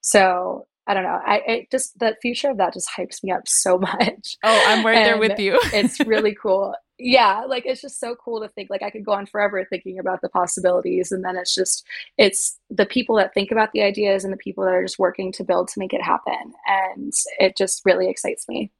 so 0.00 0.66
I 0.86 0.94
don't 0.94 1.02
know. 1.02 1.20
I 1.22 1.42
it 1.46 1.70
just 1.70 1.98
the 1.98 2.16
future 2.22 2.48
of 2.50 2.56
that 2.56 2.72
just 2.72 2.88
hypes 2.96 3.22
me 3.22 3.30
up 3.30 3.46
so 3.46 3.76
much. 3.78 4.36
Oh, 4.42 4.64
I'm 4.66 4.84
right 4.86 5.04
there 5.04 5.18
with 5.18 5.38
you. 5.38 5.58
it's 5.74 6.00
really 6.00 6.34
cool 6.34 6.74
yeah 6.98 7.44
like 7.46 7.64
it's 7.64 7.80
just 7.80 8.00
so 8.00 8.14
cool 8.16 8.40
to 8.40 8.48
think 8.48 8.70
like 8.70 8.82
i 8.82 8.90
could 8.90 9.04
go 9.04 9.12
on 9.12 9.26
forever 9.26 9.64
thinking 9.64 9.98
about 9.98 10.20
the 10.20 10.28
possibilities 10.28 11.12
and 11.12 11.24
then 11.24 11.36
it's 11.36 11.54
just 11.54 11.86
it's 12.16 12.58
the 12.70 12.86
people 12.86 13.16
that 13.16 13.32
think 13.34 13.50
about 13.50 13.72
the 13.72 13.82
ideas 13.82 14.24
and 14.24 14.32
the 14.32 14.38
people 14.38 14.64
that 14.64 14.74
are 14.74 14.82
just 14.82 14.98
working 14.98 15.30
to 15.30 15.44
build 15.44 15.68
to 15.68 15.78
make 15.78 15.92
it 15.92 16.02
happen 16.02 16.52
and 16.66 17.12
it 17.38 17.56
just 17.56 17.82
really 17.84 18.08
excites 18.08 18.48
me 18.48 18.70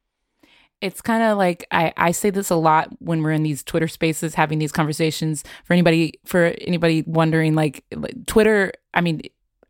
it's 0.81 1.01
kind 1.01 1.23
of 1.25 1.37
like 1.37 1.67
I, 1.73 1.93
I 1.97 2.13
say 2.13 2.31
this 2.31 2.51
a 2.51 2.55
lot 2.55 2.89
when 3.01 3.23
we're 3.23 3.33
in 3.33 3.43
these 3.43 3.65
Twitter 3.65 3.89
spaces 3.89 4.35
having 4.35 4.61
these 4.61 4.71
conversations. 4.71 5.43
For 5.65 5.73
anybody 5.73 6.21
for 6.25 6.55
anybody 6.61 7.03
wondering, 7.05 7.55
like, 7.55 7.85
like 7.93 8.27
Twitter, 8.27 8.73
I 8.95 9.01
mean, 9.01 9.23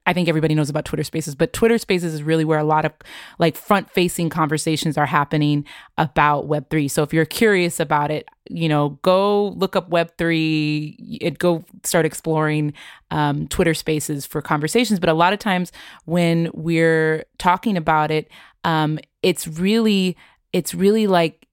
I 0.09 0.14
think 0.14 0.27
everybody 0.27 0.55
knows 0.55 0.71
about 0.71 0.87
Twitter 0.87 1.05
Spaces, 1.05 1.35
but 1.35 1.53
Twitter 1.53 1.77
Spaces 1.77 2.14
is 2.14 2.23
really 2.23 2.47
where 2.47 2.59
a 2.59 2.64
lot 2.64 2.87
of 2.87 2.92
like 3.38 3.59
front 3.59 3.90
facing 3.90 4.31
conversations 4.31 4.97
are 4.97 5.05
happening 5.05 5.66
about 5.99 6.49
Web3. 6.49 6.90
So 6.90 7.03
if 7.03 7.12
you're 7.12 7.27
curious 7.27 7.79
about 7.79 8.11
it, 8.11 8.27
you 8.49 8.71
know, 8.71 8.99
go 9.03 9.49
look 9.49 9.77
up 9.77 9.90
Web3, 9.90 10.97
it, 11.21 11.38
go 11.38 11.62
start 11.85 12.07
exploring 12.07 12.73
um, 13.11 13.49
Twitter 13.49 13.75
Spaces 13.75 14.25
for 14.25 14.40
conversations. 14.40 14.99
But 14.99 15.11
a 15.11 15.12
lot 15.12 15.35
of 15.35 15.40
times 15.40 15.73
when 16.07 16.51
we're 16.55 17.27
talking 17.37 17.77
about 17.77 18.11
it, 18.11 18.31
um, 18.64 18.99
it's 19.23 19.47
really, 19.47 20.16
it's 20.55 20.75
really 20.75 21.07
like 21.07 21.48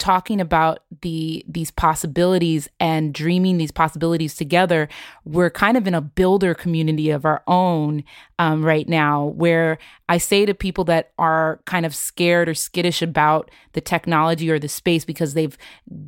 talking 0.00 0.40
about 0.40 0.80
the 1.02 1.44
these 1.46 1.70
possibilities 1.70 2.68
and 2.80 3.14
dreaming 3.14 3.58
these 3.58 3.70
possibilities 3.70 4.34
together 4.34 4.88
we're 5.24 5.50
kind 5.50 5.76
of 5.76 5.86
in 5.86 5.94
a 5.94 6.00
builder 6.00 6.54
community 6.54 7.10
of 7.10 7.24
our 7.24 7.42
own 7.46 8.02
um, 8.38 8.64
right 8.64 8.88
now 8.88 9.26
where 9.26 9.78
i 10.08 10.16
say 10.16 10.46
to 10.46 10.54
people 10.54 10.82
that 10.82 11.12
are 11.18 11.60
kind 11.66 11.84
of 11.84 11.94
scared 11.94 12.48
or 12.48 12.54
skittish 12.54 13.02
about 13.02 13.50
the 13.74 13.80
technology 13.80 14.50
or 14.50 14.58
the 14.58 14.68
space 14.68 15.04
because 15.04 15.34
they've 15.34 15.58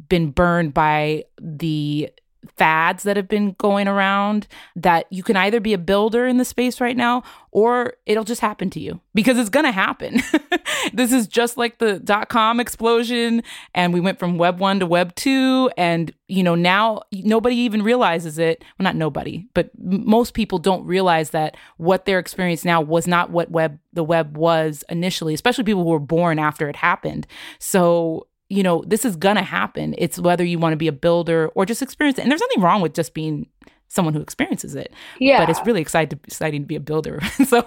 been 0.08 0.30
burned 0.30 0.72
by 0.72 1.22
the 1.40 2.10
fads 2.56 3.04
that 3.04 3.16
have 3.16 3.28
been 3.28 3.54
going 3.58 3.86
around 3.86 4.48
that 4.74 5.06
you 5.10 5.22
can 5.22 5.36
either 5.36 5.60
be 5.60 5.72
a 5.72 5.78
builder 5.78 6.26
in 6.26 6.38
the 6.38 6.44
space 6.44 6.80
right 6.80 6.96
now 6.96 7.22
or 7.52 7.94
it'll 8.06 8.24
just 8.24 8.40
happen 8.40 8.68
to 8.70 8.80
you 8.80 9.00
because 9.14 9.38
it's 9.38 9.50
going 9.50 9.64
to 9.64 9.72
happen. 9.72 10.20
this 10.92 11.12
is 11.12 11.28
just 11.28 11.56
like 11.56 11.78
the 11.78 12.00
dot 12.00 12.28
com 12.28 12.58
explosion 12.58 13.42
and 13.74 13.92
we 13.92 14.00
went 14.00 14.18
from 14.18 14.38
web 14.38 14.58
1 14.58 14.80
to 14.80 14.86
web 14.86 15.14
2 15.14 15.70
and 15.76 16.12
you 16.28 16.42
know 16.42 16.54
now 16.54 17.02
nobody 17.12 17.56
even 17.56 17.82
realizes 17.82 18.38
it. 18.38 18.64
Well 18.78 18.84
not 18.84 18.96
nobody, 18.96 19.46
but 19.54 19.70
most 19.78 20.34
people 20.34 20.58
don't 20.58 20.84
realize 20.84 21.30
that 21.30 21.56
what 21.76 22.06
they're 22.06 22.18
experiencing 22.18 22.68
now 22.68 22.80
was 22.80 23.06
not 23.06 23.30
what 23.30 23.50
web 23.50 23.78
the 23.92 24.04
web 24.04 24.36
was 24.36 24.82
initially, 24.88 25.34
especially 25.34 25.64
people 25.64 25.84
who 25.84 25.90
were 25.90 25.98
born 25.98 26.38
after 26.38 26.68
it 26.68 26.76
happened. 26.76 27.26
So 27.58 28.26
you 28.52 28.62
know, 28.62 28.84
this 28.86 29.06
is 29.06 29.16
gonna 29.16 29.42
happen. 29.42 29.94
It's 29.96 30.18
whether 30.18 30.44
you 30.44 30.58
want 30.58 30.74
to 30.74 30.76
be 30.76 30.88
a 30.88 30.92
builder 30.92 31.48
or 31.54 31.64
just 31.64 31.80
experience 31.80 32.18
it. 32.18 32.22
And 32.22 32.30
there's 32.30 32.42
nothing 32.42 32.60
wrong 32.60 32.82
with 32.82 32.92
just 32.92 33.14
being 33.14 33.48
someone 33.88 34.12
who 34.12 34.20
experiences 34.20 34.74
it. 34.74 34.92
Yeah. 35.18 35.38
But 35.38 35.48
it's 35.48 35.66
really 35.66 35.80
exciting, 35.80 36.20
exciting 36.24 36.60
to 36.62 36.66
be 36.66 36.76
a 36.76 36.80
builder. 36.80 37.20
so, 37.46 37.66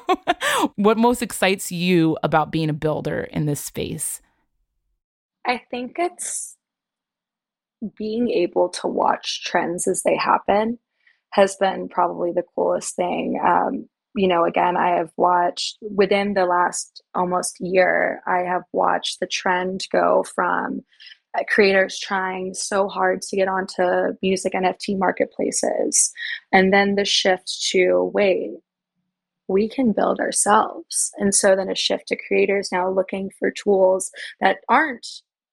what 0.76 0.98
most 0.98 1.24
excites 1.24 1.72
you 1.72 2.18
about 2.22 2.52
being 2.52 2.70
a 2.70 2.74
builder 2.74 3.22
in 3.32 3.48
this 3.48 3.60
space? 3.60 4.22
I 5.44 5.62
think 5.72 5.96
it's 5.98 6.56
being 7.98 8.30
able 8.30 8.70
to 8.70 8.88
watch 8.88 9.44
trends 9.44 9.88
as 9.88 10.04
they 10.04 10.16
happen 10.16 10.78
has 11.32 11.56
been 11.56 11.90
probably 11.90 12.32
the 12.32 12.44
coolest 12.56 12.96
thing. 12.96 13.40
Um, 13.44 13.90
you 14.16 14.28
know, 14.28 14.46
again, 14.46 14.78
I 14.78 14.90
have 14.90 15.12
watched 15.18 15.78
within 15.82 16.34
the 16.34 16.46
last 16.46 17.04
almost 17.14 17.58
year, 17.60 18.22
I 18.26 18.40
have 18.40 18.64
watched 18.72 19.20
the 19.20 19.28
trend 19.28 19.86
go 19.92 20.24
from 20.24 20.82
uh, 21.38 21.44
creators 21.50 22.00
trying 22.00 22.54
so 22.54 22.88
hard 22.88 23.22
to 23.22 23.36
get 23.36 23.48
onto 23.48 24.18
music 24.22 24.54
NFT 24.54 24.98
marketplaces, 24.98 26.12
and 26.52 26.74
then 26.74 26.96
the 26.96 27.06
shift 27.06 27.68
to 27.72 28.12
wait, 28.14 28.54
we 29.48 29.68
can 29.70 29.92
build 29.92 30.20
ourselves. 30.20 31.12
And 31.18 31.36
so 31.36 31.56
then 31.56 31.70
a 31.70 31.76
shift 31.76 32.08
to 32.08 32.18
creators 32.28 32.70
now 32.72 32.90
looking 32.90 33.30
for 33.38 33.52
tools 33.52 34.12
that 34.40 34.58
aren't 34.70 35.06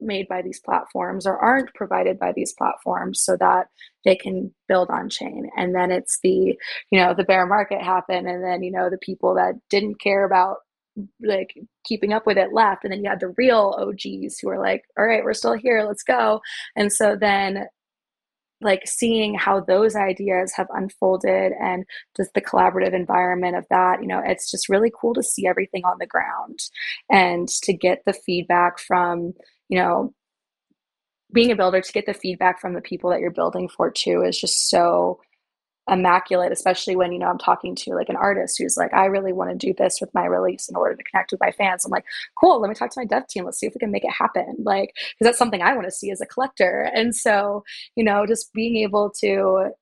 made 0.03 0.29
by 0.29 0.43
these 0.43 0.61
platforms 0.61 1.27
or 1.27 1.39
aren't 1.39 1.75
provided 1.75 2.19
by 2.19 2.33
these 2.33 2.53
platforms 2.53 3.21
so 3.23 3.37
that 3.39 3.69
they 4.05 4.17
can 4.17 4.53
build 4.69 4.91
on 4.91 5.09
chain. 5.09 5.51
And 5.57 5.75
then 5.75 5.91
it's 5.91 6.19
the 6.23 6.59
you 6.91 7.01
know 7.01 7.15
the 7.15 7.25
bear 7.25 7.47
market 7.47 7.81
happened 7.83 8.29
and 8.29 8.45
then 8.45 8.63
you 8.63 8.73
know 8.73 8.91
the 8.91 8.99
people 8.99 9.35
that 9.35 9.55
didn't 9.71 10.01
care 10.01 10.25
about 10.25 10.59
like 11.23 11.55
keeping 11.85 12.13
up 12.13 12.27
with 12.27 12.39
it 12.39 12.53
left. 12.53 12.85
And 12.85 12.93
then 12.93 13.03
you 13.03 13.09
had 13.09 13.21
the 13.21 13.35
real 13.37 13.75
og's 13.79 14.39
who 14.41 14.49
were 14.49 14.59
like 14.59 14.83
all 14.99 15.07
right 15.07 15.25
we're 15.25 15.35
still 15.35 15.55
here 15.55 15.85
let's 15.87 16.03
go. 16.03 16.41
And 16.77 16.93
so 16.93 17.17
then 17.17 17.67
like 18.63 18.87
seeing 18.87 19.35
how 19.35 19.61
those 19.61 19.97
ideas 19.97 20.53
have 20.55 20.69
unfolded 20.73 21.53
and 21.61 21.85
just 22.17 22.33
the 22.35 22.41
collaborative 22.41 22.95
environment 22.95 23.57
of 23.57 23.67
that 23.71 24.01
you 24.01 24.09
know 24.09 24.23
it's 24.25 24.51
just 24.51 24.69
really 24.69 24.93
cool 24.99 25.13
to 25.15 25.23
see 25.23 25.47
everything 25.47 25.85
on 25.85 25.97
the 25.99 26.07
ground 26.07 26.59
and 27.11 27.49
to 27.49 27.73
get 27.73 28.03
the 28.07 28.13
feedback 28.13 28.79
from 28.79 29.33
you 29.73 29.79
know, 29.79 30.13
being 31.33 31.51
a 31.51 31.57
builder 31.57 31.81
to 31.81 31.93
get 31.93 32.05
the 32.05 32.13
feedback 32.13 32.61
from 32.61 32.75
the 32.75 32.83
people 32.83 33.09
that 33.09 33.21
you're 33.21 33.31
building 33.31 33.71
for 33.71 33.91
too 33.91 34.23
is 34.23 34.39
just 34.39 34.69
so 34.69 35.19
immaculate 35.89 36.53
especially 36.53 36.95
when 36.95 37.11
you 37.11 37.19
know 37.19 37.27
i'm 37.27 37.39
talking 37.39 37.75
to 37.75 37.95
like 37.95 38.09
an 38.09 38.15
artist 38.15 38.57
who's 38.57 38.77
like 38.77 38.93
i 38.95 39.07
really 39.07 39.33
want 39.33 39.51
to 39.51 39.67
do 39.67 39.75
this 39.79 39.99
with 40.01 40.15
my 40.15 40.25
release 40.27 40.69
in 40.69 40.77
order 40.77 40.95
to 40.95 41.03
connect 41.03 41.33
with 41.33 41.41
my 41.41 41.51
fans. 41.51 41.85
I'm 41.85 41.91
like 41.91 42.05
cool 42.39 42.61
let 42.61 42.69
me 42.69 42.75
talk 42.75 42.91
to 42.91 43.01
my 43.01 43.07
dev 43.07 43.27
team. 43.27 43.45
Let's 43.45 43.59
see 43.59 43.67
if 43.67 43.75
we 43.75 43.81
can 43.81 43.91
make 43.91 44.05
it 44.05 44.13
happen. 44.13 44.59
Like 44.61 44.93
because 44.95 45.25
that's 45.25 45.39
something 45.39 45.61
i 45.63 45.73
want 45.73 45.87
to 45.87 45.91
see 45.91 46.13
as 46.13 46.21
a 46.21 46.27
collector. 46.27 46.89
And 46.95 47.17
so 47.17 47.65
you 47.97 48.05
know 48.05 48.27
just 48.27 48.53
being 48.53 48.77
able 48.77 49.11
to 49.23 49.73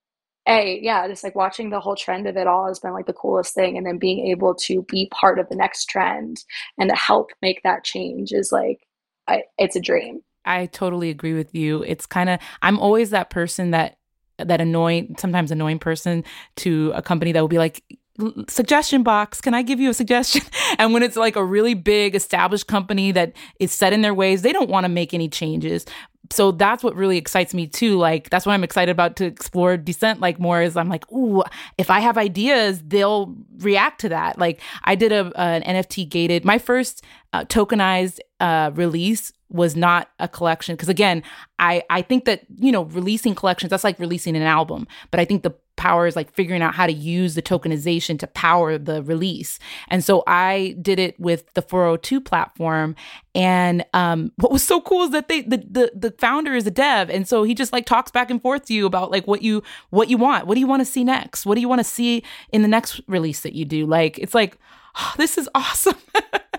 a 0.48 0.80
yeah 0.80 1.06
just 1.06 1.22
like 1.22 1.34
watching 1.34 1.68
the 1.68 1.80
whole 1.80 1.96
trend 1.96 2.26
of 2.26 2.36
it 2.36 2.46
all 2.46 2.66
has 2.66 2.78
been 2.78 2.94
like 2.94 3.06
the 3.06 3.12
coolest 3.12 3.54
thing 3.54 3.76
and 3.76 3.86
then 3.86 3.98
being 3.98 4.26
able 4.28 4.54
to 4.54 4.82
be 4.84 5.10
part 5.12 5.38
of 5.38 5.48
the 5.50 5.56
next 5.56 5.84
trend 5.86 6.44
and 6.78 6.88
to 6.88 6.96
help 6.96 7.30
make 7.42 7.62
that 7.62 7.84
change 7.84 8.32
is 8.32 8.50
like 8.52 8.86
I, 9.30 9.44
it's 9.58 9.76
a 9.76 9.80
dream. 9.80 10.22
I 10.44 10.66
totally 10.66 11.10
agree 11.10 11.34
with 11.34 11.54
you. 11.54 11.82
It's 11.82 12.06
kind 12.06 12.28
of 12.28 12.40
I'm 12.62 12.78
always 12.78 13.10
that 13.10 13.30
person 13.30 13.70
that 13.70 13.98
that 14.38 14.60
annoying 14.60 15.14
sometimes 15.18 15.50
annoying 15.50 15.78
person 15.78 16.24
to 16.56 16.92
a 16.94 17.02
company 17.02 17.32
that 17.32 17.40
will 17.40 17.48
be 17.48 17.58
like 17.58 17.84
suggestion 18.48 19.02
box 19.02 19.40
can 19.40 19.54
i 19.54 19.62
give 19.62 19.80
you 19.80 19.90
a 19.90 19.94
suggestion 19.94 20.42
and 20.78 20.92
when 20.92 21.02
it's 21.02 21.16
like 21.16 21.36
a 21.36 21.44
really 21.44 21.74
big 21.74 22.14
established 22.14 22.66
company 22.66 23.12
that 23.12 23.32
is 23.58 23.72
set 23.72 23.92
in 23.92 24.02
their 24.02 24.14
ways 24.14 24.42
they 24.42 24.52
don't 24.52 24.70
want 24.70 24.84
to 24.84 24.88
make 24.88 25.14
any 25.14 25.28
changes 25.28 25.86
so 26.32 26.52
that's 26.52 26.84
what 26.84 26.94
really 26.94 27.16
excites 27.16 27.54
me 27.54 27.66
too 27.66 27.96
like 27.96 28.28
that's 28.30 28.44
why 28.44 28.54
i'm 28.54 28.64
excited 28.64 28.90
about 28.90 29.16
to 29.16 29.24
explore 29.24 29.76
descent 29.76 30.20
like 30.20 30.38
more 30.38 30.60
is 30.60 30.76
i'm 30.76 30.88
like 30.88 31.10
ooh 31.12 31.42
if 31.78 31.90
i 31.90 32.00
have 32.00 32.18
ideas 32.18 32.82
they'll 32.86 33.34
react 33.58 34.00
to 34.00 34.08
that 34.08 34.38
like 34.38 34.60
i 34.84 34.94
did 34.94 35.12
a 35.12 35.32
an 35.36 35.62
nft 35.62 36.08
gated 36.08 36.44
my 36.44 36.58
first 36.58 37.02
uh, 37.32 37.44
tokenized 37.44 38.18
uh, 38.40 38.70
release 38.74 39.32
was 39.50 39.76
not 39.76 40.10
a 40.18 40.28
collection. 40.28 40.74
Because 40.76 40.88
again 40.88 41.22
i 41.58 41.82
i 41.90 42.02
think 42.02 42.24
that 42.24 42.42
you 42.56 42.72
know 42.72 42.84
releasing 42.84 43.34
collections 43.34 43.70
that's 43.70 43.84
like 43.84 43.98
releasing 43.98 44.36
an 44.36 44.42
album. 44.42 44.86
But 45.10 45.20
i 45.20 45.24
think 45.24 45.42
the 45.42 45.54
power 45.76 46.06
is 46.06 46.14
like 46.14 46.30
figuring 46.34 46.60
out 46.60 46.74
how 46.74 46.86
to 46.86 46.92
use 46.92 47.34
the 47.34 47.40
tokenization 47.40 48.18
to 48.18 48.26
power 48.26 48.76
the 48.76 49.02
release. 49.02 49.58
And 49.88 50.04
so 50.04 50.22
i 50.26 50.76
did 50.80 50.98
it 50.98 51.18
with 51.18 51.52
the 51.54 51.62
402 51.62 52.20
platform. 52.20 52.94
And 53.34 53.84
um, 53.94 54.32
what 54.36 54.52
was 54.52 54.62
so 54.62 54.80
cool 54.80 55.04
is 55.04 55.10
that 55.10 55.28
they 55.28 55.42
the, 55.42 55.58
the 55.58 55.92
the 55.94 56.14
founder 56.18 56.54
is 56.54 56.66
a 56.66 56.70
dev. 56.70 57.10
And 57.10 57.26
so 57.26 57.42
he 57.42 57.54
just 57.54 57.72
like 57.72 57.86
talks 57.86 58.10
back 58.10 58.30
and 58.30 58.40
forth 58.40 58.66
to 58.66 58.74
you 58.74 58.86
about 58.86 59.10
like 59.10 59.26
what 59.26 59.42
you 59.42 59.62
what 59.90 60.08
you 60.08 60.16
want. 60.16 60.46
What 60.46 60.54
do 60.54 60.60
you 60.60 60.66
want 60.66 60.80
to 60.80 60.86
see 60.86 61.04
next? 61.04 61.46
What 61.46 61.54
do 61.54 61.60
you 61.60 61.68
want 61.68 61.80
to 61.80 61.84
see 61.84 62.22
in 62.50 62.62
the 62.62 62.68
next 62.68 63.00
release 63.06 63.40
that 63.40 63.54
you 63.54 63.64
do? 63.64 63.86
Like 63.86 64.18
it's 64.18 64.34
like 64.34 64.58
oh, 64.96 65.14
this 65.16 65.38
is 65.38 65.48
awesome 65.54 65.96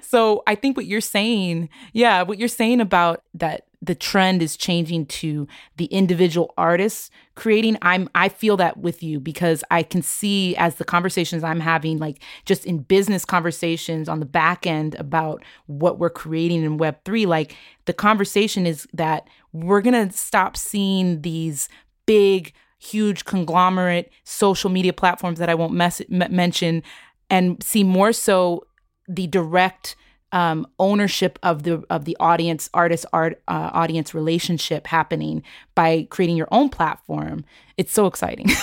so 0.00 0.42
I 0.46 0.54
think 0.54 0.76
what 0.76 0.86
you're 0.86 1.00
saying, 1.00 1.68
yeah, 1.92 2.22
what 2.22 2.38
you're 2.38 2.48
saying 2.48 2.80
about 2.80 3.22
that 3.34 3.66
the 3.82 3.94
trend 3.94 4.42
is 4.42 4.56
changing 4.56 5.06
to 5.06 5.46
the 5.76 5.86
individual 5.86 6.52
artists 6.56 7.10
creating 7.34 7.76
i'm 7.82 8.08
i 8.14 8.28
feel 8.28 8.56
that 8.56 8.78
with 8.78 9.02
you 9.02 9.20
because 9.20 9.62
i 9.70 9.82
can 9.82 10.02
see 10.02 10.56
as 10.56 10.76
the 10.76 10.84
conversations 10.84 11.44
i'm 11.44 11.60
having 11.60 11.98
like 11.98 12.20
just 12.44 12.64
in 12.64 12.78
business 12.78 13.24
conversations 13.24 14.08
on 14.08 14.20
the 14.20 14.26
back 14.26 14.66
end 14.66 14.94
about 14.96 15.42
what 15.66 15.98
we're 15.98 16.10
creating 16.10 16.64
in 16.64 16.78
web3 16.78 17.26
like 17.26 17.54
the 17.84 17.92
conversation 17.92 18.66
is 18.66 18.86
that 18.92 19.28
we're 19.52 19.82
going 19.82 20.08
to 20.08 20.16
stop 20.16 20.56
seeing 20.56 21.22
these 21.22 21.68
big 22.06 22.52
huge 22.78 23.24
conglomerate 23.24 24.10
social 24.24 24.70
media 24.70 24.92
platforms 24.92 25.38
that 25.38 25.48
i 25.48 25.54
won't 25.54 25.72
mess- 25.72 26.02
mention 26.08 26.82
and 27.28 27.62
see 27.62 27.84
more 27.84 28.12
so 28.12 28.66
the 29.08 29.26
direct 29.26 29.96
um, 30.32 30.66
ownership 30.78 31.38
of 31.42 31.62
the 31.62 31.84
of 31.88 32.04
the 32.04 32.16
audience 32.18 32.68
artist 32.74 33.06
art 33.12 33.40
uh, 33.48 33.70
audience 33.72 34.14
relationship 34.14 34.86
happening 34.86 35.42
by 35.74 36.06
creating 36.10 36.36
your 36.36 36.48
own 36.50 36.68
platform 36.68 37.44
it's 37.76 37.92
so 37.92 38.06
exciting 38.06 38.48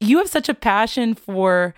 you 0.00 0.18
have 0.18 0.28
such 0.28 0.48
a 0.48 0.54
passion 0.54 1.14
for 1.14 1.74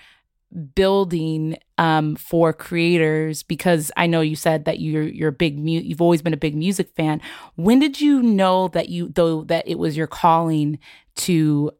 building 0.74 1.56
um, 1.78 2.16
for 2.16 2.52
creators 2.52 3.42
because 3.42 3.92
I 3.96 4.06
know 4.06 4.20
you 4.20 4.34
said 4.34 4.64
that 4.64 4.80
you're 4.80 5.04
you're 5.04 5.28
a 5.28 5.32
big 5.32 5.58
mu- 5.58 5.80
you've 5.80 6.02
always 6.02 6.22
been 6.22 6.34
a 6.34 6.38
big 6.38 6.56
music 6.56 6.90
fan. 6.96 7.20
When 7.54 7.78
did 7.78 8.00
you 8.00 8.22
know 8.22 8.68
that 8.68 8.88
you 8.88 9.10
though 9.14 9.44
that 9.44 9.68
it 9.68 9.78
was 9.78 9.96
your 9.96 10.06
calling 10.06 10.78
to 11.16 11.70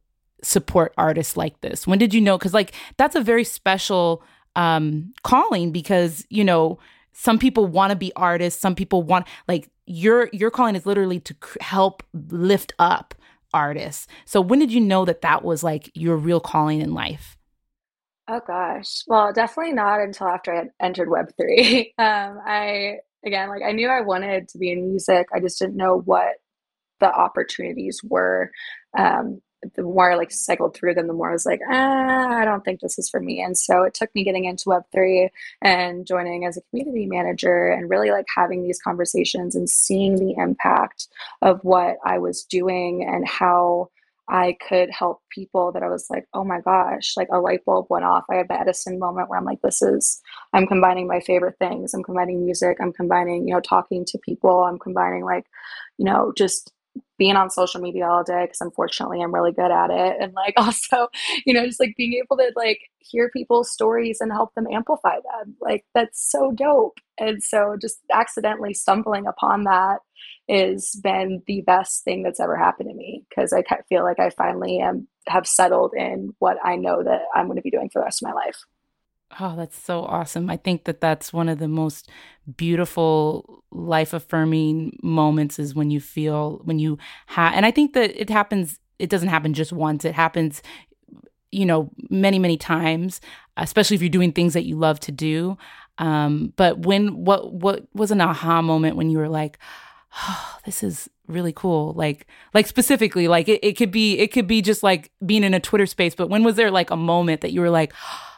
support 0.42 0.94
artists 0.96 1.36
like 1.36 1.60
this? 1.60 1.86
When 1.86 1.98
did 1.98 2.14
you 2.14 2.20
know? 2.20 2.38
Because 2.38 2.54
like 2.54 2.72
that's 2.96 3.16
a 3.16 3.20
very 3.20 3.44
special 3.44 4.22
um, 4.56 5.12
calling 5.22 5.72
because 5.72 6.26
you 6.30 6.44
know 6.44 6.78
some 7.12 7.38
people 7.38 7.66
want 7.66 7.90
to 7.90 7.96
be 7.96 8.12
artists, 8.16 8.60
some 8.60 8.74
people 8.74 9.02
want 9.02 9.26
like 9.48 9.70
your 9.86 10.28
your 10.32 10.50
calling 10.50 10.76
is 10.76 10.86
literally 10.86 11.20
to 11.20 11.34
help 11.60 12.02
lift 12.12 12.72
up 12.78 13.14
artists. 13.52 14.06
So 14.24 14.40
when 14.40 14.58
did 14.58 14.72
you 14.72 14.80
know 14.80 15.04
that 15.04 15.22
that 15.22 15.44
was 15.44 15.62
like 15.62 15.90
your 15.94 16.16
real 16.16 16.40
calling 16.40 16.80
in 16.80 16.94
life? 16.94 17.36
Oh 18.28 18.40
gosh. 18.46 19.02
Well, 19.08 19.32
definitely 19.32 19.72
not 19.72 20.00
until 20.00 20.28
after 20.28 20.54
I 20.54 20.84
entered 20.84 21.08
Web3. 21.08 21.92
um, 21.98 22.38
I, 22.46 22.98
again, 23.26 23.48
like 23.48 23.62
I 23.66 23.72
knew 23.72 23.88
I 23.88 24.02
wanted 24.02 24.48
to 24.50 24.58
be 24.58 24.70
in 24.70 24.88
music. 24.88 25.26
I 25.34 25.40
just 25.40 25.58
didn't 25.58 25.76
know 25.76 26.00
what 26.04 26.34
the 27.00 27.12
opportunities 27.12 28.00
were. 28.04 28.52
Um, 28.96 29.40
the 29.74 29.82
more 29.82 30.12
I 30.12 30.14
like 30.14 30.30
cycled 30.30 30.74
through 30.74 30.94
them, 30.94 31.06
the 31.06 31.12
more 31.12 31.30
I 31.30 31.32
was 31.32 31.46
like, 31.46 31.60
ah, 31.70 32.38
I 32.38 32.44
don't 32.44 32.64
think 32.64 32.80
this 32.80 32.98
is 32.98 33.08
for 33.08 33.20
me. 33.20 33.42
And 33.42 33.56
so 33.56 33.82
it 33.82 33.94
took 33.94 34.14
me 34.14 34.24
getting 34.24 34.44
into 34.44 34.70
Web3 34.70 35.28
and 35.62 36.06
joining 36.06 36.44
as 36.44 36.56
a 36.56 36.62
community 36.70 37.06
manager 37.06 37.68
and 37.68 37.90
really 37.90 38.10
like 38.10 38.26
having 38.34 38.62
these 38.62 38.80
conversations 38.80 39.54
and 39.54 39.68
seeing 39.68 40.16
the 40.16 40.34
impact 40.40 41.08
of 41.42 41.60
what 41.62 41.96
I 42.04 42.18
was 42.18 42.44
doing 42.44 43.06
and 43.06 43.26
how 43.26 43.90
I 44.30 44.56
could 44.68 44.90
help 44.90 45.22
people 45.28 45.72
that 45.72 45.82
I 45.82 45.88
was 45.88 46.06
like, 46.08 46.24
oh 46.34 46.44
my 46.44 46.60
gosh, 46.60 47.14
like 47.16 47.28
a 47.32 47.40
light 47.40 47.64
bulb 47.64 47.86
went 47.90 48.04
off. 48.04 48.24
I 48.30 48.36
had 48.36 48.48
the 48.48 48.58
Edison 48.58 48.98
moment 48.98 49.28
where 49.28 49.38
I'm 49.38 49.44
like, 49.44 49.60
this 49.60 49.82
is, 49.82 50.22
I'm 50.52 50.68
combining 50.68 51.08
my 51.08 51.18
favorite 51.18 51.56
things. 51.58 51.92
I'm 51.92 52.04
combining 52.04 52.44
music. 52.44 52.76
I'm 52.80 52.92
combining, 52.92 53.48
you 53.48 53.54
know, 53.54 53.60
talking 53.60 54.04
to 54.06 54.18
people. 54.18 54.62
I'm 54.62 54.78
combining 54.78 55.24
like, 55.24 55.46
you 55.98 56.04
know, 56.04 56.32
just 56.36 56.72
being 57.18 57.36
on 57.36 57.50
social 57.50 57.80
media 57.80 58.08
all 58.08 58.24
day 58.24 58.44
because 58.44 58.60
unfortunately 58.62 59.20
I'm 59.20 59.34
really 59.34 59.52
good 59.52 59.70
at 59.70 59.90
it. 59.90 60.16
And 60.20 60.32
like 60.32 60.54
also, 60.56 61.08
you 61.44 61.52
know, 61.52 61.66
just 61.66 61.80
like 61.80 61.94
being 61.96 62.14
able 62.14 62.36
to 62.38 62.50
like 62.56 62.80
hear 62.98 63.30
people's 63.30 63.70
stories 63.70 64.18
and 64.20 64.32
help 64.32 64.54
them 64.54 64.66
amplify 64.72 65.16
them. 65.16 65.54
Like 65.60 65.84
that's 65.94 66.30
so 66.30 66.52
dope. 66.52 66.98
And 67.18 67.42
so 67.42 67.76
just 67.80 67.98
accidentally 68.12 68.72
stumbling 68.72 69.26
upon 69.26 69.64
that 69.64 69.98
has 70.48 70.98
been 71.02 71.42
the 71.46 71.60
best 71.62 72.04
thing 72.04 72.22
that's 72.22 72.40
ever 72.40 72.56
happened 72.56 72.88
to 72.88 72.94
me 72.94 73.24
because 73.28 73.52
I 73.52 73.62
feel 73.88 74.02
like 74.02 74.18
I 74.18 74.30
finally 74.30 74.80
am 74.80 75.06
have 75.28 75.46
settled 75.46 75.92
in 75.94 76.34
what 76.38 76.56
I 76.64 76.76
know 76.76 77.04
that 77.04 77.22
I'm 77.34 77.46
going 77.46 77.56
to 77.56 77.62
be 77.62 77.70
doing 77.70 77.90
for 77.92 78.00
the 78.00 78.04
rest 78.04 78.22
of 78.22 78.28
my 78.28 78.34
life. 78.34 78.64
Oh, 79.38 79.54
that's 79.56 79.78
so 79.80 80.02
awesome. 80.02 80.50
I 80.50 80.56
think 80.56 80.84
that 80.84 81.00
that's 81.00 81.32
one 81.32 81.48
of 81.48 81.58
the 81.58 81.68
most 81.68 82.10
beautiful 82.56 83.62
life 83.70 84.12
affirming 84.12 84.98
moments 85.02 85.58
is 85.58 85.74
when 85.74 85.90
you 85.90 86.00
feel 86.00 86.60
when 86.64 86.80
you 86.80 86.98
have 87.26 87.54
and 87.54 87.64
I 87.64 87.70
think 87.70 87.92
that 87.92 88.20
it 88.20 88.28
happens 88.28 88.80
it 88.98 89.08
doesn't 89.08 89.28
happen 89.28 89.54
just 89.54 89.72
once. 89.72 90.04
It 90.04 90.14
happens 90.14 90.62
you 91.52 91.64
know 91.66 91.90
many 92.10 92.38
many 92.38 92.56
times, 92.56 93.20
especially 93.56 93.94
if 93.94 94.02
you're 94.02 94.08
doing 94.08 94.32
things 94.32 94.54
that 94.54 94.64
you 94.64 94.76
love 94.76 94.98
to 95.00 95.12
do. 95.12 95.56
Um, 95.98 96.52
but 96.56 96.80
when 96.80 97.24
what 97.24 97.52
what 97.52 97.86
was 97.94 98.10
an 98.10 98.20
aha 98.20 98.62
moment 98.62 98.96
when 98.96 99.10
you 99.10 99.18
were 99.18 99.28
like, 99.28 99.58
oh, 100.28 100.58
this 100.64 100.82
is 100.82 101.08
really 101.28 101.52
cool 101.52 101.92
like 101.92 102.26
like 102.54 102.66
specifically 102.66 103.28
like 103.28 103.48
it, 103.48 103.60
it 103.62 103.76
could 103.76 103.92
be 103.92 104.18
it 104.18 104.32
could 104.32 104.48
be 104.48 104.60
just 104.60 104.82
like 104.82 105.12
being 105.24 105.44
in 105.44 105.54
a 105.54 105.60
twitter 105.60 105.86
space 105.86 106.12
but 106.12 106.28
when 106.28 106.42
was 106.42 106.56
there 106.56 106.72
like 106.72 106.90
a 106.90 106.96
moment 106.96 107.40
that 107.40 107.52
you 107.52 107.60
were 107.60 107.70
like 107.70 107.92
oh 108.04 108.29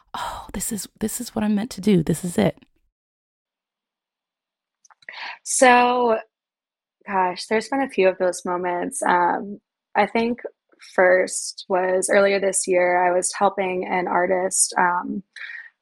this 0.52 0.72
is 0.72 0.88
this 1.00 1.20
is 1.20 1.34
what 1.34 1.44
i'm 1.44 1.54
meant 1.54 1.70
to 1.70 1.80
do 1.80 2.02
this 2.02 2.24
is 2.24 2.38
it 2.38 2.58
so 5.42 6.18
gosh 7.06 7.46
there's 7.46 7.68
been 7.68 7.82
a 7.82 7.88
few 7.88 8.08
of 8.08 8.18
those 8.18 8.44
moments 8.44 9.02
um 9.02 9.60
i 9.94 10.06
think 10.06 10.40
first 10.94 11.64
was 11.68 12.10
earlier 12.10 12.40
this 12.40 12.66
year 12.66 13.04
i 13.04 13.10
was 13.14 13.32
helping 13.32 13.86
an 13.86 14.08
artist 14.08 14.74
um 14.78 15.22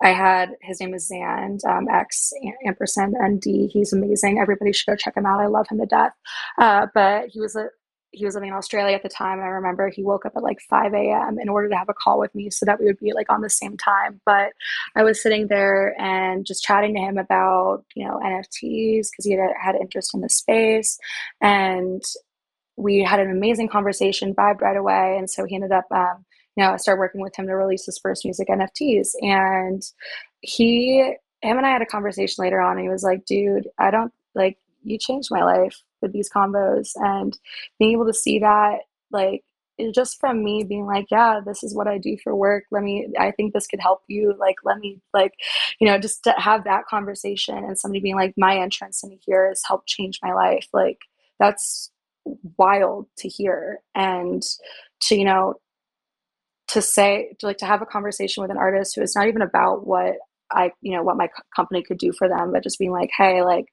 I 0.03 0.13
had 0.13 0.57
his 0.63 0.81
name 0.81 0.95
is 0.95 1.09
Zand 1.09 1.61
um, 1.69 1.87
X 1.89 2.33
ampersand 2.67 3.15
ND. 3.23 3.71
He's 3.71 3.93
amazing. 3.93 4.39
Everybody 4.39 4.73
should 4.73 4.87
go 4.87 4.97
check 4.97 5.17
him 5.17 5.27
out. 5.27 5.41
I 5.41 5.47
love 5.47 5.67
him 5.69 5.79
to 5.79 5.87
death. 5.87 6.13
Uh, 6.59 6.87
but 6.95 7.29
he 7.29 7.39
was 7.39 7.55
a 7.55 7.69
he 8.13 8.25
was 8.25 8.35
living 8.35 8.51
in 8.51 8.55
Australia 8.55 8.95
at 8.95 9.03
the 9.03 9.09
time. 9.09 9.41
I 9.41 9.47
remember 9.47 9.89
he 9.89 10.03
woke 10.03 10.27
up 10.27 10.33
at 10.37 10.43
like 10.43 10.61
5 10.69 10.93
a.m. 10.95 11.39
in 11.41 11.49
order 11.49 11.69
to 11.69 11.77
have 11.77 11.89
a 11.89 11.95
call 11.95 12.19
with 12.19 12.35
me 12.35 12.51
so 12.51 12.67
that 12.67 12.81
we 12.81 12.87
would 12.87 12.99
be 12.99 13.13
like 13.13 13.31
on 13.31 13.41
the 13.41 13.51
same 13.51 13.77
time. 13.77 14.21
But 14.27 14.53
I 14.97 15.03
was 15.03 15.23
sitting 15.23 15.47
there 15.47 15.95
and 16.01 16.45
just 16.45 16.65
chatting 16.65 16.95
to 16.95 17.01
him 17.01 17.19
about, 17.19 17.85
you 17.95 18.07
know, 18.07 18.19
NFTs 18.23 19.09
because 19.11 19.25
he 19.25 19.33
had 19.33 19.51
had 19.61 19.77
interest 19.77 20.15
in 20.15 20.21
the 20.21 20.29
space. 20.29 20.99
And 21.41 22.03
we 22.77 23.03
had 23.03 23.21
an 23.21 23.31
amazing 23.31 23.69
conversation, 23.69 24.35
vibed 24.35 24.61
right 24.61 24.77
away. 24.77 25.17
And 25.19 25.31
so 25.31 25.45
he 25.45 25.55
ended 25.55 25.73
up 25.73 25.87
um, 25.93 26.25
you 26.57 26.65
know, 26.65 26.73
I 26.73 26.77
started 26.79 26.99
working 26.99 27.21
with 27.21 27.37
him 27.37 27.47
to 27.47 27.55
release 27.55 27.87
his 27.87 27.99
first 27.99 28.25
music 28.25 28.49
NFTs. 28.49 29.11
And 29.23 29.83
he, 30.41 31.15
him 31.43 31.57
and 31.57 31.67
I 31.67 31.71
had 31.71 31.83
a 31.83 31.87
conversation 31.87 32.43
later 32.43 32.61
on. 32.61 32.73
And 32.73 32.83
he 32.83 32.89
was 32.89 33.03
like, 33.03 33.25
dude, 33.25 33.69
I 33.79 33.91
don't 33.91 34.13
like, 34.35 34.59
you 34.83 34.99
changed 34.99 35.29
my 35.31 35.45
life 35.45 35.81
with 36.03 36.13
these 36.13 36.31
combos. 36.31 36.91
And 36.97 37.39
being 37.79 37.93
able 37.93 38.07
to 38.07 38.15
see 38.15 38.39
that, 38.41 38.81
like, 39.11 39.43
just 39.95 40.21
from 40.21 40.45
me 40.45 40.63
being 40.63 40.85
like, 40.85 41.07
yeah, 41.11 41.41
this 41.45 41.63
is 41.63 41.75
what 41.75 41.89
I 41.89 41.97
do 41.99 42.17
for 42.23 42.37
work. 42.37 42.65
Let 42.71 42.83
me, 42.83 43.09
I 43.19 43.31
think 43.31 43.55
this 43.55 43.67
could 43.67 43.81
help 43.81 44.03
you. 44.09 44.35
Like, 44.39 44.57
let 44.63 44.79
me, 44.79 45.01
like, 45.15 45.33
you 45.81 45.87
know, 45.87 45.99
just 45.99 46.23
to 46.25 46.35
have 46.37 46.65
that 46.65 46.87
conversation 46.87 47.57
and 47.57 47.79
somebody 47.79 48.01
being 48.01 48.17
like, 48.17 48.35
my 48.37 48.59
entrance 48.59 49.03
into 49.03 49.17
here 49.25 49.49
has 49.49 49.63
helped 49.67 49.89
change 49.89 50.19
my 50.23 50.35
life. 50.35 50.67
Like, 50.75 50.99
that's 51.39 51.91
wild 52.59 53.07
to 53.19 53.29
hear. 53.29 53.79
And 53.95 54.43
to, 55.03 55.17
you 55.17 55.25
know, 55.25 55.55
to 56.71 56.81
say 56.81 57.35
to 57.41 57.47
like 57.47 57.59
to 57.59 57.67
have 57.67 57.83
a 57.83 57.87
conversation 57.87 58.43
with 58.43 58.51
an 58.51 58.57
artist 58.57 58.95
who 58.95 59.03
is 59.03 59.17
not 59.17 59.27
even 59.27 59.43
about 59.43 59.87
what 59.87 60.15
I 60.53 60.71
you 60.81 60.95
know 60.97 61.03
what 61.03 61.17
my 61.17 61.29
company 61.55 61.83
could 61.83 61.99
do 61.99 62.13
for 62.13 62.29
them, 62.29 62.53
but 62.53 62.63
just 62.63 62.79
being 62.79 62.93
like, 62.93 63.11
hey, 63.17 63.43
like 63.43 63.67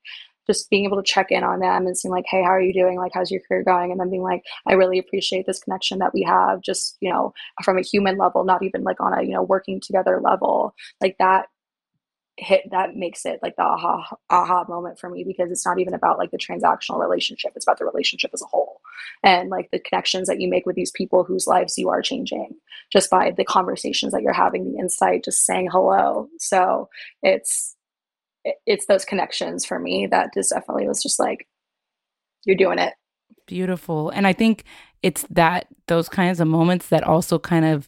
just 0.48 0.70
being 0.70 0.86
able 0.86 0.98
to 0.98 1.04
check 1.04 1.28
in 1.32 1.44
on 1.44 1.60
them 1.60 1.86
and 1.86 1.98
seeing 1.98 2.12
like, 2.12 2.26
hey, 2.30 2.42
how 2.42 2.50
are 2.50 2.62
you 2.62 2.74
doing? 2.74 2.98
Like, 2.98 3.12
how's 3.14 3.32
your 3.32 3.42
career 3.48 3.64
going? 3.64 3.92
And 3.92 4.00
then 4.00 4.10
being 4.10 4.24
like, 4.24 4.44
I 4.68 4.74
really 4.74 4.98
appreciate 4.98 5.46
this 5.46 5.60
connection 5.60 6.00
that 6.00 6.14
we 6.14 6.24
have, 6.24 6.62
just 6.62 6.98
you 7.02 7.12
know, 7.12 7.34
from 7.64 7.78
a 7.78 7.82
human 7.82 8.18
level, 8.18 8.44
not 8.44 8.64
even 8.64 8.84
like 8.84 9.00
on 9.00 9.14
a 9.14 9.24
you 9.24 9.34
know 9.34 9.44
working 9.44 9.80
together 9.80 10.20
level. 10.22 10.74
Like 11.02 11.18
that 11.20 11.48
hit 12.38 12.70
that 12.70 12.96
makes 12.96 13.26
it 13.26 13.40
like 13.42 13.56
the 13.56 13.64
aha 13.64 14.16
aha 14.30 14.64
moment 14.70 15.00
for 15.00 15.10
me 15.10 15.24
because 15.24 15.50
it's 15.50 15.66
not 15.66 15.80
even 15.80 15.96
about 15.96 16.20
like 16.20 16.30
the 16.30 16.38
transactional 16.38 17.00
relationship 17.00 17.52
it's 17.56 17.66
about 17.66 17.80
the 17.80 17.86
relationship 17.86 18.30
as 18.32 18.44
a 18.44 18.46
whole 18.46 18.80
and 19.24 19.50
like 19.50 19.70
the 19.72 19.80
connections 19.80 20.28
that 20.28 20.40
you 20.40 20.48
make 20.48 20.66
with 20.66 20.76
these 20.76 20.92
people 20.92 21.24
whose 21.24 21.48
lives 21.48 21.80
you 21.80 21.90
are 21.90 22.02
changing 22.02 22.52
just 22.92 23.10
by 23.10 23.32
the 23.32 23.44
conversations 23.44 24.14
that 24.14 24.22
you're 24.22 24.34
having 24.34 24.72
the 24.72 24.78
insight 24.78 25.24
just 25.24 25.46
saying 25.46 25.68
hello 25.72 26.28
so 26.38 26.88
it's 27.24 27.76
it's 28.66 28.86
those 28.86 29.06
connections 29.06 29.66
for 29.66 29.80
me 29.80 30.08
that 30.08 30.34
just 30.34 30.52
definitely 30.52 30.88
was 30.88 31.02
just 31.02 31.20
like 31.20 31.48
you're 32.46 32.56
doing 32.56 32.80
it. 32.80 32.94
Beautiful. 33.46 34.10
And 34.10 34.28
i 34.28 34.34
think 34.34 34.64
it's 35.04 35.26
that 35.30 35.68
those 35.88 36.10
kinds 36.10 36.40
of 36.40 36.48
moments 36.48 36.90
that 36.90 37.04
also 37.04 37.40
kind 37.40 37.66
of 37.66 37.88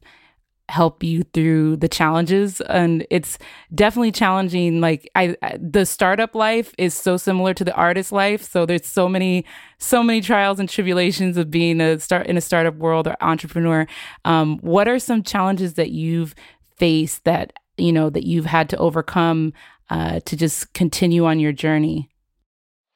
help 0.70 1.03
you 1.03 1.24
through 1.34 1.76
the 1.78 1.88
challenges. 1.88 2.62
And 2.62 3.05
it's 3.10 3.38
definitely 3.74 4.12
challenging. 4.12 4.80
Like 4.80 5.10
I, 5.16 5.36
the 5.57 5.86
startup 5.86 6.36
life 6.36 6.74
is 6.78 6.93
so 6.93 7.18
similar 7.18 7.53
to 7.55 7.66
the 7.66 7.74
artist 7.74 8.12
life. 8.12 8.43
So 8.43 8.66
there's 8.66 8.86
so 8.86 9.10
many 9.10 9.45
so 9.80 10.03
many 10.03 10.22
trials 10.22 10.60
and 10.60 10.70
tribulations 10.70 11.38
of 11.38 11.49
being 11.49 11.82
a 11.82 11.99
start 11.99 12.28
in 12.28 12.38
a 12.38 12.41
startup 12.41 12.76
world 12.76 13.07
or 13.07 13.16
entrepreneur. 13.22 13.88
Um, 14.26 14.60
what 14.60 14.88
are 14.88 14.99
some 14.99 15.24
challenges 15.24 15.74
that 15.74 15.89
you've 15.91 16.36
faced 16.78 17.24
that 17.26 17.53
you 17.78 17.91
know 17.91 18.10
that 18.10 18.26
you've 18.26 18.45
had 18.45 18.70
to 18.70 18.78
overcome 18.78 19.53
uh, 19.90 20.20
to 20.22 20.36
just 20.36 20.74
continue 20.74 21.26
on 21.26 21.40
your 21.40 21.52
journey 21.52 22.10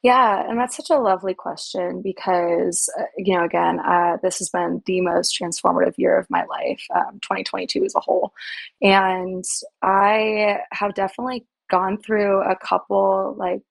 yeah, 0.04 0.44
and 0.50 0.60
that's 0.60 0.76
such 0.76 0.90
a 0.90 1.00
lovely 1.00 1.34
question 1.34 2.02
because, 2.02 2.90
uh, 3.00 3.06
you 3.18 3.38
know, 3.38 3.46
again, 3.46 3.80
uh, 3.80 4.18
this 4.22 4.38
has 4.40 4.50
been 4.50 4.84
the 4.86 5.00
most 5.00 5.40
transformative 5.40 5.94
year 5.98 6.20
of 6.20 6.30
my 6.30 6.44
life, 6.44 6.86
um, 6.94 7.22
2022 7.22 7.86
as 7.86 7.96
a 7.96 8.02
whole. 8.02 8.34
And 8.82 9.46
I 9.82 10.58
have 10.74 10.94
definitely 10.94 11.46
gone 11.72 11.98
through 11.98 12.42
a 12.42 12.58
couple 12.58 13.34
like 13.38 13.62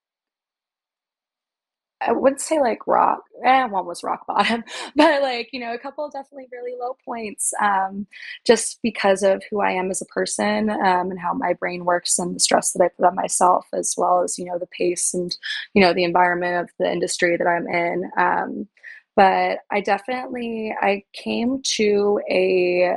I 2.09 2.13
wouldn't 2.13 2.41
say 2.41 2.61
like 2.61 2.87
rock, 2.87 3.21
eh, 3.45 3.65
one 3.67 3.87
was 3.87 4.03
rock 4.03 4.27
bottom, 4.27 4.65
but 4.97 5.23
like, 5.23 5.51
you 5.53 5.61
know, 5.61 5.75
a 5.75 5.79
couple 5.79 6.09
definitely 6.11 6.49
really 6.53 6.79
low 6.79 6.97
points 7.05 7.53
um, 7.63 8.07
just 8.47 8.81
because 8.83 9.23
of 9.23 9.43
who 9.51 9.61
I 9.61 9.71
am 9.73 9.91
as 9.91 10.03
a 10.03 10.07
person 10.07 10.71
um, 10.71 11.11
and 11.11 11.19
how 11.21 11.33
my 11.35 11.53
brain 11.55 11.85
works 11.85 12.19
and 12.19 12.35
the 12.35 12.41
stress 12.41 12.73
that 12.73 12.83
I 12.85 12.89
put 12.89 13.07
on 13.07 13.15
myself, 13.15 13.67
as 13.73 13.95
well 13.97 14.23
as, 14.23 14.39
you 14.39 14.45
know, 14.45 14.59
the 14.59 14.67
pace 14.67 15.15
and, 15.15 15.37
you 15.75 15.83
know, 15.83 15.93
the 15.93 16.05
environment 16.05 16.63
of 16.65 16.71
the 16.79 16.91
industry 16.91 17.37
that 17.37 17.47
I'm 17.47 17.69
in. 17.69 18.11
Um, 18.17 18.69
but 19.15 19.59
I 19.71 19.81
definitely, 19.81 20.75
I 20.81 21.05
came 21.13 21.61
to 21.77 22.21
a 22.31 22.97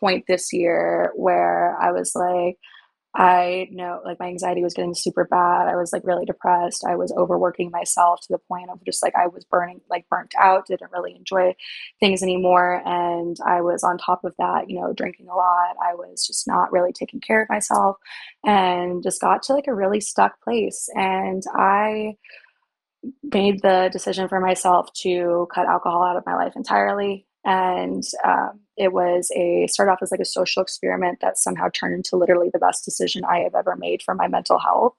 point 0.00 0.24
this 0.28 0.52
year 0.52 1.12
where 1.16 1.76
I 1.80 1.92
was 1.92 2.14
like, 2.14 2.58
I 3.16 3.68
know 3.70 4.00
like 4.04 4.18
my 4.18 4.26
anxiety 4.26 4.62
was 4.62 4.74
getting 4.74 4.94
super 4.94 5.24
bad. 5.24 5.68
I 5.68 5.76
was 5.76 5.92
like 5.92 6.02
really 6.04 6.24
depressed. 6.24 6.84
I 6.84 6.96
was 6.96 7.12
overworking 7.16 7.70
myself 7.70 8.20
to 8.22 8.28
the 8.30 8.38
point 8.38 8.70
of 8.70 8.84
just 8.84 9.04
like 9.04 9.14
I 9.14 9.28
was 9.28 9.44
burning, 9.44 9.80
like 9.88 10.08
burnt 10.08 10.34
out, 10.40 10.66
didn't 10.66 10.90
really 10.92 11.14
enjoy 11.14 11.54
things 12.00 12.24
anymore. 12.24 12.82
And 12.84 13.36
I 13.46 13.60
was 13.60 13.84
on 13.84 13.98
top 13.98 14.24
of 14.24 14.34
that, 14.38 14.68
you 14.68 14.80
know, 14.80 14.92
drinking 14.92 15.28
a 15.28 15.34
lot. 15.36 15.76
I 15.80 15.94
was 15.94 16.26
just 16.26 16.48
not 16.48 16.72
really 16.72 16.92
taking 16.92 17.20
care 17.20 17.42
of 17.42 17.48
myself 17.48 17.98
and 18.44 19.02
just 19.02 19.20
got 19.20 19.44
to 19.44 19.54
like 19.54 19.68
a 19.68 19.74
really 19.74 20.00
stuck 20.00 20.42
place. 20.42 20.88
And 20.96 21.42
I 21.54 22.16
made 23.22 23.62
the 23.62 23.88
decision 23.92 24.28
for 24.28 24.40
myself 24.40 24.92
to 24.94 25.46
cut 25.54 25.66
alcohol 25.66 26.02
out 26.02 26.16
of 26.16 26.26
my 26.26 26.34
life 26.34 26.54
entirely 26.56 27.26
and 27.44 28.02
um, 28.24 28.60
it 28.76 28.92
was 28.92 29.30
a 29.36 29.66
start 29.68 29.88
off 29.88 30.00
as 30.02 30.10
like 30.10 30.20
a 30.20 30.24
social 30.24 30.62
experiment 30.62 31.20
that 31.20 31.38
somehow 31.38 31.68
turned 31.72 31.94
into 31.94 32.16
literally 32.16 32.50
the 32.52 32.58
best 32.58 32.84
decision 32.84 33.24
i 33.24 33.38
have 33.38 33.54
ever 33.54 33.76
made 33.76 34.02
for 34.02 34.14
my 34.14 34.28
mental 34.28 34.58
health. 34.58 34.94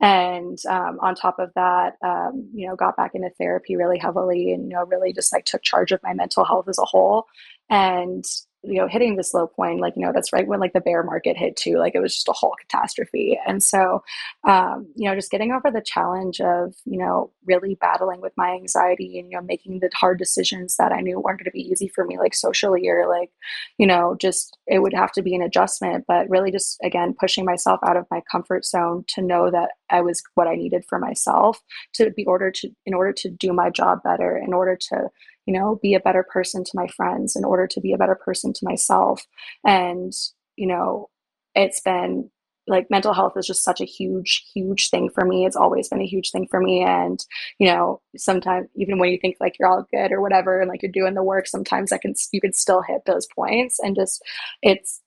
And 0.00 0.58
um, 0.68 0.98
on 1.00 1.14
top 1.14 1.38
of 1.38 1.52
that 1.54 1.94
um, 2.02 2.48
you 2.52 2.66
know 2.66 2.74
got 2.74 2.96
back 2.96 3.14
into 3.14 3.30
therapy 3.38 3.76
really 3.76 3.98
heavily 3.98 4.52
and 4.52 4.64
you 4.64 4.76
know 4.76 4.84
really 4.86 5.12
just 5.12 5.32
like 5.32 5.44
took 5.44 5.62
charge 5.62 5.92
of 5.92 6.02
my 6.02 6.12
mental 6.12 6.44
health 6.44 6.68
as 6.68 6.78
a 6.78 6.84
whole. 6.84 7.26
And 7.70 8.24
you 8.64 8.74
know 8.74 8.88
hitting 8.88 9.16
this 9.16 9.34
low 9.34 9.46
point 9.46 9.80
like 9.80 9.94
you 9.96 10.04
know 10.04 10.12
that's 10.12 10.32
right 10.32 10.46
when 10.46 10.60
like 10.60 10.72
the 10.72 10.80
bear 10.80 11.02
market 11.02 11.36
hit 11.36 11.56
too 11.56 11.78
like 11.78 11.94
it 11.94 12.00
was 12.00 12.14
just 12.14 12.28
a 12.28 12.32
whole 12.32 12.54
catastrophe. 12.60 13.38
And 13.46 13.62
so 13.62 14.02
um, 14.44 14.86
you 14.94 15.08
know 15.08 15.14
just 15.14 15.30
getting 15.30 15.52
over 15.52 15.70
the 15.70 15.80
challenge 15.80 16.40
of 16.40 16.74
you 16.84 16.98
know 16.98 17.30
really 17.44 17.76
battling 17.80 18.20
with 18.20 18.32
my 18.36 18.52
anxiety 18.52 19.18
and 19.18 19.30
you 19.30 19.36
know 19.36 19.42
making 19.42 19.80
the 19.80 19.90
hard 19.94 20.18
decisions 20.18 20.76
that 20.76 20.92
i 20.92 21.00
knew 21.00 21.18
weren't 21.18 21.38
going 21.38 21.44
to 21.44 21.50
be 21.50 21.60
easy 21.60 21.88
for 21.88 22.04
me 22.04 22.18
like 22.18 22.34
socially 22.34 22.88
or 22.88 23.08
like 23.08 23.30
you 23.78 23.86
know 23.86 24.16
just 24.20 24.58
it 24.66 24.80
would 24.80 24.92
have 24.92 25.12
to 25.12 25.22
be 25.22 25.34
an 25.34 25.42
adjustment 25.42 26.04
but 26.06 26.28
really 26.28 26.50
just 26.50 26.78
again 26.82 27.14
pushing 27.18 27.44
myself 27.44 27.80
out 27.86 27.96
of 27.96 28.06
my 28.10 28.20
comfort 28.30 28.64
zone 28.64 29.04
to 29.08 29.22
know 29.22 29.50
that 29.50 29.70
i 29.90 30.00
was 30.00 30.22
what 30.34 30.46
i 30.46 30.54
needed 30.54 30.84
for 30.88 30.98
myself 30.98 31.60
to 31.92 32.10
be 32.10 32.24
ordered 32.26 32.54
to 32.54 32.68
in 32.86 32.94
order 32.94 33.12
to 33.12 33.28
do 33.28 33.52
my 33.52 33.70
job 33.70 34.02
better 34.02 34.36
in 34.36 34.52
order 34.52 34.76
to 34.76 35.08
you 35.46 35.54
know 35.54 35.78
be 35.82 35.94
a 35.94 36.00
better 36.00 36.24
person 36.24 36.64
to 36.64 36.70
my 36.74 36.86
friends 36.88 37.36
in 37.36 37.44
order 37.44 37.66
to 37.66 37.80
be 37.80 37.92
a 37.92 37.98
better 37.98 38.14
person 38.14 38.52
to 38.52 38.64
myself. 38.64 39.22
And 39.66 40.12
you 40.56 40.66
know 40.66 41.08
it's 41.54 41.80
been 41.80 42.30
like 42.68 42.90
mental 42.90 43.12
health 43.12 43.32
is 43.36 43.46
just 43.46 43.64
such 43.64 43.80
a 43.80 43.84
huge 43.84 44.44
huge 44.54 44.90
thing 44.90 45.10
for 45.10 45.24
me. 45.24 45.44
It's 45.46 45.56
always 45.56 45.88
been 45.88 46.00
a 46.00 46.06
huge 46.06 46.30
thing 46.30 46.46
for 46.50 46.60
me. 46.60 46.82
And 46.82 47.18
you 47.58 47.66
know 47.66 48.00
sometimes 48.16 48.68
even 48.76 48.98
when 48.98 49.10
you 49.10 49.18
think 49.20 49.36
like 49.40 49.58
you're 49.58 49.68
all 49.68 49.86
good 49.92 50.12
or 50.12 50.20
whatever 50.20 50.60
and 50.60 50.68
like 50.68 50.82
you're 50.82 50.92
doing 50.92 51.14
the 51.14 51.22
work 51.22 51.46
sometimes 51.46 51.92
i 51.92 51.98
can 51.98 52.14
you 52.32 52.40
can 52.40 52.52
still 52.52 52.82
hit 52.82 53.02
those 53.06 53.26
points. 53.34 53.78
And 53.80 53.96
just 53.96 54.22
it's 54.62 55.00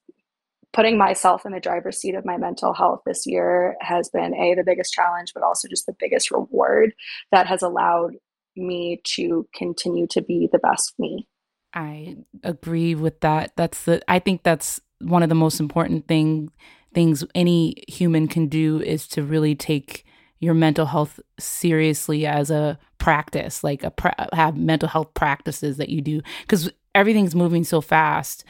putting 0.74 0.98
myself 0.98 1.46
in 1.46 1.54
the 1.54 1.60
driver's 1.62 1.98
seat 1.98 2.16
of 2.16 2.26
my 2.26 2.36
mental 2.38 2.74
health 2.74 3.02
this 3.06 3.26
year 3.26 3.78
has 3.80 4.10
been 4.10 4.36
a 4.36 4.56
the 4.56 4.64
biggest 4.64 4.94
challenge 4.94 5.32
but 5.34 5.42
also 5.42 5.70
just 5.70 5.86
the 5.86 5.96
biggest 6.00 6.32
reward 6.32 6.94
that 7.32 7.48
has 7.48 7.62
allowed 7.62 8.12
me 8.56 9.02
to 9.16 9.48
continue 9.54 10.08
to 10.08 10.22
be 10.22 10.50
the 10.52 10.60
best 10.60 10.94
me. 10.98 11.28
I 11.74 12.16
agree 12.44 12.96
with 12.96 13.20
that. 13.20 13.52
That's 13.56 13.84
the 13.84 14.02
I 14.10 14.20
think 14.20 14.44
that's 14.44 14.80
one 15.02 15.24
of 15.24 15.30
the 15.30 15.36
most 15.36 15.60
important 15.60 16.08
thing 16.08 16.52
things 16.94 17.26
any 17.36 17.84
human 17.90 18.28
can 18.28 18.48
do 18.48 18.82
is 18.82 19.08
to 19.10 19.22
really 19.22 19.54
take 19.54 20.06
your 20.40 20.54
mental 20.54 20.86
health 20.86 21.20
seriously 21.38 22.26
as 22.26 22.50
a 22.50 22.80
practice, 22.98 23.64
like 23.64 23.84
a 23.84 23.92
pra- 23.92 24.30
have 24.32 24.56
mental 24.56 24.88
health 24.88 25.14
practices 25.14 25.78
that 25.78 25.90
you 25.90 26.02
do 26.02 26.22
cuz 26.48 26.70
everything's 26.94 27.36
moving 27.36 27.64
so 27.64 27.82
fast. 27.82 28.46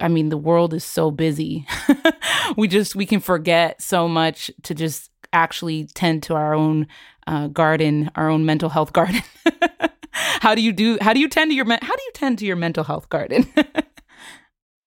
I 0.00 0.08
mean, 0.08 0.30
the 0.30 0.38
world 0.38 0.72
is 0.72 0.84
so 0.84 1.10
busy. 1.10 1.66
we 2.56 2.66
just 2.66 2.96
we 2.96 3.04
can 3.04 3.20
forget 3.20 3.82
so 3.82 4.08
much 4.08 4.50
to 4.62 4.74
just 4.74 5.10
actually 5.32 5.84
tend 5.94 6.22
to 6.22 6.34
our 6.34 6.54
own 6.54 6.86
uh, 7.26 7.48
garden, 7.48 8.10
our 8.14 8.28
own 8.28 8.44
mental 8.44 8.68
health 8.68 8.92
garden. 8.92 9.22
how 10.12 10.54
do 10.54 10.62
you 10.62 10.72
do? 10.72 10.98
How 11.00 11.12
do 11.12 11.20
you 11.20 11.28
tend 11.28 11.50
to 11.50 11.54
your 11.54 11.66
how 11.66 11.96
do 11.96 12.02
you 12.02 12.12
tend 12.14 12.38
to 12.38 12.46
your 12.46 12.56
mental 12.56 12.84
health 12.84 13.08
garden? 13.08 13.46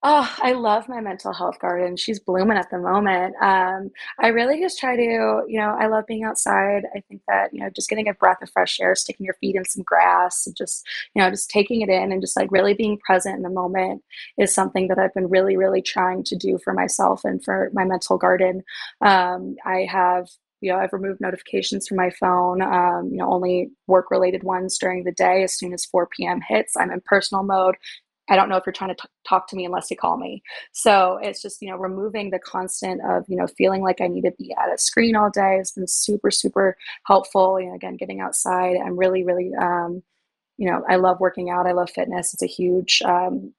Oh, 0.02 0.34
I 0.42 0.54
love 0.54 0.88
my 0.88 1.02
mental 1.02 1.34
health 1.34 1.60
garden. 1.60 1.98
She's 1.98 2.22
blooming 2.22 2.58
at 2.58 2.70
the 2.72 2.78
moment. 2.78 3.36
Um, 3.42 3.92
I 4.18 4.28
really 4.28 4.62
just 4.62 4.80
try 4.80 4.96
to, 4.96 5.44
you 5.46 5.60
know, 5.60 5.76
I 5.78 5.88
love 5.88 6.06
being 6.08 6.24
outside. 6.24 6.84
I 6.96 7.02
think 7.10 7.22
that, 7.28 7.54
you 7.54 7.60
know, 7.60 7.70
just 7.70 7.90
getting 7.90 8.08
a 8.08 8.14
breath 8.14 8.42
of 8.42 8.50
fresh 8.50 8.80
air, 8.80 8.96
sticking 8.96 9.26
your 9.26 9.36
feet 9.42 9.58
in 9.58 9.66
some 9.66 9.84
grass, 9.84 10.48
and 10.48 10.56
just, 10.56 10.88
you 11.14 11.22
know, 11.22 11.30
just 11.30 11.50
taking 11.50 11.82
it 11.82 11.90
in 11.90 12.14
and 12.14 12.22
just 12.22 12.38
like 12.38 12.50
really 12.50 12.74
being 12.74 12.98
present 13.00 13.36
in 13.36 13.42
the 13.42 13.50
moment 13.50 14.02
is 14.38 14.54
something 14.54 14.88
that 14.88 15.00
I've 15.00 15.14
been 15.14 15.28
really, 15.28 15.58
really 15.58 15.82
trying 15.82 16.24
to 16.26 16.38
do 16.38 16.58
for 16.64 16.72
myself 16.72 17.26
and 17.26 17.44
for 17.44 17.70
my 17.74 17.84
mental 17.84 18.18
garden. 18.18 18.64
Um, 19.02 19.58
I 19.66 19.86
have 19.92 20.30
you 20.62 20.72
know 20.72 20.78
i've 20.78 20.94
removed 20.94 21.22
notifications 21.22 21.88
from 21.88 21.98
my 21.98 22.10
phone 22.10 22.62
um, 22.62 23.10
you 23.12 23.18
know 23.18 23.32
only 23.32 23.70
work 23.88 24.12
related 24.12 24.44
ones 24.44 24.78
during 24.78 25.04
the 25.04 25.12
day 25.12 25.44
as 25.44 25.58
soon 25.58 25.74
as 25.74 25.86
4 25.86 26.08
p.m 26.08 26.40
hits 26.48 26.76
i'm 26.78 26.92
in 26.92 27.02
personal 27.06 27.44
mode 27.44 27.76
I 28.30 28.36
don't 28.36 28.48
know 28.48 28.58
if 28.58 28.64
you're 28.66 28.74
trying 28.74 28.96
to 28.96 29.02
t- 29.02 29.10
talk 29.28 29.48
to 29.48 29.56
me 29.56 29.66
unless 29.66 29.90
you 29.90 29.98
call 29.98 30.18
me. 30.18 30.44
So 30.72 31.20
it's 31.22 31.42
just, 31.42 31.62
you 31.62 31.70
know, 31.70 31.78
removing 31.78 32.30
the 32.30 32.40
constant 32.40 33.02
of, 33.04 33.26
you 33.28 33.36
know, 33.36 33.48
feeling 33.48 33.82
like 33.82 34.02
I 34.02 34.08
need 34.08 34.22
to 34.22 34.32
be 34.38 34.54
at 34.54 34.74
a 34.74 34.78
screen 34.78 35.16
all 35.16 35.30
day 35.32 35.58
has 35.58 35.72
been 35.72 35.88
super, 35.88 36.30
super 36.30 36.78
helpful. 37.06 37.60
You 37.60 37.70
know, 37.70 37.76
again, 37.76 37.98
getting 37.98 38.22
outside. 38.22 38.78
I'm 38.78 38.98
really, 38.98 39.24
really, 39.24 39.52
um, 39.60 40.04
you 40.58 40.70
know, 40.70 40.84
I 40.88 40.98
love 40.98 41.20
working 41.20 41.50
out. 41.50 41.66
I 41.68 41.72
love 41.72 41.90
fitness. 41.90 42.34
It's 42.34 42.44
a 42.44 42.48
huge, 42.48 43.02
um, 43.04 43.54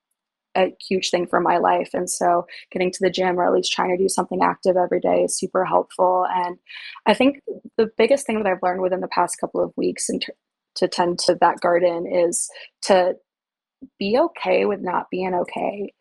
a 0.56 0.74
huge 0.88 1.10
thing 1.10 1.26
for 1.26 1.40
my 1.40 1.58
life. 1.58 1.90
And 1.92 2.08
so 2.10 2.46
getting 2.70 2.90
to 2.90 2.98
the 3.00 3.10
gym 3.10 3.38
or 3.38 3.46
at 3.46 3.52
least 3.52 3.72
trying 3.72 3.96
to 3.96 4.02
do 4.02 4.08
something 4.08 4.42
active 4.42 4.76
every 4.76 5.00
day 5.00 5.22
is 5.22 5.38
super 5.38 5.64
helpful. 5.64 6.26
And 6.28 6.58
I 7.06 7.14
think 7.14 7.40
the 7.76 7.90
biggest 7.96 8.26
thing 8.26 8.42
that 8.42 8.50
I've 8.50 8.62
learned 8.62 8.82
within 8.82 9.00
the 9.00 9.08
past 9.08 9.38
couple 9.40 9.62
of 9.62 9.72
weeks 9.76 10.08
and 10.08 10.24
to 10.76 10.88
tend 10.88 11.18
to 11.20 11.36
that 11.40 11.60
garden 11.60 12.06
is 12.06 12.48
to 12.82 13.16
be 13.98 14.18
okay 14.18 14.66
with 14.66 14.80
not 14.80 15.06
being 15.10 15.34
okay 15.34 15.92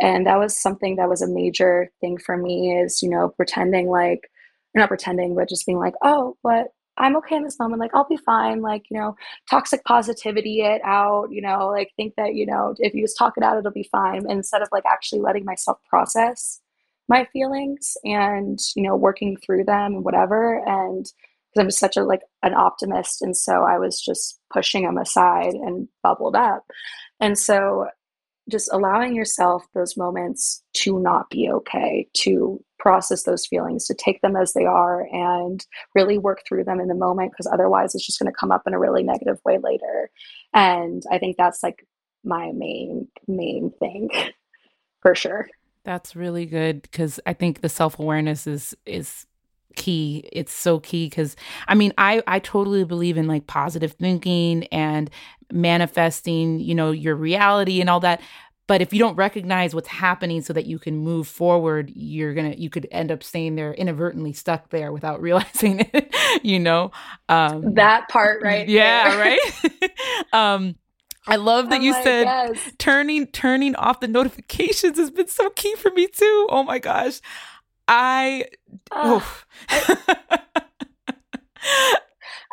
and 0.00 0.26
that 0.26 0.38
was 0.38 0.56
something 0.56 0.96
that 0.96 1.08
was 1.08 1.22
a 1.22 1.28
major 1.28 1.90
thing 2.00 2.18
for 2.18 2.36
me 2.36 2.72
is 2.72 3.02
you 3.02 3.08
know 3.08 3.30
pretending 3.30 3.88
like 3.88 4.30
not 4.74 4.88
pretending 4.88 5.34
but 5.34 5.48
just 5.48 5.66
being 5.66 5.78
like 5.78 5.94
oh 6.02 6.36
but 6.42 6.68
i'm 7.02 7.16
okay 7.16 7.36
in 7.36 7.44
this 7.44 7.58
moment 7.58 7.80
like 7.80 7.94
i'll 7.94 8.08
be 8.08 8.16
fine 8.16 8.60
like 8.62 8.84
you 8.90 8.98
know 8.98 9.14
toxic 9.50 9.84
positivity 9.84 10.60
it 10.60 10.80
out 10.84 11.28
you 11.30 11.42
know 11.42 11.68
like 11.68 11.90
think 11.96 12.14
that 12.16 12.34
you 12.34 12.46
know 12.46 12.74
if 12.78 12.94
you 12.94 13.02
just 13.02 13.18
talk 13.18 13.34
it 13.36 13.42
out 13.42 13.58
it'll 13.58 13.70
be 13.70 13.88
fine 13.92 14.28
instead 14.30 14.62
of 14.62 14.68
like 14.72 14.84
actually 14.86 15.20
letting 15.20 15.44
myself 15.44 15.78
process 15.88 16.60
my 17.08 17.26
feelings 17.32 17.96
and 18.04 18.58
you 18.76 18.82
know 18.82 18.96
working 18.96 19.36
through 19.36 19.64
them 19.64 19.94
and 19.94 20.04
whatever 20.04 20.62
and 20.66 21.06
because 21.50 21.60
i'm 21.60 21.66
just 21.68 21.78
such 21.78 21.96
a 21.96 22.04
like 22.04 22.22
an 22.42 22.54
optimist 22.54 23.20
and 23.20 23.36
so 23.36 23.62
i 23.62 23.76
was 23.78 24.00
just 24.00 24.38
pushing 24.52 24.84
them 24.84 24.98
aside 24.98 25.54
and 25.54 25.88
bubbled 26.02 26.36
up. 26.36 26.64
And 27.20 27.38
so 27.38 27.88
just 28.52 28.72
allowing 28.72 29.16
yourself 29.16 29.64
those 29.74 29.96
moments 29.96 30.62
to 30.74 31.00
not 31.00 31.28
be 31.30 31.50
okay, 31.50 32.06
to 32.14 32.62
process 32.78 33.24
those 33.24 33.46
feelings, 33.46 33.86
to 33.86 33.94
take 33.94 34.20
them 34.20 34.36
as 34.36 34.52
they 34.52 34.64
are 34.64 35.08
and 35.10 35.66
really 35.94 36.18
work 36.18 36.42
through 36.46 36.64
them 36.64 36.78
in 36.78 36.88
the 36.88 36.94
moment 36.94 37.32
because 37.32 37.50
otherwise 37.52 37.94
it's 37.94 38.06
just 38.06 38.20
going 38.20 38.30
to 38.30 38.38
come 38.38 38.52
up 38.52 38.62
in 38.66 38.74
a 38.74 38.78
really 38.78 39.02
negative 39.02 39.38
way 39.44 39.58
later. 39.58 40.10
And 40.52 41.02
I 41.10 41.18
think 41.18 41.36
that's 41.36 41.62
like 41.62 41.86
my 42.24 42.52
main 42.52 43.08
main 43.26 43.72
thing 43.80 44.10
for 45.00 45.14
sure. 45.14 45.48
That's 45.84 46.14
really 46.14 46.46
good 46.46 46.82
because 46.82 47.18
I 47.26 47.32
think 47.32 47.60
the 47.60 47.68
self-awareness 47.68 48.46
is 48.46 48.76
is 48.86 49.26
key 49.76 50.28
it's 50.32 50.52
so 50.52 50.78
key 50.80 51.06
because 51.06 51.36
i 51.68 51.74
mean 51.74 51.92
i 51.98 52.22
i 52.26 52.38
totally 52.38 52.84
believe 52.84 53.16
in 53.16 53.26
like 53.26 53.46
positive 53.46 53.92
thinking 53.92 54.64
and 54.66 55.10
manifesting 55.52 56.60
you 56.60 56.74
know 56.74 56.90
your 56.90 57.14
reality 57.14 57.80
and 57.80 57.90
all 57.90 58.00
that 58.00 58.20
but 58.68 58.80
if 58.80 58.92
you 58.92 58.98
don't 58.98 59.16
recognize 59.16 59.74
what's 59.74 59.88
happening 59.88 60.40
so 60.40 60.52
that 60.52 60.66
you 60.66 60.78
can 60.78 60.96
move 60.96 61.28
forward 61.28 61.90
you're 61.94 62.34
gonna 62.34 62.54
you 62.56 62.70
could 62.70 62.86
end 62.90 63.10
up 63.10 63.22
staying 63.22 63.54
there 63.54 63.74
inadvertently 63.74 64.32
stuck 64.32 64.70
there 64.70 64.92
without 64.92 65.20
realizing 65.20 65.80
it 65.92 66.14
you 66.42 66.58
know 66.58 66.90
um 67.28 67.74
that 67.74 68.08
part 68.08 68.42
right 68.42 68.68
yeah 68.68 69.18
right 69.18 69.40
um 70.32 70.74
I 71.26 71.36
love 71.36 71.68
that 71.70 71.76
I'm 71.76 71.82
you 71.82 71.92
like, 71.92 72.02
said 72.02 72.24
yes. 72.24 72.72
turning 72.78 73.26
turning 73.28 73.76
off 73.76 74.00
the 74.00 74.08
notifications 74.08 74.98
has 74.98 75.10
been 75.10 75.28
so 75.28 75.50
key 75.50 75.74
for 75.76 75.90
me 75.92 76.08
too. 76.08 76.48
Oh 76.50 76.64
my 76.64 76.78
gosh. 76.78 77.20
I, 77.88 78.46
uh, 78.90 79.20
I, 79.68 80.56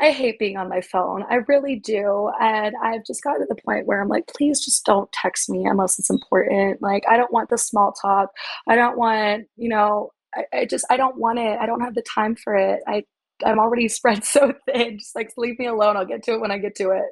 I 0.02 0.12
hate 0.12 0.40
being 0.40 0.58
on 0.58 0.70
my 0.70 0.82
phone. 0.82 1.26
I 1.30 1.36
really 1.48 1.76
do. 1.76 2.32
And 2.40 2.74
I've 2.82 3.06
just 3.06 3.22
gotten 3.22 3.42
to 3.42 3.54
the 3.54 3.62
point 3.62 3.86
where 3.86 4.02
I'm 4.02 4.08
like, 4.08 4.28
please 4.28 4.64
just 4.64 4.86
don't 4.86 5.12
text 5.12 5.50
me 5.50 5.66
unless 5.66 6.00
it's 6.00 6.10
important. 6.10 6.82
Like, 6.82 7.04
I 7.10 7.18
don't 7.18 7.34
want 7.34 7.50
the 7.50 7.58
small 7.58 7.92
talk. 7.92 8.30
I 8.68 8.76
don't 8.76 8.98
want, 8.98 9.48
you 9.58 9.68
know, 9.70 10.12
I, 10.34 10.44
I 10.54 10.66
just, 10.66 10.86
I 10.90 10.96
don't 10.96 11.18
want 11.18 11.40
it. 11.40 11.60
I 11.60 11.66
don't 11.66 11.82
have 11.82 11.96
the 11.96 12.02
time 12.02 12.36
for 12.36 12.56
it. 12.56 12.82
I, 12.88 13.04
I'm 13.44 13.60
already 13.60 13.88
spread 13.90 14.24
so 14.24 14.54
thin. 14.66 15.00
Just 15.00 15.16
like, 15.16 15.32
leave 15.36 15.60
me 15.60 15.68
alone. 15.68 15.98
I'll 15.98 16.06
get 16.06 16.24
to 16.24 16.34
it 16.34 16.42
when 16.42 16.52
I 16.52 16.60
get 16.60 16.76
to 16.76 16.92
it. 16.92 17.06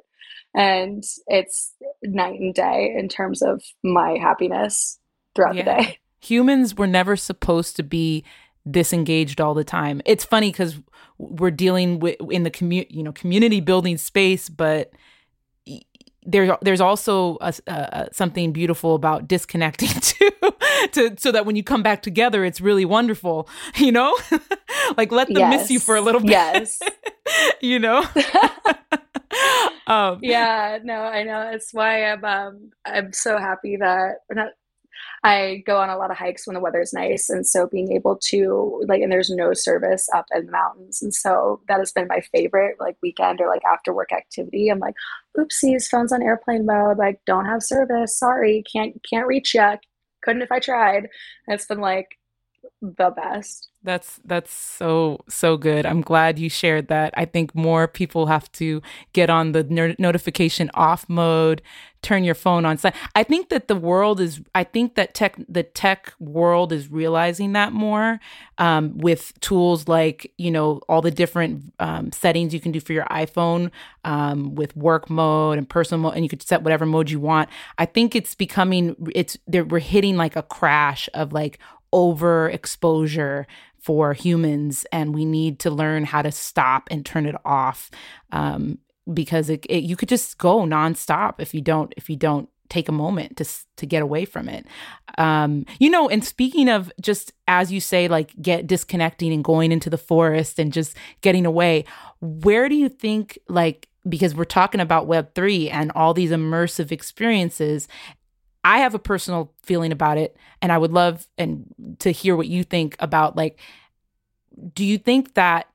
And 0.54 1.04
it's 1.26 1.74
night 2.02 2.40
and 2.40 2.54
day 2.54 2.94
in 2.96 3.08
terms 3.08 3.42
of 3.42 3.62
my 3.84 4.16
happiness 4.18 4.98
throughout 5.34 5.56
yeah. 5.56 5.64
the 5.64 5.82
day. 5.82 5.98
Humans 6.20 6.76
were 6.76 6.86
never 6.86 7.16
supposed 7.16 7.76
to 7.76 7.82
be 7.82 8.24
disengaged 8.70 9.40
all 9.40 9.54
the 9.54 9.64
time. 9.64 10.02
It's 10.04 10.24
funny 10.24 10.50
because 10.50 10.78
we're 11.18 11.50
dealing 11.50 12.00
with 12.00 12.16
in 12.30 12.42
the 12.42 12.50
community, 12.50 12.94
you 12.94 13.02
know, 13.02 13.12
community 13.12 13.60
building 13.60 13.98
space, 13.98 14.48
but 14.48 14.92
there's 16.28 16.50
there's 16.60 16.80
also 16.80 17.38
a, 17.40 17.54
uh, 17.66 18.06
something 18.12 18.52
beautiful 18.52 18.94
about 18.94 19.26
disconnecting 19.26 19.88
too, 20.00 20.30
to 20.92 21.14
so 21.18 21.32
that 21.32 21.46
when 21.46 21.56
you 21.56 21.64
come 21.64 21.82
back 21.82 22.02
together, 22.02 22.44
it's 22.44 22.60
really 22.60 22.84
wonderful. 22.84 23.48
You 23.76 23.92
know, 23.92 24.16
like 24.96 25.12
let 25.12 25.28
them 25.28 25.38
yes. 25.38 25.62
miss 25.62 25.70
you 25.70 25.78
for 25.78 25.94
a 25.96 26.00
little 26.00 26.20
bit. 26.20 26.30
Yes, 26.30 26.80
you 27.60 27.78
know. 27.78 28.04
um, 29.86 30.18
yeah, 30.20 30.78
no, 30.82 30.94
I 31.02 31.22
know. 31.22 31.50
It's 31.52 31.72
why 31.72 32.04
I'm 32.04 32.24
um, 32.24 32.70
I'm 32.84 33.12
so 33.12 33.38
happy 33.38 33.76
that 33.76 34.16
not 34.30 34.50
I 35.28 35.62
go 35.66 35.76
on 35.76 35.90
a 35.90 35.98
lot 35.98 36.10
of 36.10 36.16
hikes 36.16 36.46
when 36.46 36.54
the 36.54 36.60
weather 36.60 36.80
is 36.80 36.94
nice. 36.94 37.28
And 37.28 37.46
so 37.46 37.66
being 37.66 37.92
able 37.92 38.16
to 38.30 38.82
like, 38.88 39.02
and 39.02 39.12
there's 39.12 39.28
no 39.28 39.52
service 39.52 40.08
up 40.14 40.24
in 40.34 40.46
the 40.46 40.52
mountains. 40.52 41.02
And 41.02 41.14
so 41.14 41.60
that 41.68 41.80
has 41.80 41.92
been 41.92 42.08
my 42.08 42.20
favorite 42.32 42.76
like 42.80 42.96
weekend 43.02 43.40
or 43.42 43.48
like 43.48 43.62
after 43.64 43.92
work 43.92 44.10
activity. 44.12 44.70
I'm 44.70 44.78
like, 44.78 44.94
oopsies, 45.36 45.86
phone's 45.88 46.12
on 46.12 46.22
airplane 46.22 46.64
mode. 46.64 46.96
Like, 46.96 47.20
don't 47.26 47.44
have 47.44 47.62
service. 47.62 48.18
Sorry, 48.18 48.64
can't, 48.72 48.94
can't 49.08 49.26
reach 49.26 49.54
yet. 49.54 49.80
Couldn't 50.22 50.42
if 50.42 50.50
I 50.50 50.60
tried. 50.60 51.08
And 51.46 51.54
it's 51.54 51.66
been 51.66 51.80
like 51.80 52.08
the 52.80 53.10
best. 53.10 53.67
That's 53.84 54.18
that's 54.24 54.52
so 54.52 55.20
so 55.28 55.56
good. 55.56 55.86
I'm 55.86 56.00
glad 56.00 56.36
you 56.36 56.50
shared 56.50 56.88
that. 56.88 57.14
I 57.16 57.24
think 57.24 57.54
more 57.54 57.86
people 57.86 58.26
have 58.26 58.50
to 58.52 58.82
get 59.12 59.30
on 59.30 59.52
the 59.52 59.62
ner- 59.62 59.94
notification 60.00 60.68
off 60.74 61.08
mode, 61.08 61.62
turn 62.02 62.24
your 62.24 62.34
phone 62.34 62.64
on 62.64 62.76
silent. 62.76 62.96
I 63.14 63.22
think 63.22 63.50
that 63.50 63.68
the 63.68 63.76
world 63.76 64.20
is. 64.20 64.40
I 64.52 64.64
think 64.64 64.96
that 64.96 65.14
tech 65.14 65.36
the 65.48 65.62
tech 65.62 66.12
world 66.18 66.72
is 66.72 66.90
realizing 66.90 67.52
that 67.52 67.72
more 67.72 68.18
um, 68.58 68.98
with 68.98 69.32
tools 69.38 69.86
like 69.86 70.32
you 70.38 70.50
know 70.50 70.80
all 70.88 71.00
the 71.00 71.12
different 71.12 71.72
um, 71.78 72.10
settings 72.10 72.52
you 72.52 72.58
can 72.58 72.72
do 72.72 72.80
for 72.80 72.92
your 72.92 73.04
iPhone 73.04 73.70
um, 74.04 74.56
with 74.56 74.76
work 74.76 75.08
mode 75.08 75.56
and 75.56 75.68
personal 75.68 76.00
mode, 76.02 76.14
and 76.14 76.24
you 76.24 76.28
could 76.28 76.42
set 76.42 76.64
whatever 76.64 76.84
mode 76.84 77.10
you 77.10 77.20
want. 77.20 77.48
I 77.78 77.86
think 77.86 78.16
it's 78.16 78.34
becoming. 78.34 78.96
It's 79.14 79.38
we're 79.46 79.78
hitting 79.78 80.16
like 80.16 80.34
a 80.34 80.42
crash 80.42 81.08
of 81.14 81.32
like 81.32 81.60
overexposure 81.92 83.46
for 83.80 84.12
humans 84.12 84.84
and 84.92 85.14
we 85.14 85.24
need 85.24 85.58
to 85.60 85.70
learn 85.70 86.04
how 86.04 86.22
to 86.22 86.32
stop 86.32 86.88
and 86.90 87.06
turn 87.06 87.26
it 87.26 87.36
off 87.44 87.90
um, 88.32 88.78
because 89.12 89.48
it, 89.48 89.64
it, 89.68 89.84
you 89.84 89.96
could 89.96 90.08
just 90.08 90.38
go 90.38 90.60
nonstop 90.60 91.34
if 91.38 91.54
you 91.54 91.60
don't 91.60 91.94
if 91.96 92.10
you 92.10 92.16
don't 92.16 92.48
take 92.68 92.88
a 92.88 92.92
moment 92.92 93.36
to 93.38 93.46
to 93.76 93.86
get 93.86 94.02
away 94.02 94.24
from 94.24 94.48
it. 94.48 94.66
Um, 95.16 95.64
you 95.78 95.90
know 95.90 96.08
and 96.08 96.24
speaking 96.24 96.68
of 96.68 96.92
just 97.00 97.32
as 97.46 97.72
you 97.72 97.80
say 97.80 98.08
like 98.08 98.34
get 98.40 98.66
disconnecting 98.66 99.32
and 99.32 99.42
going 99.42 99.72
into 99.72 99.90
the 99.90 99.98
forest 99.98 100.58
and 100.58 100.72
just 100.72 100.96
getting 101.22 101.46
away 101.46 101.84
where 102.20 102.68
do 102.68 102.74
you 102.74 102.88
think 102.88 103.38
like 103.48 103.88
because 104.08 104.34
we're 104.34 104.44
talking 104.44 104.80
about 104.80 105.06
web 105.06 105.34
3 105.34 105.70
and 105.70 105.92
all 105.94 106.14
these 106.14 106.30
immersive 106.30 106.92
experiences 106.92 107.88
I 108.68 108.80
have 108.80 108.94
a 108.94 108.98
personal 108.98 109.54
feeling 109.62 109.92
about 109.92 110.18
it, 110.18 110.36
and 110.60 110.70
I 110.70 110.76
would 110.76 110.92
love 110.92 111.26
and 111.38 111.74
to 112.00 112.10
hear 112.10 112.36
what 112.36 112.48
you 112.48 112.64
think 112.64 112.96
about 113.00 113.34
like, 113.34 113.58
do 114.74 114.84
you 114.84 114.98
think 114.98 115.32
that 115.34 115.70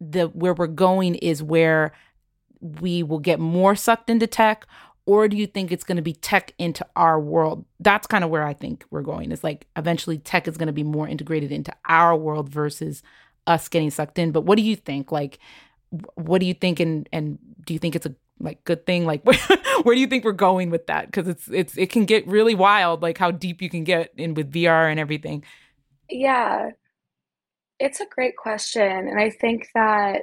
the 0.00 0.24
where 0.24 0.52
we're 0.52 0.66
going 0.66 1.14
is 1.14 1.44
where 1.44 1.92
we 2.60 3.04
will 3.04 3.20
get 3.20 3.38
more 3.38 3.76
sucked 3.76 4.10
into 4.10 4.26
tech, 4.26 4.66
or 5.06 5.28
do 5.28 5.36
you 5.36 5.46
think 5.46 5.70
it's 5.70 5.84
going 5.84 5.94
to 5.94 6.02
be 6.02 6.12
tech 6.12 6.52
into 6.58 6.84
our 6.96 7.20
world? 7.20 7.64
That's 7.78 8.08
kind 8.08 8.24
of 8.24 8.30
where 8.30 8.42
I 8.42 8.52
think 8.52 8.84
we're 8.90 9.02
going. 9.02 9.30
it's 9.30 9.44
like 9.44 9.68
eventually 9.76 10.18
tech 10.18 10.48
is 10.48 10.56
going 10.56 10.66
to 10.66 10.72
be 10.72 10.82
more 10.82 11.06
integrated 11.06 11.52
into 11.52 11.72
our 11.84 12.16
world 12.16 12.48
versus 12.48 13.00
us 13.46 13.68
getting 13.68 13.90
sucked 13.90 14.18
in. 14.18 14.32
But 14.32 14.40
what 14.40 14.56
do 14.56 14.62
you 14.62 14.74
think? 14.74 15.12
Like, 15.12 15.38
what 16.16 16.40
do 16.40 16.46
you 16.46 16.54
think? 16.54 16.80
And 16.80 17.08
and 17.12 17.38
do 17.64 17.74
you 17.74 17.78
think 17.78 17.94
it's 17.94 18.06
a 18.06 18.16
like 18.40 18.64
good 18.64 18.86
thing 18.86 19.04
like 19.04 19.22
where, 19.24 19.38
where 19.82 19.94
do 19.94 20.00
you 20.00 20.06
think 20.06 20.24
we're 20.24 20.32
going 20.32 20.70
with 20.70 20.86
that? 20.86 21.06
Because 21.06 21.28
it's 21.28 21.48
it's 21.48 21.76
it 21.76 21.90
can 21.90 22.04
get 22.04 22.26
really 22.26 22.54
wild 22.54 23.02
like 23.02 23.18
how 23.18 23.30
deep 23.30 23.62
you 23.62 23.70
can 23.70 23.84
get 23.84 24.12
in 24.16 24.34
with 24.34 24.52
vr 24.52 24.90
and 24.90 25.00
everything. 25.00 25.44
Yeah. 26.08 26.70
It's 27.78 28.00
a 28.00 28.06
great 28.06 28.36
question 28.36 28.82
and 28.82 29.20
i 29.20 29.30
think 29.30 29.68
that 29.74 30.22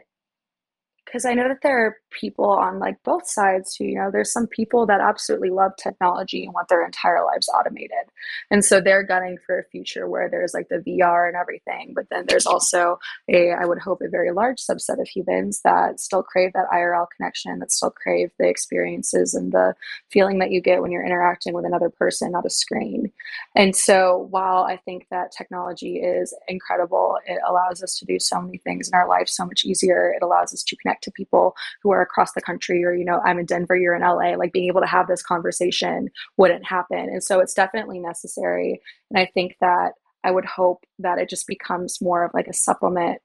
because 1.05 1.23
I 1.23 1.33
know 1.33 1.47
that 1.47 1.61
there 1.61 1.85
are 1.85 1.97
people 2.11 2.49
on 2.49 2.79
like 2.79 3.01
both 3.03 3.27
sides 3.27 3.75
who, 3.75 3.85
you 3.85 3.95
know, 3.95 4.09
there's 4.11 4.31
some 4.31 4.47
people 4.47 4.85
that 4.87 5.01
absolutely 5.01 5.49
love 5.49 5.71
technology 5.77 6.43
and 6.43 6.53
want 6.53 6.67
their 6.67 6.83
entire 6.83 7.23
lives 7.23 7.47
automated. 7.49 8.09
And 8.49 8.65
so 8.65 8.81
they're 8.81 9.03
gunning 9.03 9.37
for 9.45 9.59
a 9.59 9.63
future 9.65 10.09
where 10.09 10.29
there's 10.29 10.53
like 10.53 10.69
the 10.69 10.77
VR 10.77 11.27
and 11.27 11.37
everything. 11.37 11.93
But 11.95 12.07
then 12.09 12.25
there's 12.27 12.47
also 12.47 12.97
a, 13.29 13.51
I 13.51 13.65
would 13.65 13.79
hope, 13.79 14.01
a 14.01 14.09
very 14.09 14.31
large 14.31 14.59
subset 14.59 14.99
of 14.99 15.07
humans 15.07 15.61
that 15.63 15.99
still 15.99 16.23
crave 16.23 16.53
that 16.53 16.69
IRL 16.73 17.07
connection, 17.15 17.59
that 17.59 17.71
still 17.71 17.91
crave 17.91 18.31
the 18.39 18.47
experiences 18.47 19.33
and 19.33 19.51
the 19.51 19.75
feeling 20.11 20.39
that 20.39 20.51
you 20.51 20.61
get 20.61 20.81
when 20.81 20.91
you're 20.91 21.05
interacting 21.05 21.53
with 21.53 21.65
another 21.65 21.89
person, 21.89 22.31
not 22.31 22.45
a 22.45 22.49
screen. 22.49 23.11
And 23.55 23.75
so 23.75 24.27
while 24.31 24.63
I 24.63 24.77
think 24.77 25.07
that 25.11 25.31
technology 25.31 25.97
is 25.97 26.33
incredible, 26.47 27.17
it 27.25 27.39
allows 27.47 27.83
us 27.83 27.97
to 27.99 28.05
do 28.05 28.19
so 28.19 28.41
many 28.41 28.57
things 28.57 28.87
in 28.87 28.95
our 28.95 29.07
life 29.07 29.27
so 29.27 29.45
much 29.45 29.65
easier. 29.65 30.11
It 30.11 30.23
allows 30.23 30.53
us 30.53 30.63
to 30.63 30.75
connect 30.77 30.94
connect 30.95 31.03
to 31.03 31.11
people 31.11 31.55
who 31.81 31.91
are 31.91 32.01
across 32.01 32.33
the 32.33 32.41
country 32.41 32.83
or 32.83 32.93
you 32.93 33.05
know 33.05 33.21
i'm 33.25 33.39
in 33.39 33.45
denver 33.45 33.75
you're 33.75 33.95
in 33.95 34.01
la 34.01 34.13
like 34.13 34.53
being 34.53 34.67
able 34.67 34.81
to 34.81 34.87
have 34.87 35.07
this 35.07 35.21
conversation 35.21 36.09
wouldn't 36.37 36.65
happen. 36.65 36.97
And 36.97 37.23
so 37.23 37.39
it's 37.39 37.53
definitely 37.53 37.99
necessary. 37.99 38.81
And 39.09 39.19
i 39.19 39.29
think 39.33 39.55
that 39.61 39.93
i 40.23 40.31
would 40.31 40.45
hope 40.45 40.83
that 40.99 41.17
it 41.17 41.29
just 41.29 41.47
becomes 41.47 42.01
more 42.01 42.23
of 42.25 42.31
like 42.33 42.47
a 42.47 42.53
supplement 42.53 43.19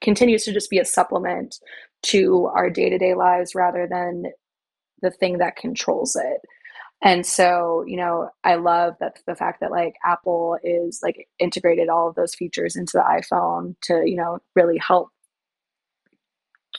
continues 0.00 0.44
to 0.44 0.52
just 0.52 0.70
be 0.70 0.78
a 0.78 0.84
supplement 0.84 1.56
to 2.02 2.46
our 2.54 2.68
day-to-day 2.68 3.14
lives 3.14 3.54
rather 3.54 3.86
than 3.88 4.24
the 5.00 5.10
thing 5.10 5.38
that 5.38 5.56
controls 5.56 6.16
it. 6.16 6.40
And 7.02 7.24
so 7.24 7.84
you 7.86 7.96
know 7.96 8.30
i 8.42 8.54
love 8.56 8.94
that 9.00 9.18
the 9.26 9.36
fact 9.36 9.60
that 9.60 9.70
like 9.70 9.94
apple 10.04 10.58
is 10.64 11.00
like 11.02 11.28
integrated 11.38 11.88
all 11.88 12.08
of 12.08 12.14
those 12.14 12.34
features 12.34 12.74
into 12.76 12.92
the 12.94 13.04
iphone 13.20 13.74
to 13.82 14.02
you 14.04 14.16
know 14.16 14.38
really 14.54 14.78
help 14.78 15.10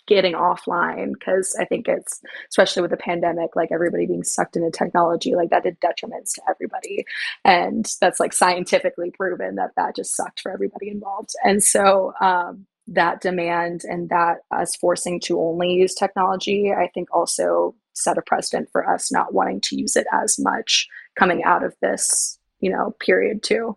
getting 0.08 0.34
offline 0.34 1.14
because 1.14 1.56
I 1.60 1.66
think 1.66 1.88
it's 1.88 2.22
especially 2.50 2.82
with 2.82 2.92
the 2.92 2.98
pandemic, 2.98 3.56
like 3.56 3.70
everybody 3.72 4.06
being 4.08 4.24
sucked 4.24 4.56
into 4.56 4.72
technology, 4.72 5.36
like 5.36 5.50
that 5.52 5.64
did 5.64 5.80
detriments 5.80 6.34
to 6.36 6.42
everybody, 6.50 7.06
and 7.46 7.86
that's 8.02 8.20
like 8.20 8.34
scientifically 8.34 9.12
proven 9.12 9.56
that 9.56 9.72
that 9.76 9.96
just 9.96 10.16
sucked 10.16 10.42
for 10.42 10.52
everybody 10.52 10.90
involved. 10.90 11.32
And 11.44 11.64
so 11.64 12.14
um, 12.22 12.66
that 12.88 13.22
demand 13.22 13.82
and 13.84 14.10
that 14.10 14.38
us 14.52 14.76
forcing 14.76 15.20
to 15.22 15.40
only 15.40 15.74
use 15.74 15.94
technology, 15.94 16.72
I 16.72 16.88
think 16.94 17.10
also 17.14 17.76
set 17.94 18.18
a 18.18 18.22
precedent 18.22 18.70
for 18.72 18.90
us 18.90 19.12
not 19.12 19.34
wanting 19.34 19.62
to 19.62 19.76
use 19.76 19.96
it 19.96 20.08
as 20.14 20.38
much 20.40 20.88
coming 21.18 21.44
out 21.44 21.64
of 21.64 21.76
this, 21.82 22.40
you 22.60 22.72
know, 22.72 22.96
period 23.00 23.44
too. 23.44 23.76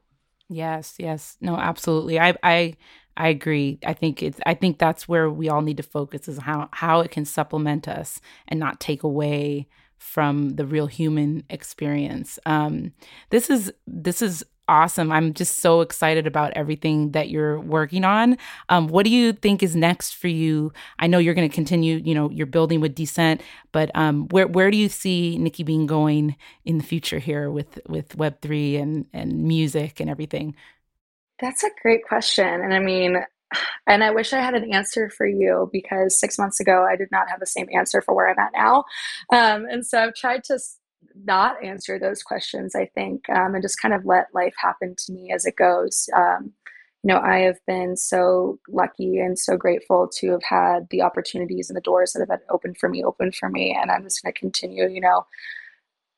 Yes, 0.48 0.94
yes. 0.98 1.36
No, 1.40 1.56
absolutely. 1.56 2.18
I 2.18 2.34
I 2.42 2.74
I 3.20 3.28
agree. 3.28 3.78
I 3.84 3.92
think 3.92 4.22
it's 4.22 4.40
I 4.46 4.54
think 4.54 4.78
that's 4.78 5.06
where 5.06 5.28
we 5.28 5.50
all 5.50 5.60
need 5.60 5.76
to 5.76 5.82
focus 5.82 6.26
is 6.26 6.38
how 6.38 6.70
how 6.72 7.00
it 7.00 7.10
can 7.10 7.26
supplement 7.26 7.86
us 7.86 8.18
and 8.48 8.58
not 8.58 8.80
take 8.80 9.02
away 9.02 9.68
from 9.98 10.50
the 10.56 10.64
real 10.64 10.86
human 10.86 11.44
experience. 11.50 12.38
Um, 12.46 12.92
this 13.28 13.50
is 13.50 13.70
this 13.86 14.22
is 14.22 14.42
awesome. 14.68 15.12
I'm 15.12 15.34
just 15.34 15.58
so 15.58 15.82
excited 15.82 16.26
about 16.26 16.52
everything 16.54 17.10
that 17.10 17.28
you're 17.28 17.60
working 17.60 18.04
on. 18.04 18.38
Um, 18.70 18.86
what 18.86 19.04
do 19.04 19.10
you 19.10 19.34
think 19.34 19.62
is 19.62 19.76
next 19.76 20.14
for 20.16 20.28
you? 20.28 20.72
I 20.98 21.06
know 21.06 21.18
you're 21.18 21.34
going 21.34 21.48
to 21.48 21.54
continue. 21.54 21.96
You 22.02 22.14
know, 22.14 22.30
you're 22.30 22.46
building 22.46 22.80
with 22.80 22.94
Descent, 22.94 23.42
but 23.72 23.90
um, 23.94 24.28
where 24.28 24.46
where 24.46 24.70
do 24.70 24.78
you 24.78 24.88
see 24.88 25.36
Nikki 25.36 25.62
Bean 25.62 25.84
going 25.84 26.36
in 26.64 26.78
the 26.78 26.84
future 26.84 27.18
here 27.18 27.50
with 27.50 27.80
with 27.86 28.16
Web 28.16 28.40
three 28.40 28.76
and 28.76 29.04
and 29.12 29.44
music 29.44 30.00
and 30.00 30.08
everything? 30.08 30.54
That's 31.41 31.64
a 31.64 31.70
great 31.82 32.05
question. 32.07 32.47
And 32.47 32.74
I 32.74 32.78
mean, 32.78 33.16
and 33.86 34.05
I 34.05 34.11
wish 34.11 34.32
I 34.32 34.41
had 34.41 34.55
an 34.55 34.72
answer 34.72 35.11
for 35.11 35.26
you 35.26 35.68
because 35.72 36.18
six 36.18 36.38
months 36.38 36.61
ago 36.61 36.86
I 36.88 36.97
did 36.97 37.09
not 37.11 37.28
have 37.30 37.41
the 37.41 37.47
same 37.47 37.68
answer 37.74 38.01
for 38.01 38.14
where 38.14 38.28
I'm 38.28 38.38
at 38.38 38.53
now. 38.55 38.84
Um, 39.32 39.66
and 39.68 39.84
so 39.86 39.99
I've 39.99 40.14
tried 40.14 40.45
to 40.45 40.59
not 41.24 41.62
answer 41.64 41.99
those 41.99 42.22
questions, 42.22 42.74
I 42.74 42.86
think, 42.95 43.28
um, 43.30 43.55
and 43.55 43.62
just 43.62 43.80
kind 43.80 43.95
of 43.95 44.05
let 44.05 44.26
life 44.34 44.55
happen 44.57 44.95
to 45.07 45.12
me 45.12 45.32
as 45.32 45.47
it 45.47 45.57
goes. 45.57 46.09
Um, 46.14 46.53
you 47.03 47.09
know, 47.09 47.18
I 47.18 47.38
have 47.38 47.59
been 47.66 47.97
so 47.97 48.59
lucky 48.68 49.18
and 49.18 49.38
so 49.38 49.57
grateful 49.57 50.09
to 50.18 50.32
have 50.32 50.43
had 50.43 50.88
the 50.91 51.01
opportunities 51.03 51.70
and 51.70 51.76
the 51.76 51.80
doors 51.80 52.12
that 52.12 52.20
have 52.20 52.28
been 52.28 52.47
opened 52.51 52.76
for 52.76 52.91
me, 52.91 53.03
open 53.03 53.32
for 53.32 53.49
me. 53.49 53.76
And 53.80 53.91
I'm 53.91 54.03
just 54.03 54.22
going 54.22 54.34
to 54.34 54.38
continue, 54.38 54.86
you 54.86 55.01
know, 55.01 55.26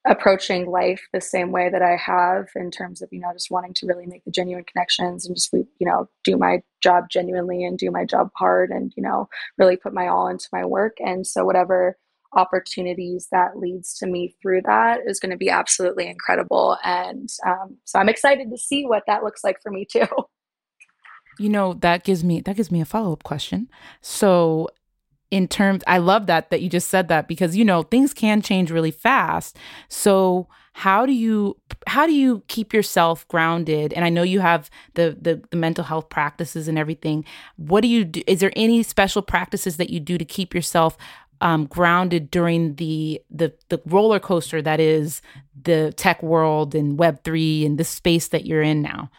approaching 0.07 0.71
life 0.71 1.07
the 1.13 1.21
same 1.21 1.53
way 1.53 1.69
that 1.71 1.83
I 1.83 1.97
have 1.97 2.49
in 2.57 2.71
terms 2.71 3.03
of, 3.03 3.09
you 3.13 3.21
know, 3.21 3.33
just 3.33 3.51
wanting 3.51 3.75
to 3.75 3.87
really 3.87 4.07
make 4.07 4.25
the 4.25 4.33
genuine 4.33 4.65
connections 4.65 5.27
and 5.27 5.37
just, 5.37 5.53
you 5.53 5.67
know, 5.81 6.09
do 6.25 6.37
my 6.37 6.63
job 6.83 7.05
genuinely 7.11 7.65
and 7.65 7.79
do 7.79 7.91
my 7.91 8.05
job 8.05 8.31
hard 8.37 8.71
and, 8.71 8.93
you 8.97 9.03
know, 9.03 9.29
really 9.59 9.77
put 9.77 9.95
my 9.95 10.09
all 10.09 10.29
into 10.29 10.49
my 10.53 10.65
work. 10.65 10.97
And 10.99 11.27
so, 11.27 11.45
whatever 11.45 11.97
opportunities 12.35 13.29
that 13.31 13.59
leads 13.59 13.95
to 13.99 14.07
me 14.07 14.35
through 14.41 14.63
that 14.63 15.01
is 15.07 15.21
going 15.21 15.31
to 15.31 15.37
be 15.37 15.51
absolutely 15.51 16.09
incredible. 16.09 16.79
And 16.83 17.29
um, 17.47 17.77
so 17.85 17.99
I'm 17.99 18.09
excited 18.09 18.51
to 18.51 18.59
see 18.59 18.87
what 18.87 19.05
that 19.07 19.23
looks 19.23 19.45
like 19.45 19.61
for 19.63 19.71
me 19.71 19.87
too. 19.91 20.07
You 21.39 21.49
know, 21.49 21.73
that 21.73 22.05
gives 22.05 22.23
me 22.23 22.43
that 22.43 22.57
gives 22.57 22.71
me 22.71 22.83
a 22.83 22.85
follow-up 22.85 23.23
question. 23.23 23.71
So 24.03 24.69
in 25.33 25.49
terms 25.49 25.83
I 25.87 25.97
love 25.97 26.27
that 26.27 26.51
that 26.51 26.61
you 26.61 26.69
just 26.69 26.91
said 26.91 27.09
that 27.09 27.27
because 27.27 27.57
you 27.57 27.65
know 27.65 27.83
things 27.83 28.13
can 28.15 28.43
change 28.43 28.71
really 28.71 28.91
fast. 28.91 29.59
So 29.89 30.47
how 30.75 31.07
do 31.07 31.13
you 31.13 31.57
how 31.87 32.07
do 32.07 32.13
you 32.13 32.43
keep 32.49 32.75
yourself 32.75 33.27
grounded? 33.29 33.95
And 33.95 34.05
i 34.05 34.11
know 34.11 34.23
you 34.23 34.41
have 34.41 34.71
the, 34.95 35.17
the, 35.21 35.43
the 35.51 35.57
mental 35.57 35.85
health 35.85 36.11
practices 36.11 36.69
and 36.69 36.79
everything. 36.79 37.25
What 37.57 37.81
do 37.81 37.89
you 37.89 38.05
do 38.05 38.23
is 38.27 38.41
there 38.41 38.53
any 38.55 38.83
special 38.83 39.23
practices 39.23 39.79
that 39.79 39.91
you 39.91 40.01
do 40.01 40.19
to 40.19 40.25
keep 40.25 40.55
yourself 40.55 40.99
um, 41.41 41.65
grounded 41.65 42.31
during 42.31 42.75
the, 42.77 43.21
the 43.31 43.55
the 43.71 43.81
roller 43.87 44.21
coaster 44.21 44.61
that 44.61 44.81
is 44.81 45.23
the 45.65 45.95
tech 45.97 46.23
world 46.23 46.75
and 46.75 46.99
web 46.99 47.25
3 47.25 47.65
and 47.65 47.79
the 47.79 47.85
space 47.85 48.29
that 48.29 48.45
you're 48.45 48.63
in 48.63 48.83
now 48.83 49.11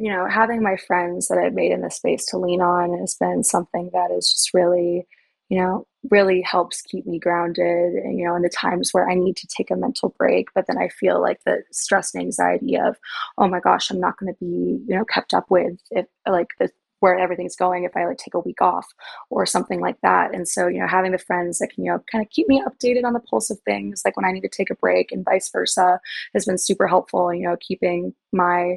you 0.00 0.10
know 0.10 0.26
having 0.26 0.62
my 0.62 0.76
friends 0.76 1.28
that 1.28 1.38
i've 1.38 1.52
made 1.52 1.70
in 1.70 1.82
the 1.82 1.90
space 1.90 2.24
to 2.24 2.38
lean 2.38 2.62
on 2.62 2.98
has 2.98 3.14
been 3.14 3.44
something 3.44 3.90
that 3.92 4.10
is 4.10 4.32
just 4.32 4.54
really 4.54 5.06
you 5.50 5.58
know 5.58 5.86
really 6.10 6.40
helps 6.40 6.80
keep 6.80 7.06
me 7.06 7.18
grounded 7.18 7.92
and 7.92 8.18
you 8.18 8.24
know 8.24 8.34
in 8.34 8.42
the 8.42 8.48
times 8.48 8.90
where 8.92 9.08
i 9.10 9.14
need 9.14 9.36
to 9.36 9.46
take 9.54 9.70
a 9.70 9.76
mental 9.76 10.14
break 10.18 10.48
but 10.54 10.66
then 10.66 10.78
i 10.78 10.88
feel 10.88 11.20
like 11.20 11.38
the 11.44 11.62
stress 11.70 12.14
and 12.14 12.22
anxiety 12.22 12.76
of 12.78 12.96
oh 13.36 13.46
my 13.46 13.60
gosh 13.60 13.90
i'm 13.90 14.00
not 14.00 14.16
going 14.16 14.32
to 14.32 14.38
be 14.40 14.80
you 14.88 14.96
know 14.96 15.04
kept 15.04 15.34
up 15.34 15.50
with 15.50 15.78
if 15.90 16.06
like 16.26 16.48
the 16.58 16.70
where 17.00 17.18
everything's 17.18 17.56
going 17.56 17.84
if 17.84 17.96
i 17.96 18.06
like 18.06 18.18
take 18.18 18.34
a 18.34 18.40
week 18.40 18.60
off 18.60 18.86
or 19.30 19.46
something 19.46 19.80
like 19.80 19.96
that. 20.02 20.34
And 20.34 20.46
so 20.46 20.68
you 20.68 20.78
know 20.78 20.86
having 20.86 21.12
the 21.12 21.18
friends 21.18 21.58
that 21.58 21.70
can 21.72 21.84
you 21.84 21.90
know 21.90 22.02
kind 22.12 22.22
of 22.22 22.30
keep 22.30 22.46
me 22.46 22.62
updated 22.62 23.04
on 23.04 23.14
the 23.14 23.20
pulse 23.20 23.50
of 23.50 23.58
things 23.60 24.02
like 24.04 24.18
when 24.18 24.26
i 24.26 24.32
need 24.32 24.42
to 24.42 24.48
take 24.48 24.68
a 24.68 24.74
break 24.74 25.10
and 25.10 25.24
vice 25.24 25.50
versa 25.50 25.98
has 26.34 26.44
been 26.44 26.58
super 26.58 26.86
helpful 26.86 27.32
you 27.32 27.42
know 27.42 27.56
keeping 27.58 28.14
my 28.32 28.76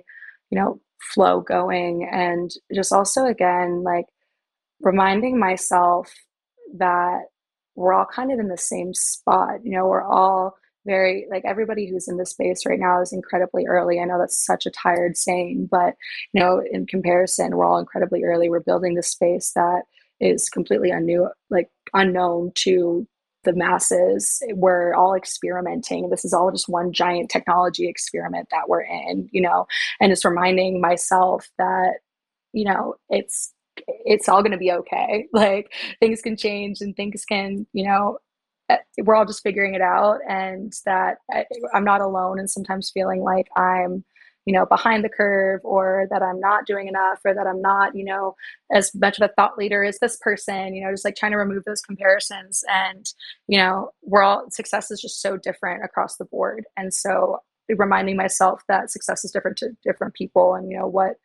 you 0.49 0.57
know 0.57 0.79
flow 1.13 1.41
going 1.41 2.07
and 2.11 2.51
just 2.73 2.91
also 2.91 3.25
again 3.25 3.83
like 3.83 4.05
reminding 4.81 5.39
myself 5.39 6.13
that 6.77 7.23
we're 7.75 7.93
all 7.93 8.05
kind 8.05 8.31
of 8.31 8.39
in 8.39 8.47
the 8.47 8.57
same 8.57 8.93
spot. 8.93 9.59
You 9.63 9.77
know, 9.77 9.85
we're 9.85 10.03
all 10.03 10.55
very 10.85 11.25
like 11.31 11.43
everybody 11.45 11.87
who's 11.87 12.07
in 12.07 12.17
the 12.17 12.25
space 12.25 12.65
right 12.65 12.79
now 12.79 13.01
is 13.01 13.13
incredibly 13.13 13.65
early. 13.65 13.99
I 13.99 14.05
know 14.05 14.19
that's 14.19 14.45
such 14.45 14.65
a 14.65 14.71
tired 14.71 15.17
saying, 15.17 15.69
but 15.71 15.95
you 16.33 16.41
know, 16.41 16.61
in 16.71 16.85
comparison, 16.85 17.55
we're 17.55 17.65
all 17.65 17.79
incredibly 17.79 18.23
early. 18.23 18.49
We're 18.49 18.59
building 18.59 18.95
this 18.95 19.09
space 19.09 19.51
that 19.55 19.83
is 20.19 20.49
completely 20.49 20.91
unknown, 20.91 21.29
like 21.49 21.69
unknown 21.93 22.51
to 22.55 23.07
the 23.43 23.53
masses. 23.53 24.41
We're 24.53 24.93
all 24.93 25.15
experimenting. 25.15 26.09
This 26.09 26.25
is 26.25 26.33
all 26.33 26.51
just 26.51 26.69
one 26.69 26.91
giant 26.91 27.29
technology 27.29 27.87
experiment 27.87 28.47
that 28.51 28.69
we're 28.69 28.83
in, 28.83 29.29
you 29.31 29.41
know, 29.41 29.67
and 29.99 30.11
it's 30.11 30.25
reminding 30.25 30.81
myself 30.81 31.49
that, 31.57 31.95
you 32.53 32.65
know, 32.65 32.95
it's 33.09 33.53
it's 33.87 34.29
all 34.29 34.41
going 34.41 34.51
to 34.51 34.57
be 34.57 34.71
okay. 34.71 35.27
Like 35.33 35.73
things 35.99 36.21
can 36.21 36.37
change 36.37 36.81
and 36.81 36.95
things 36.95 37.25
can, 37.25 37.65
you 37.73 37.85
know, 37.85 38.19
eh, 38.69 38.77
we're 38.99 39.15
all 39.15 39.25
just 39.25 39.43
figuring 39.43 39.73
it 39.73 39.81
out 39.81 40.19
and 40.27 40.73
that 40.85 41.17
I, 41.31 41.45
I'm 41.73 41.83
not 41.83 42.01
alone 42.01 42.39
and 42.39 42.49
sometimes 42.49 42.91
feeling 42.91 43.21
like 43.21 43.47
I'm, 43.55 44.03
you 44.45 44.53
know, 44.53 44.65
behind 44.65 45.03
the 45.03 45.09
curve 45.09 45.61
or 45.63 46.07
that 46.09 46.21
I'm 46.21 46.39
not 46.39 46.65
doing 46.65 46.87
enough 46.87 47.19
or 47.25 47.33
that 47.33 47.47
I'm 47.47 47.61
not, 47.61 47.95
you 47.95 48.03
know, 48.03 48.35
as 48.73 48.93
much 48.93 49.19
of 49.19 49.29
a 49.29 49.33
thought 49.33 49.57
leader 49.57 49.83
as 49.83 49.99
this 49.99 50.17
person, 50.17 50.75
you 50.75 50.83
know, 50.83 50.91
just 50.91 51.05
like 51.05 51.15
trying 51.15 51.31
to 51.31 51.37
remove 51.37 51.63
those 51.65 51.81
comparisons. 51.81 52.63
And, 52.67 53.05
you 53.47 53.57
know, 53.57 53.91
we're 54.01 54.23
all, 54.23 54.45
success 54.51 54.91
is 54.91 55.01
just 55.01 55.21
so 55.21 55.37
different 55.37 55.83
across 55.83 56.17
the 56.17 56.25
board. 56.25 56.65
And 56.75 56.93
so 56.93 57.39
reminding 57.69 58.17
myself 58.17 58.61
that 58.67 58.91
success 58.91 59.23
is 59.23 59.31
different 59.31 59.57
to 59.57 59.69
different 59.83 60.13
people 60.13 60.55
and, 60.55 60.69
you 60.69 60.77
know, 60.77 60.87
what, 60.87 61.15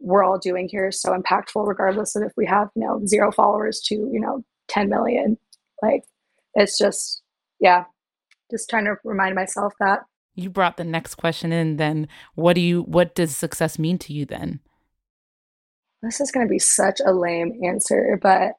we're 0.00 0.24
all 0.24 0.38
doing 0.38 0.68
here 0.68 0.88
is 0.88 1.00
so 1.00 1.12
impactful 1.12 1.66
regardless 1.66 2.16
of 2.16 2.22
if 2.22 2.32
we 2.36 2.46
have 2.46 2.68
you 2.74 2.82
know 2.82 3.04
zero 3.06 3.30
followers 3.30 3.80
to 3.80 3.94
you 3.94 4.18
know 4.18 4.42
10 4.68 4.88
million 4.88 5.36
like 5.82 6.02
it's 6.54 6.78
just 6.78 7.22
yeah 7.60 7.84
just 8.50 8.68
trying 8.68 8.86
to 8.86 8.96
remind 9.04 9.34
myself 9.34 9.74
that 9.78 10.00
you 10.34 10.50
brought 10.50 10.76
the 10.76 10.84
next 10.84 11.16
question 11.16 11.52
in 11.52 11.76
then 11.76 12.08
what 12.34 12.54
do 12.54 12.60
you 12.60 12.82
what 12.82 13.14
does 13.14 13.36
success 13.36 13.78
mean 13.78 13.98
to 13.98 14.12
you 14.12 14.24
then 14.24 14.60
this 16.02 16.20
is 16.20 16.30
going 16.30 16.46
to 16.46 16.50
be 16.50 16.58
such 16.58 17.00
a 17.04 17.12
lame 17.12 17.60
answer 17.64 18.18
but 18.20 18.52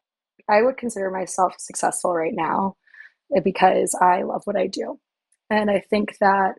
i 0.50 0.62
would 0.62 0.78
consider 0.78 1.10
myself 1.10 1.54
successful 1.58 2.14
right 2.14 2.34
now 2.36 2.76
eh, 3.36 3.40
because 3.40 3.96
i 4.02 4.22
love 4.24 4.42
what 4.46 4.58
i 4.58 4.68
do 4.68 5.00
and 5.50 5.70
i 5.70 5.80
think 5.80 6.18
that 6.20 6.56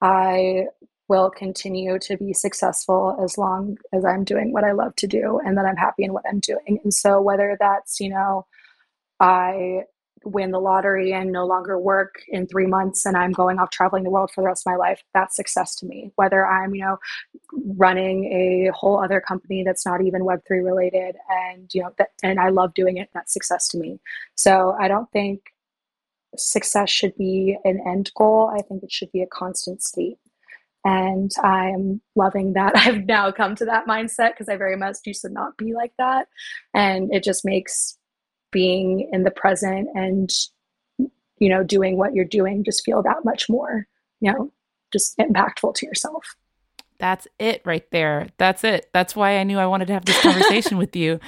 i 0.00 0.66
will 1.10 1.28
continue 1.28 1.98
to 1.98 2.16
be 2.16 2.32
successful 2.32 3.18
as 3.22 3.36
long 3.36 3.76
as 3.92 4.04
I'm 4.04 4.22
doing 4.22 4.52
what 4.52 4.62
I 4.62 4.70
love 4.70 4.94
to 4.98 5.08
do 5.08 5.40
and 5.44 5.58
that 5.58 5.66
I'm 5.66 5.76
happy 5.76 6.04
in 6.04 6.12
what 6.12 6.22
I'm 6.26 6.38
doing. 6.38 6.78
And 6.84 6.94
so, 6.94 7.20
whether 7.20 7.56
that's, 7.58 7.98
you 7.98 8.10
know, 8.10 8.46
I 9.18 9.82
win 10.24 10.50
the 10.50 10.60
lottery 10.60 11.12
and 11.12 11.32
no 11.32 11.46
longer 11.46 11.78
work 11.78 12.22
in 12.28 12.46
three 12.46 12.66
months 12.66 13.06
and 13.06 13.16
I'm 13.16 13.32
going 13.32 13.58
off 13.58 13.70
traveling 13.70 14.04
the 14.04 14.10
world 14.10 14.30
for 14.30 14.42
the 14.42 14.46
rest 14.46 14.66
of 14.66 14.72
my 14.72 14.76
life, 14.76 15.02
that's 15.14 15.36
success 15.36 15.74
to 15.76 15.86
me. 15.86 16.12
Whether 16.16 16.46
I'm, 16.46 16.74
you 16.74 16.82
know, 16.82 16.98
running 17.76 18.24
a 18.26 18.70
whole 18.74 19.02
other 19.02 19.20
company 19.20 19.62
that's 19.64 19.86
not 19.86 20.02
even 20.02 20.22
Web3 20.22 20.64
related 20.64 21.16
and, 21.28 21.72
you 21.72 21.82
know, 21.82 21.90
that, 21.98 22.10
and 22.22 22.38
I 22.38 22.50
love 22.50 22.74
doing 22.74 22.98
it, 22.98 23.08
that's 23.14 23.32
success 23.32 23.68
to 23.68 23.78
me. 23.78 23.98
So 24.34 24.76
I 24.78 24.88
don't 24.88 25.10
think 25.10 25.40
success 26.36 26.90
should 26.90 27.16
be 27.16 27.56
an 27.64 27.80
end 27.86 28.10
goal. 28.16 28.52
I 28.54 28.62
think 28.62 28.82
it 28.82 28.92
should 28.92 29.12
be 29.12 29.22
a 29.22 29.26
constant 29.26 29.82
state. 29.82 30.18
And 30.84 31.30
I'm 31.42 32.00
loving 32.16 32.54
that 32.54 32.72
I've 32.76 33.06
now 33.06 33.30
come 33.32 33.54
to 33.56 33.64
that 33.66 33.86
mindset 33.86 34.32
because 34.32 34.48
I 34.48 34.56
very 34.56 34.76
much 34.76 34.98
used 35.04 35.22
to 35.22 35.28
not 35.28 35.56
be 35.56 35.74
like 35.74 35.92
that. 35.98 36.28
And 36.74 37.12
it 37.12 37.22
just 37.22 37.44
makes 37.44 37.98
being 38.50 39.08
in 39.12 39.22
the 39.24 39.30
present 39.30 39.88
and, 39.94 40.30
you 41.38 41.48
know, 41.48 41.62
doing 41.62 41.96
what 41.96 42.14
you're 42.14 42.24
doing 42.24 42.64
just 42.64 42.84
feel 42.84 43.02
that 43.02 43.24
much 43.24 43.48
more, 43.48 43.86
you 44.20 44.32
know, 44.32 44.52
just 44.92 45.16
impactful 45.18 45.74
to 45.74 45.86
yourself. 45.86 46.24
That's 47.00 47.26
it 47.38 47.62
right 47.64 47.90
there. 47.92 48.28
That's 48.36 48.62
it. 48.62 48.90
That's 48.92 49.16
why 49.16 49.38
I 49.38 49.42
knew 49.42 49.58
I 49.58 49.64
wanted 49.64 49.86
to 49.86 49.94
have 49.94 50.04
this 50.04 50.20
conversation 50.20 50.76
with 50.76 50.94
you. 50.94 51.18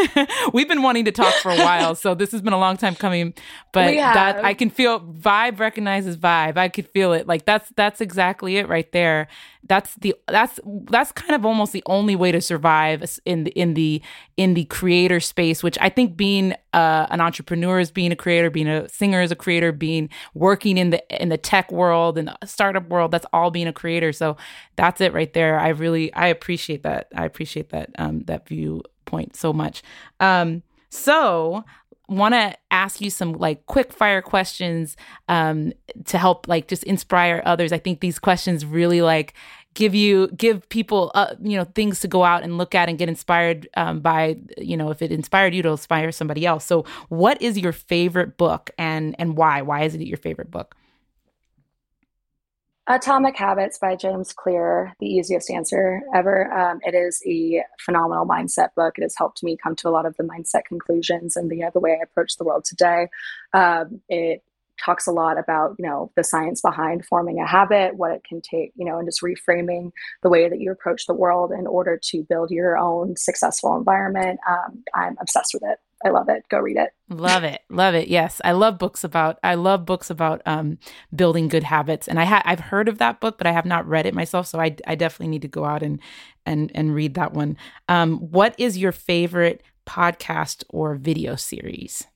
We've 0.52 0.68
been 0.68 0.82
wanting 0.82 1.06
to 1.06 1.12
talk 1.12 1.32
for 1.36 1.50
a 1.50 1.56
while, 1.56 1.94
so 1.94 2.14
this 2.14 2.30
has 2.32 2.42
been 2.42 2.52
a 2.52 2.58
long 2.58 2.76
time 2.76 2.94
coming. 2.94 3.32
But 3.72 3.94
that 3.94 4.44
I 4.44 4.52
can 4.52 4.68
feel 4.68 5.00
vibe 5.00 5.60
recognizes 5.60 6.18
vibe. 6.18 6.58
I 6.58 6.68
could 6.68 6.86
feel 6.88 7.14
it. 7.14 7.26
Like 7.26 7.46
that's 7.46 7.70
that's 7.74 8.02
exactly 8.02 8.58
it 8.58 8.68
right 8.68 8.90
there 8.92 9.28
that's 9.66 9.94
the 9.96 10.14
that's 10.28 10.60
that's 10.90 11.12
kind 11.12 11.34
of 11.34 11.44
almost 11.44 11.72
the 11.72 11.82
only 11.86 12.16
way 12.16 12.30
to 12.32 12.40
survive 12.40 13.18
in 13.24 13.44
the 13.44 13.50
in 13.52 13.74
the 13.74 14.02
in 14.36 14.54
the 14.54 14.64
creator 14.66 15.20
space 15.20 15.62
which 15.62 15.78
i 15.80 15.88
think 15.88 16.16
being 16.16 16.54
uh, 16.72 17.06
an 17.10 17.20
entrepreneur 17.20 17.78
is 17.78 17.92
being 17.92 18.10
a 18.10 18.16
creator 18.16 18.50
being 18.50 18.66
a 18.66 18.88
singer 18.88 19.22
is 19.22 19.30
a 19.30 19.36
creator 19.36 19.70
being 19.70 20.08
working 20.34 20.76
in 20.76 20.90
the 20.90 21.22
in 21.22 21.28
the 21.28 21.38
tech 21.38 21.70
world 21.70 22.18
and 22.18 22.30
startup 22.44 22.88
world 22.88 23.10
that's 23.10 23.26
all 23.32 23.50
being 23.50 23.68
a 23.68 23.72
creator. 23.72 24.12
So 24.12 24.36
that's 24.76 25.00
it 25.00 25.12
right 25.12 25.32
there. 25.32 25.58
I 25.58 25.68
really 25.68 26.12
i 26.14 26.26
appreciate 26.26 26.82
that. 26.82 27.08
I 27.14 27.24
appreciate 27.24 27.70
that 27.70 27.90
um 27.98 28.20
that 28.24 28.48
viewpoint 28.48 29.36
so 29.36 29.52
much. 29.52 29.82
Um 30.20 30.62
so 30.90 31.64
want 32.08 32.34
to 32.34 32.54
ask 32.70 33.00
you 33.00 33.10
some 33.10 33.32
like 33.32 33.66
quick 33.66 33.92
fire 33.92 34.22
questions 34.22 34.96
um, 35.28 35.72
to 36.06 36.18
help 36.18 36.48
like 36.48 36.68
just 36.68 36.84
inspire 36.84 37.42
others. 37.44 37.72
I 37.72 37.78
think 37.78 38.00
these 38.00 38.18
questions 38.18 38.64
really 38.64 39.00
like 39.00 39.34
give 39.74 39.94
you 39.94 40.28
give 40.28 40.68
people 40.68 41.10
uh, 41.14 41.34
you 41.40 41.56
know 41.56 41.64
things 41.64 42.00
to 42.00 42.08
go 42.08 42.24
out 42.24 42.42
and 42.42 42.58
look 42.58 42.74
at 42.74 42.88
and 42.88 42.98
get 42.98 43.08
inspired 43.08 43.68
um, 43.76 44.00
by 44.00 44.36
you 44.58 44.76
know 44.76 44.90
if 44.90 45.02
it 45.02 45.10
inspired 45.12 45.54
you 45.54 45.62
to 45.62 45.70
inspire 45.70 46.12
somebody 46.12 46.46
else. 46.46 46.64
So 46.64 46.84
what 47.08 47.40
is 47.42 47.58
your 47.58 47.72
favorite 47.72 48.36
book 48.36 48.70
and 48.78 49.14
and 49.18 49.36
why? 49.36 49.62
Why 49.62 49.82
is 49.82 49.94
it 49.94 50.02
your 50.02 50.18
favorite 50.18 50.50
book? 50.50 50.76
Atomic 52.86 53.34
Habits 53.36 53.78
by 53.78 53.96
James 53.96 54.34
Clear, 54.34 54.94
the 55.00 55.06
easiest 55.06 55.50
answer 55.50 56.02
ever. 56.14 56.52
Um, 56.52 56.80
it 56.82 56.94
is 56.94 57.22
a 57.26 57.64
phenomenal 57.80 58.26
mindset 58.26 58.74
book. 58.76 58.98
It 58.98 59.02
has 59.02 59.14
helped 59.16 59.42
me 59.42 59.56
come 59.56 59.74
to 59.76 59.88
a 59.88 59.90
lot 59.90 60.04
of 60.04 60.14
the 60.18 60.24
mindset 60.24 60.66
conclusions 60.66 61.34
and 61.34 61.50
the, 61.50 61.64
uh, 61.64 61.70
the 61.70 61.80
way 61.80 61.92
I 61.98 62.02
approach 62.02 62.36
the 62.36 62.44
world 62.44 62.66
today. 62.66 63.08
Um, 63.54 64.02
it 64.10 64.42
talks 64.84 65.06
a 65.06 65.12
lot 65.12 65.38
about 65.38 65.76
you 65.78 65.86
know 65.86 66.10
the 66.16 66.24
science 66.24 66.60
behind 66.60 67.06
forming 67.06 67.38
a 67.38 67.46
habit 67.46 67.96
what 67.96 68.10
it 68.10 68.24
can 68.24 68.40
take 68.40 68.72
you 68.74 68.84
know 68.84 68.98
and 68.98 69.06
just 69.06 69.22
reframing 69.22 69.92
the 70.22 70.28
way 70.28 70.48
that 70.48 70.60
you 70.60 70.72
approach 70.72 71.06
the 71.06 71.14
world 71.14 71.52
in 71.52 71.64
order 71.64 71.96
to 72.02 72.26
build 72.28 72.50
your 72.50 72.76
own 72.76 73.16
successful 73.16 73.76
environment 73.76 74.40
um, 74.48 74.82
i'm 74.94 75.16
obsessed 75.20 75.54
with 75.54 75.62
it 75.62 75.78
I 76.04 76.10
love 76.10 76.28
it. 76.28 76.44
Go 76.50 76.58
read 76.58 76.76
it. 76.76 76.90
love 77.08 77.44
it. 77.44 77.62
Love 77.70 77.94
it. 77.94 78.08
Yes. 78.08 78.40
I 78.44 78.52
love 78.52 78.78
books 78.78 79.04
about 79.04 79.38
I 79.42 79.54
love 79.54 79.86
books 79.86 80.10
about 80.10 80.42
um, 80.44 80.78
building 81.14 81.48
good 81.48 81.64
habits. 81.64 82.06
And 82.08 82.20
I 82.20 82.24
ha- 82.24 82.42
I've 82.44 82.60
heard 82.60 82.88
of 82.88 82.98
that 82.98 83.20
book, 83.20 83.38
but 83.38 83.46
I 83.46 83.52
have 83.52 83.64
not 83.64 83.86
read 83.88 84.06
it 84.06 84.14
myself, 84.14 84.46
so 84.46 84.60
I 84.60 84.76
I 84.86 84.94
definitely 84.94 85.28
need 85.28 85.42
to 85.42 85.48
go 85.48 85.64
out 85.64 85.82
and 85.82 86.00
and 86.44 86.70
and 86.74 86.94
read 86.94 87.14
that 87.14 87.32
one. 87.32 87.56
Um, 87.88 88.18
what 88.18 88.54
is 88.58 88.76
your 88.76 88.92
favorite 88.92 89.62
podcast 89.86 90.64
or 90.68 90.94
video 90.94 91.36
series? 91.36 92.06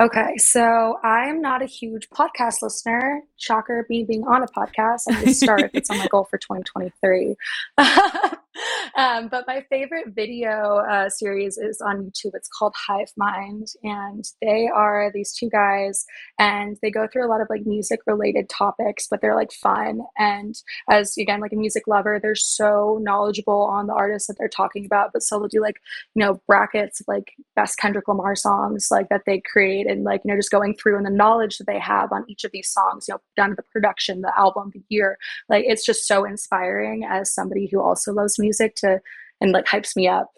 Okay, 0.00 0.36
so 0.38 0.98
I'm 1.02 1.42
not 1.42 1.60
a 1.62 1.66
huge 1.66 2.08
podcast 2.08 2.62
listener. 2.62 3.22
Shocker, 3.36 3.84
me 3.90 4.02
being 4.04 4.24
on 4.24 4.42
a 4.42 4.46
podcast. 4.46 5.02
I 5.10 5.18
need 5.18 5.26
to 5.26 5.34
start. 5.34 5.70
it's 5.74 5.90
on 5.90 5.98
my 5.98 6.06
goal 6.10 6.24
for 6.24 6.38
2023. 6.38 7.36
um, 8.96 9.28
but 9.28 9.44
my 9.46 9.64
favorite 9.68 10.08
video 10.08 10.78
uh, 10.90 11.08
series 11.08 11.58
is 11.58 11.80
on 11.80 12.04
YouTube. 12.04 12.32
It's 12.34 12.48
called 12.48 12.74
Hive 12.76 13.12
Mind, 13.16 13.68
and 13.82 14.24
they 14.40 14.68
are 14.74 15.10
these 15.12 15.32
two 15.32 15.48
guys, 15.50 16.04
and 16.38 16.76
they 16.82 16.90
go 16.90 17.06
through 17.06 17.26
a 17.26 17.30
lot 17.30 17.40
of 17.40 17.48
like 17.50 17.66
music 17.66 18.00
related 18.06 18.48
topics, 18.48 19.06
but 19.10 19.20
they're 19.20 19.34
like 19.34 19.52
fun. 19.52 20.00
And 20.18 20.54
as 20.90 21.16
again, 21.18 21.40
like 21.40 21.52
a 21.52 21.56
music 21.56 21.84
lover, 21.86 22.18
they're 22.20 22.34
so 22.34 22.98
knowledgeable 23.02 23.62
on 23.64 23.86
the 23.86 23.94
artists 23.94 24.28
that 24.28 24.36
they're 24.38 24.48
talking 24.48 24.84
about. 24.84 25.10
But 25.12 25.22
so 25.22 25.38
they'll 25.38 25.48
do 25.48 25.60
like 25.60 25.80
you 26.14 26.24
know 26.24 26.40
brackets 26.46 27.00
of 27.00 27.08
like 27.08 27.32
best 27.56 27.78
Kendrick 27.78 28.08
Lamar 28.08 28.36
songs 28.36 28.88
like 28.90 29.08
that 29.08 29.22
they 29.26 29.40
create 29.40 29.86
and 29.86 30.04
like 30.04 30.22
you 30.24 30.30
know 30.30 30.38
just 30.38 30.50
going 30.50 30.74
through 30.74 30.96
and 30.96 31.06
the 31.06 31.10
knowledge 31.10 31.58
that 31.58 31.66
they 31.66 31.78
have 31.78 32.12
on 32.12 32.24
each 32.28 32.44
of 32.44 32.50
these 32.52 32.70
songs 32.70 33.06
you 33.08 33.14
know 33.14 33.20
down 33.36 33.50
to 33.50 33.56
the 33.56 33.62
production 33.72 34.20
the 34.20 34.32
album 34.38 34.70
the 34.72 34.82
year 34.88 35.18
like 35.48 35.64
it's 35.66 35.84
just 35.84 36.06
so 36.06 36.24
inspiring 36.24 37.04
as 37.04 37.32
somebody 37.32 37.68
who 37.70 37.80
also 37.80 38.12
loves 38.12 38.38
music 38.38 38.76
to 38.80 39.00
and 39.40 39.52
like 39.52 39.66
hypes 39.66 39.96
me 39.96 40.08
up 40.08 40.30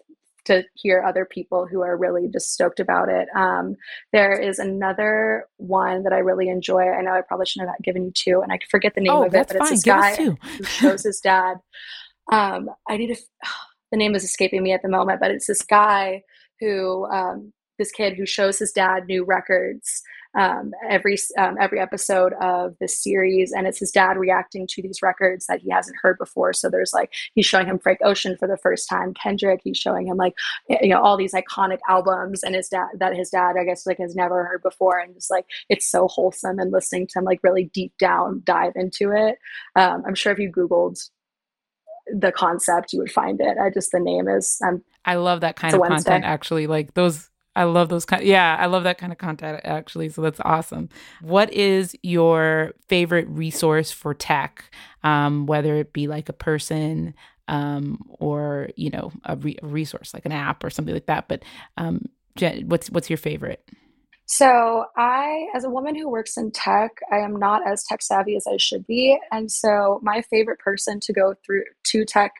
to 0.45 0.63
hear 0.73 1.01
other 1.01 1.25
people 1.25 1.65
who 1.65 1.81
are 1.81 1.95
really 1.95 2.27
just 2.27 2.53
stoked 2.53 2.79
about 2.79 3.09
it. 3.09 3.27
Um, 3.35 3.75
there 4.11 4.33
is 4.33 4.59
another 4.59 5.47
one 5.57 6.03
that 6.03 6.13
I 6.13 6.17
really 6.17 6.49
enjoy. 6.49 6.81
I 6.81 7.01
know 7.01 7.11
I 7.11 7.21
probably 7.21 7.45
shouldn't 7.45 7.69
have 7.69 7.81
given 7.81 8.03
you 8.03 8.11
two, 8.11 8.41
and 8.41 8.51
I 8.51 8.59
forget 8.69 8.93
the 8.93 9.01
name 9.01 9.13
oh, 9.13 9.25
of 9.25 9.33
it, 9.33 9.47
but 9.47 9.57
fine. 9.57 9.61
it's 9.61 9.69
this 9.69 9.83
Give 9.83 9.95
guy 9.95 10.15
who 10.15 10.37
shows 10.63 11.03
his 11.03 11.19
dad. 11.19 11.57
Um, 12.31 12.69
I 12.87 12.97
need 12.97 13.15
to. 13.15 13.21
The 13.91 13.97
name 13.97 14.15
is 14.15 14.23
escaping 14.23 14.63
me 14.63 14.73
at 14.73 14.81
the 14.81 14.89
moment, 14.89 15.19
but 15.19 15.29
it's 15.29 15.45
this 15.45 15.61
guy 15.61 16.23
who 16.59 17.05
um, 17.11 17.53
this 17.83 17.91
kid 17.91 18.15
who 18.15 18.25
shows 18.25 18.59
his 18.59 18.71
dad 18.71 19.05
new 19.07 19.25
records 19.25 20.03
um, 20.35 20.71
every 20.89 21.17
um, 21.37 21.57
every 21.59 21.79
episode 21.79 22.33
of 22.41 22.75
this 22.79 23.01
series, 23.01 23.51
and 23.51 23.67
it's 23.67 23.79
his 23.79 23.91
dad 23.91 24.17
reacting 24.17 24.65
to 24.67 24.81
these 24.81 25.01
records 25.03 25.45
that 25.45 25.61
he 25.61 25.69
hasn't 25.69 25.97
heard 26.01 26.17
before. 26.17 26.53
So 26.53 26.69
there's 26.69 26.93
like 26.93 27.13
he's 27.35 27.45
showing 27.45 27.67
him 27.67 27.77
Frank 27.77 27.99
Ocean 28.03 28.35
for 28.37 28.47
the 28.47 28.57
first 28.57 28.89
time, 28.89 29.13
Kendrick. 29.13 29.61
He's 29.63 29.77
showing 29.77 30.07
him 30.07 30.17
like 30.17 30.33
you 30.69 30.89
know 30.89 31.01
all 31.01 31.17
these 31.17 31.33
iconic 31.33 31.79
albums, 31.87 32.43
and 32.43 32.55
his 32.55 32.67
dad 32.67 32.87
that 32.97 33.15
his 33.15 33.29
dad 33.29 33.55
I 33.59 33.63
guess 33.63 33.85
like 33.85 33.99
has 33.99 34.15
never 34.15 34.43
heard 34.43 34.63
before, 34.63 34.97
and 34.97 35.13
just 35.13 35.29
like 35.29 35.45
it's 35.69 35.89
so 35.89 36.07
wholesome 36.07 36.57
and 36.57 36.71
listening 36.71 37.07
to 37.07 37.19
him 37.19 37.25
like 37.25 37.43
really 37.43 37.65
deep 37.65 37.93
down 37.99 38.41
dive 38.43 38.73
into 38.75 39.11
it. 39.11 39.37
Um, 39.75 40.03
I'm 40.07 40.15
sure 40.15 40.31
if 40.31 40.39
you 40.39 40.51
googled 40.51 40.97
the 42.11 42.33
concept 42.33 42.91
you 42.91 42.99
would 42.99 43.09
find 43.09 43.39
it 43.39 43.57
i 43.57 43.69
just 43.69 43.93
the 43.93 43.99
name 43.99 44.27
is 44.27 44.59
um, 44.61 44.83
i 45.05 45.15
love 45.15 45.39
that 45.39 45.55
kind 45.55 45.73
of 45.73 45.81
content 45.83 46.25
actually 46.25 46.67
like 46.67 46.93
those 46.95 47.29
I 47.55 47.65
love 47.65 47.89
those 47.89 48.05
kind. 48.05 48.23
Yeah, 48.23 48.57
I 48.59 48.65
love 48.65 48.83
that 48.83 48.97
kind 48.97 49.11
of 49.11 49.19
content 49.19 49.61
actually. 49.63 50.09
So 50.09 50.21
that's 50.21 50.39
awesome. 50.43 50.89
What 51.21 51.53
is 51.53 51.95
your 52.01 52.73
favorite 52.87 53.27
resource 53.27 53.91
for 53.91 54.13
tech? 54.13 54.71
Um, 55.03 55.45
whether 55.45 55.75
it 55.75 55.93
be 55.93 56.07
like 56.07 56.29
a 56.29 56.33
person 56.33 57.13
um, 57.47 57.99
or 58.19 58.69
you 58.75 58.89
know 58.89 59.11
a, 59.25 59.35
re- 59.35 59.59
a, 59.61 59.67
resource 59.67 60.13
like 60.13 60.25
an 60.25 60.31
app 60.31 60.63
or 60.63 60.69
something 60.69 60.93
like 60.93 61.07
that. 61.07 61.27
But 61.27 61.43
um, 61.77 62.05
Jen, 62.35 62.67
what's 62.69 62.89
what's 62.89 63.09
your 63.09 63.17
favorite? 63.17 63.63
So 64.25 64.85
I, 64.95 65.47
as 65.53 65.65
a 65.65 65.69
woman 65.69 65.95
who 65.95 66.09
works 66.09 66.37
in 66.37 66.51
tech, 66.51 66.91
I 67.11 67.17
am 67.17 67.35
not 67.35 67.67
as 67.67 67.83
tech 67.83 68.01
savvy 68.01 68.37
as 68.37 68.47
I 68.47 68.57
should 68.57 68.87
be, 68.87 69.19
and 69.31 69.51
so 69.51 69.99
my 70.01 70.21
favorite 70.21 70.59
person 70.59 70.99
to 71.01 71.13
go 71.13 71.35
through 71.45 71.63
to 71.85 72.05
tech 72.05 72.33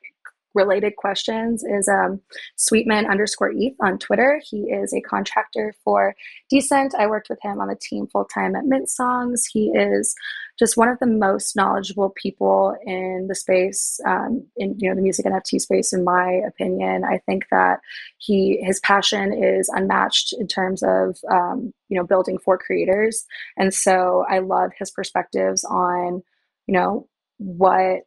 related 0.53 0.95
questions 0.95 1.63
is 1.63 1.87
um, 1.87 2.21
Sweetman 2.55 3.05
underscore 3.05 3.51
ETH 3.55 3.75
on 3.81 3.97
Twitter. 3.97 4.41
He 4.43 4.71
is 4.71 4.93
a 4.93 5.01
contractor 5.01 5.73
for 5.83 6.15
Decent. 6.49 6.93
I 6.95 7.07
worked 7.07 7.29
with 7.29 7.39
him 7.41 7.59
on 7.59 7.67
the 7.67 7.75
team 7.75 8.07
full 8.07 8.25
time 8.25 8.55
at 8.55 8.65
Mint 8.65 8.89
Songs. 8.89 9.45
He 9.51 9.69
is 9.69 10.15
just 10.59 10.77
one 10.77 10.87
of 10.87 10.99
the 10.99 11.07
most 11.07 11.55
knowledgeable 11.55 12.11
people 12.11 12.75
in 12.85 13.25
the 13.27 13.35
space, 13.35 13.99
um, 14.05 14.45
in 14.55 14.77
you 14.79 14.89
know 14.89 14.95
the 14.95 15.01
music 15.01 15.25
NFT 15.25 15.59
space. 15.59 15.93
In 15.93 16.03
my 16.03 16.41
opinion, 16.47 17.03
I 17.03 17.19
think 17.25 17.45
that 17.49 17.79
he 18.17 18.59
his 18.61 18.79
passion 18.81 19.33
is 19.33 19.69
unmatched 19.69 20.33
in 20.33 20.47
terms 20.47 20.83
of 20.83 21.17
um, 21.31 21.73
you 21.89 21.97
know 21.97 22.05
building 22.05 22.37
for 22.37 22.57
creators, 22.57 23.25
and 23.57 23.73
so 23.73 24.25
I 24.29 24.39
love 24.39 24.71
his 24.77 24.91
perspectives 24.91 25.63
on 25.63 26.21
you 26.67 26.73
know 26.73 27.07
what 27.37 28.03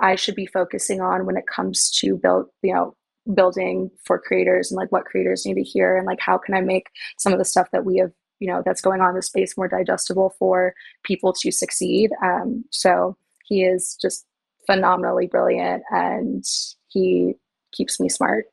I 0.00 0.16
should 0.16 0.34
be 0.34 0.46
focusing 0.46 1.00
on 1.00 1.26
when 1.26 1.36
it 1.36 1.46
comes 1.46 1.90
to 2.00 2.16
build, 2.16 2.46
you 2.62 2.74
know, 2.74 2.94
building 3.34 3.90
for 4.04 4.18
creators 4.18 4.70
and 4.70 4.76
like 4.76 4.92
what 4.92 5.04
creators 5.04 5.44
need 5.44 5.54
to 5.54 5.62
hear 5.62 5.96
and 5.96 6.06
like 6.06 6.20
how 6.20 6.38
can 6.38 6.54
I 6.54 6.60
make 6.60 6.86
some 7.18 7.32
of 7.32 7.38
the 7.38 7.44
stuff 7.44 7.70
that 7.72 7.84
we 7.84 7.98
have, 7.98 8.12
you 8.38 8.46
know, 8.46 8.62
that's 8.64 8.80
going 8.80 9.00
on 9.00 9.10
in 9.10 9.16
the 9.16 9.22
space 9.22 9.56
more 9.56 9.68
digestible 9.68 10.34
for 10.38 10.74
people 11.02 11.32
to 11.40 11.50
succeed. 11.50 12.10
Um, 12.22 12.64
so 12.70 13.16
he 13.44 13.64
is 13.64 13.96
just 14.00 14.26
phenomenally 14.66 15.26
brilliant 15.26 15.82
and 15.90 16.44
he 16.88 17.34
keeps 17.72 17.98
me 17.98 18.08
smart. 18.08 18.46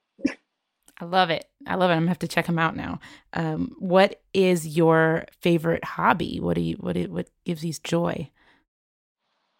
I 0.99 1.05
love 1.05 1.29
it. 1.29 1.45
I 1.67 1.75
love 1.75 1.89
it. 1.89 1.93
I'm 1.93 2.01
gonna 2.01 2.09
have 2.09 2.19
to 2.19 2.27
check 2.27 2.45
him 2.45 2.59
out 2.59 2.75
now. 2.75 2.99
Um, 3.33 3.75
what 3.79 4.21
is 4.33 4.77
your 4.77 5.25
favorite 5.41 5.83
hobby? 5.83 6.39
What 6.39 6.55
do 6.55 6.61
you 6.61 6.75
what 6.75 6.95
what 7.09 7.29
gives 7.45 7.65
you 7.65 7.73
joy? 7.83 8.29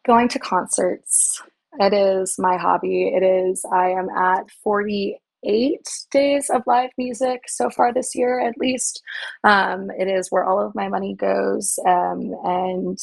Going 0.06 0.30
to 0.30 0.40
concerts. 0.40 1.42
It 1.80 1.94
is 1.94 2.36
my 2.38 2.58
hobby. 2.58 3.08
It 3.16 3.24
is, 3.24 3.66
I 3.72 3.90
am 3.90 4.10
at 4.10 4.50
48 4.64 5.88
days 6.12 6.50
of 6.50 6.64
live 6.68 6.92
music 6.98 7.44
so 7.48 7.70
far 7.70 7.94
this 7.94 8.16
year, 8.16 8.40
at 8.40 8.58
least. 8.58 9.02
Um, 9.44 9.90
it 9.92 10.08
is 10.08 10.28
where 10.30 10.46
all 10.46 10.66
of 10.66 10.76
my 10.76 10.88
money 10.88 11.16
goes. 11.16 11.80
Um, 11.88 12.34
and 12.44 13.00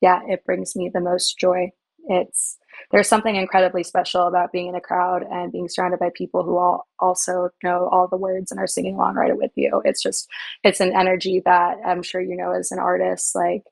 yeah, 0.00 0.20
it 0.26 0.44
brings 0.44 0.74
me 0.74 0.90
the 0.92 1.00
most 1.00 1.38
joy. 1.38 1.70
It's, 2.10 2.56
there's 2.90 3.08
something 3.08 3.36
incredibly 3.36 3.82
special 3.82 4.26
about 4.28 4.52
being 4.52 4.68
in 4.68 4.74
a 4.74 4.80
crowd 4.80 5.24
and 5.30 5.52
being 5.52 5.68
surrounded 5.68 6.00
by 6.00 6.10
people 6.14 6.42
who 6.42 6.56
all 6.56 6.86
also 6.98 7.50
know 7.62 7.88
all 7.92 8.08
the 8.08 8.16
words 8.16 8.50
and 8.50 8.58
are 8.58 8.66
singing 8.66 8.94
along 8.94 9.16
right 9.16 9.36
with 9.36 9.50
you. 9.56 9.82
It's 9.84 10.02
just, 10.02 10.28
it's 10.64 10.80
an 10.80 10.96
energy 10.96 11.42
that 11.44 11.76
I'm 11.84 12.02
sure 12.02 12.20
you 12.20 12.36
know 12.36 12.52
as 12.52 12.72
an 12.72 12.78
artist, 12.78 13.34
like 13.34 13.64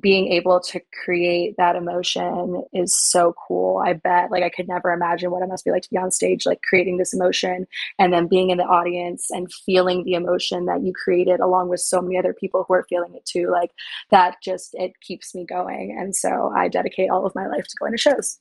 being 0.00 0.32
able 0.32 0.58
to 0.58 0.80
create 1.04 1.54
that 1.58 1.76
emotion 1.76 2.64
is 2.72 2.94
so 2.94 3.34
cool. 3.46 3.80
I 3.84 3.92
bet 3.92 4.32
like 4.32 4.42
I 4.42 4.48
could 4.48 4.66
never 4.66 4.92
imagine 4.92 5.30
what 5.30 5.42
it 5.42 5.48
must 5.48 5.64
be 5.64 5.70
like 5.70 5.82
to 5.82 5.90
be 5.90 5.96
on 5.96 6.10
stage, 6.10 6.44
like 6.44 6.62
creating 6.62 6.98
this 6.98 7.14
emotion 7.14 7.66
and 7.98 8.12
then 8.12 8.26
being 8.26 8.50
in 8.50 8.58
the 8.58 8.64
audience 8.64 9.30
and 9.30 9.52
feeling 9.64 10.04
the 10.04 10.14
emotion 10.14 10.66
that 10.66 10.82
you 10.82 10.92
created 10.92 11.38
along 11.38 11.68
with 11.68 11.80
so 11.80 12.02
many 12.02 12.18
other 12.18 12.34
people 12.34 12.64
who 12.66 12.74
are 12.74 12.86
feeling 12.88 13.14
it 13.14 13.24
too. 13.24 13.48
Like 13.50 13.70
that 14.10 14.36
just 14.42 14.74
it 14.74 15.00
keeps 15.00 15.34
me 15.34 15.46
going. 15.46 15.96
And 15.98 16.16
so 16.16 16.52
I 16.56 16.68
dedicate 16.68 17.10
all 17.10 17.24
of 17.24 17.34
my 17.36 17.46
life 17.46 17.64
to 17.68 17.76
going 17.78 17.92
to 17.92 17.98
shows. 17.98 18.40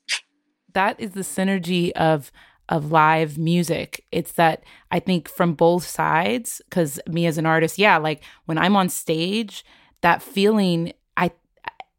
That 0.74 1.00
is 1.00 1.12
the 1.12 1.22
synergy 1.22 1.91
of 1.91 2.32
of 2.68 2.91
live 2.91 3.38
music. 3.38 4.04
It's 4.12 4.32
that 4.34 4.64
I 4.89 5.00
think 5.00 5.30
from 5.30 5.54
both 5.54 5.86
sides, 5.86 6.62
because 6.68 7.00
me 7.08 7.28
as 7.28 7.38
an 7.38 7.46
artist, 7.46 7.78
yeah, 7.78 7.98
like 7.98 8.24
when 8.46 8.58
I'm 8.58 8.76
on 8.76 8.89
stage, 8.89 9.64
that 10.02 10.24
feeling 10.24 10.91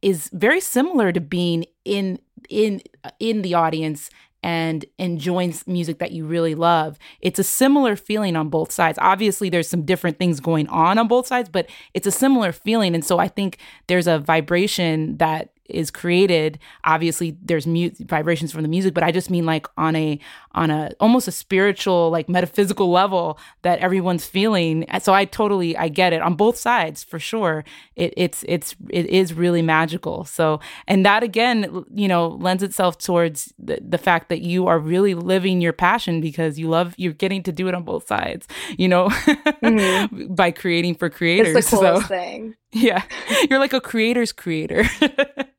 is 0.02 0.30
very 0.32 0.60
similar 0.60 1.12
to 1.12 1.20
being 1.20 1.64
in 1.84 2.18
in 2.48 2.82
in 3.18 3.42
the 3.42 3.54
audience 3.54 4.10
and 4.42 4.84
enjoying 4.98 5.52
music 5.66 5.98
that 5.98 6.12
you 6.12 6.24
really 6.24 6.54
love. 6.54 6.98
It's 7.20 7.40
a 7.40 7.44
similar 7.44 7.96
feeling 7.96 8.36
on 8.36 8.48
both 8.48 8.70
sides. 8.70 8.98
Obviously, 9.02 9.50
there's 9.50 9.68
some 9.68 9.82
different 9.82 10.18
things 10.18 10.38
going 10.38 10.68
on 10.68 10.98
on 10.98 11.08
both 11.08 11.26
sides, 11.26 11.48
but 11.48 11.68
it's 11.94 12.06
a 12.06 12.12
similar 12.12 12.52
feeling. 12.52 12.94
And 12.94 13.04
so 13.04 13.18
I 13.18 13.26
think 13.26 13.58
there's 13.88 14.06
a 14.06 14.20
vibration 14.20 15.16
that 15.16 15.50
is 15.68 15.90
created 15.90 16.58
obviously 16.84 17.36
there's 17.42 17.66
mute 17.66 17.96
vibrations 18.00 18.52
from 18.52 18.62
the 18.62 18.68
music 18.68 18.94
but 18.94 19.02
i 19.02 19.10
just 19.10 19.30
mean 19.30 19.46
like 19.46 19.66
on 19.76 19.96
a 19.96 20.18
on 20.56 20.70
a 20.70 20.90
almost 21.00 21.28
a 21.28 21.32
spiritual 21.32 22.10
like 22.10 22.28
metaphysical 22.28 22.90
level 22.90 23.38
that 23.62 23.78
everyone's 23.80 24.24
feeling. 24.24 24.86
So 25.00 25.12
i 25.12 25.24
totally 25.24 25.76
i 25.76 25.88
get 25.88 26.12
it. 26.12 26.22
On 26.22 26.34
both 26.34 26.56
sides 26.56 27.04
for 27.04 27.18
sure 27.18 27.64
it, 27.94 28.14
it's 28.16 28.44
it's 28.48 28.74
it 28.90 29.06
is 29.06 29.34
really 29.34 29.62
magical. 29.62 30.24
So 30.24 30.60
and 30.88 31.04
that 31.04 31.22
again 31.22 31.84
you 31.94 32.08
know 32.08 32.28
lends 32.28 32.62
itself 32.62 32.98
towards 32.98 33.52
the, 33.58 33.78
the 33.86 33.98
fact 33.98 34.28
that 34.30 34.40
you 34.40 34.66
are 34.66 34.78
really 34.78 35.14
living 35.14 35.60
your 35.60 35.72
passion 35.72 36.20
because 36.20 36.58
you 36.58 36.68
love 36.68 36.94
you're 36.96 37.12
getting 37.12 37.42
to 37.44 37.52
do 37.52 37.68
it 37.68 37.74
on 37.74 37.82
both 37.82 38.06
sides 38.06 38.48
you 38.78 38.88
know 38.88 39.08
mm-hmm. 39.08 40.34
by 40.34 40.50
creating 40.50 40.94
for 40.94 41.10
creators 41.10 41.54
it's 41.54 41.70
the 41.70 41.76
coolest 41.76 42.02
so, 42.02 42.08
thing. 42.08 42.54
Yeah 42.72 43.02
you're 43.48 43.58
like 43.58 43.72
a 43.72 43.80
creator's 43.80 44.32
creator 44.32 44.84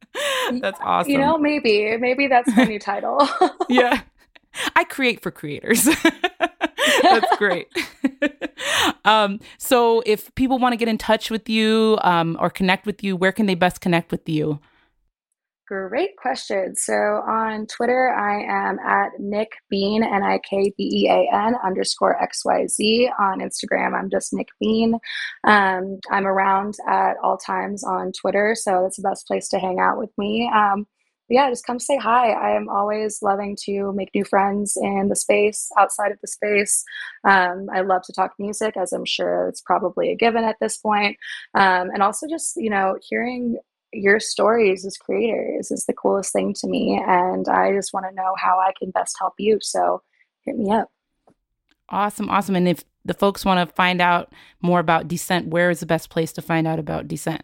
that's 0.61 0.79
awesome. 0.81 1.11
You 1.11 1.17
know, 1.17 1.37
maybe, 1.37 1.97
maybe 1.97 2.27
that's 2.27 2.55
my 2.55 2.63
new 2.63 2.79
title. 2.79 3.27
yeah. 3.69 4.01
I 4.75 4.83
create 4.83 5.21
for 5.21 5.31
creators. 5.31 5.83
that's 7.01 7.37
great. 7.37 7.67
um, 9.05 9.39
so 9.57 10.01
if 10.05 10.33
people 10.35 10.59
want 10.59 10.73
to 10.73 10.77
get 10.77 10.87
in 10.87 10.97
touch 10.97 11.29
with 11.29 11.49
you 11.49 11.97
um, 12.01 12.37
or 12.39 12.49
connect 12.49 12.85
with 12.85 13.03
you, 13.03 13.15
where 13.15 13.31
can 13.31 13.45
they 13.45 13.55
best 13.55 13.81
connect 13.81 14.11
with 14.11 14.27
you? 14.27 14.59
Great 15.67 16.15
question. 16.15 16.77
So 16.77 16.93
on 16.93 17.67
Twitter, 17.67 18.09
I 18.13 18.41
am 18.69 18.79
at 18.79 19.19
Nick 19.19 19.51
Bean, 19.69 20.01
N 20.01 20.23
I 20.23 20.39
K 20.39 20.73
B 20.77 21.03
E 21.03 21.09
A 21.09 21.29
N 21.35 21.55
underscore 21.61 22.17
XYZ. 22.21 23.09
On 23.19 23.39
Instagram, 23.41 23.93
I'm 23.93 24.09
just 24.09 24.33
Nick 24.33 24.47
Bean. 24.61 24.97
Um, 25.43 25.99
I'm 26.09 26.25
around 26.25 26.75
at 26.87 27.17
all 27.21 27.37
times 27.37 27.83
on 27.83 28.13
Twitter, 28.13 28.55
so 28.55 28.83
that's 28.83 28.95
the 28.95 29.09
best 29.09 29.27
place 29.27 29.49
to 29.49 29.59
hang 29.59 29.77
out 29.77 29.97
with 29.97 30.11
me. 30.17 30.49
Um, 30.55 30.87
yeah, 31.29 31.49
just 31.49 31.65
come 31.65 31.79
say 31.79 31.97
hi. 31.97 32.31
I 32.31 32.55
am 32.55 32.69
always 32.69 33.19
loving 33.21 33.57
to 33.65 33.91
make 33.91 34.11
new 34.15 34.23
friends 34.23 34.77
in 34.81 35.09
the 35.09 35.15
space, 35.15 35.69
outside 35.77 36.11
of 36.13 36.19
the 36.21 36.27
space. 36.27 36.85
Um, 37.25 37.67
I 37.73 37.81
love 37.81 38.03
to 38.03 38.13
talk 38.13 38.31
music, 38.39 38.77
as 38.77 38.93
I'm 38.93 39.03
sure 39.03 39.49
it's 39.49 39.59
probably 39.61 40.11
a 40.11 40.15
given 40.15 40.45
at 40.45 40.55
this 40.61 40.77
point. 40.77 41.17
Um, 41.53 41.89
and 41.93 42.01
also 42.01 42.27
just, 42.29 42.55
you 42.55 42.69
know, 42.69 42.97
hearing 43.01 43.57
your 43.93 44.19
stories 44.19 44.85
as 44.85 44.97
creators 44.97 45.71
is 45.71 45.85
the 45.85 45.93
coolest 45.93 46.33
thing 46.33 46.53
to 46.59 46.67
me. 46.67 47.01
And 47.05 47.47
I 47.47 47.73
just 47.73 47.93
want 47.93 48.05
to 48.09 48.15
know 48.15 48.33
how 48.37 48.59
I 48.59 48.71
can 48.77 48.91
best 48.91 49.15
help 49.19 49.33
you. 49.37 49.59
So 49.61 50.01
hit 50.41 50.57
me 50.57 50.71
up. 50.71 50.91
Awesome. 51.89 52.29
Awesome. 52.29 52.55
And 52.55 52.67
if 52.67 52.83
the 53.05 53.13
folks 53.13 53.45
want 53.45 53.67
to 53.67 53.75
find 53.75 54.01
out 54.01 54.33
more 54.61 54.79
about 54.79 55.07
Descent, 55.07 55.47
where 55.47 55.69
is 55.69 55.79
the 55.79 55.85
best 55.85 56.09
place 56.09 56.33
to 56.33 56.41
find 56.41 56.67
out 56.67 56.79
about 56.79 57.07
Descent? 57.07 57.43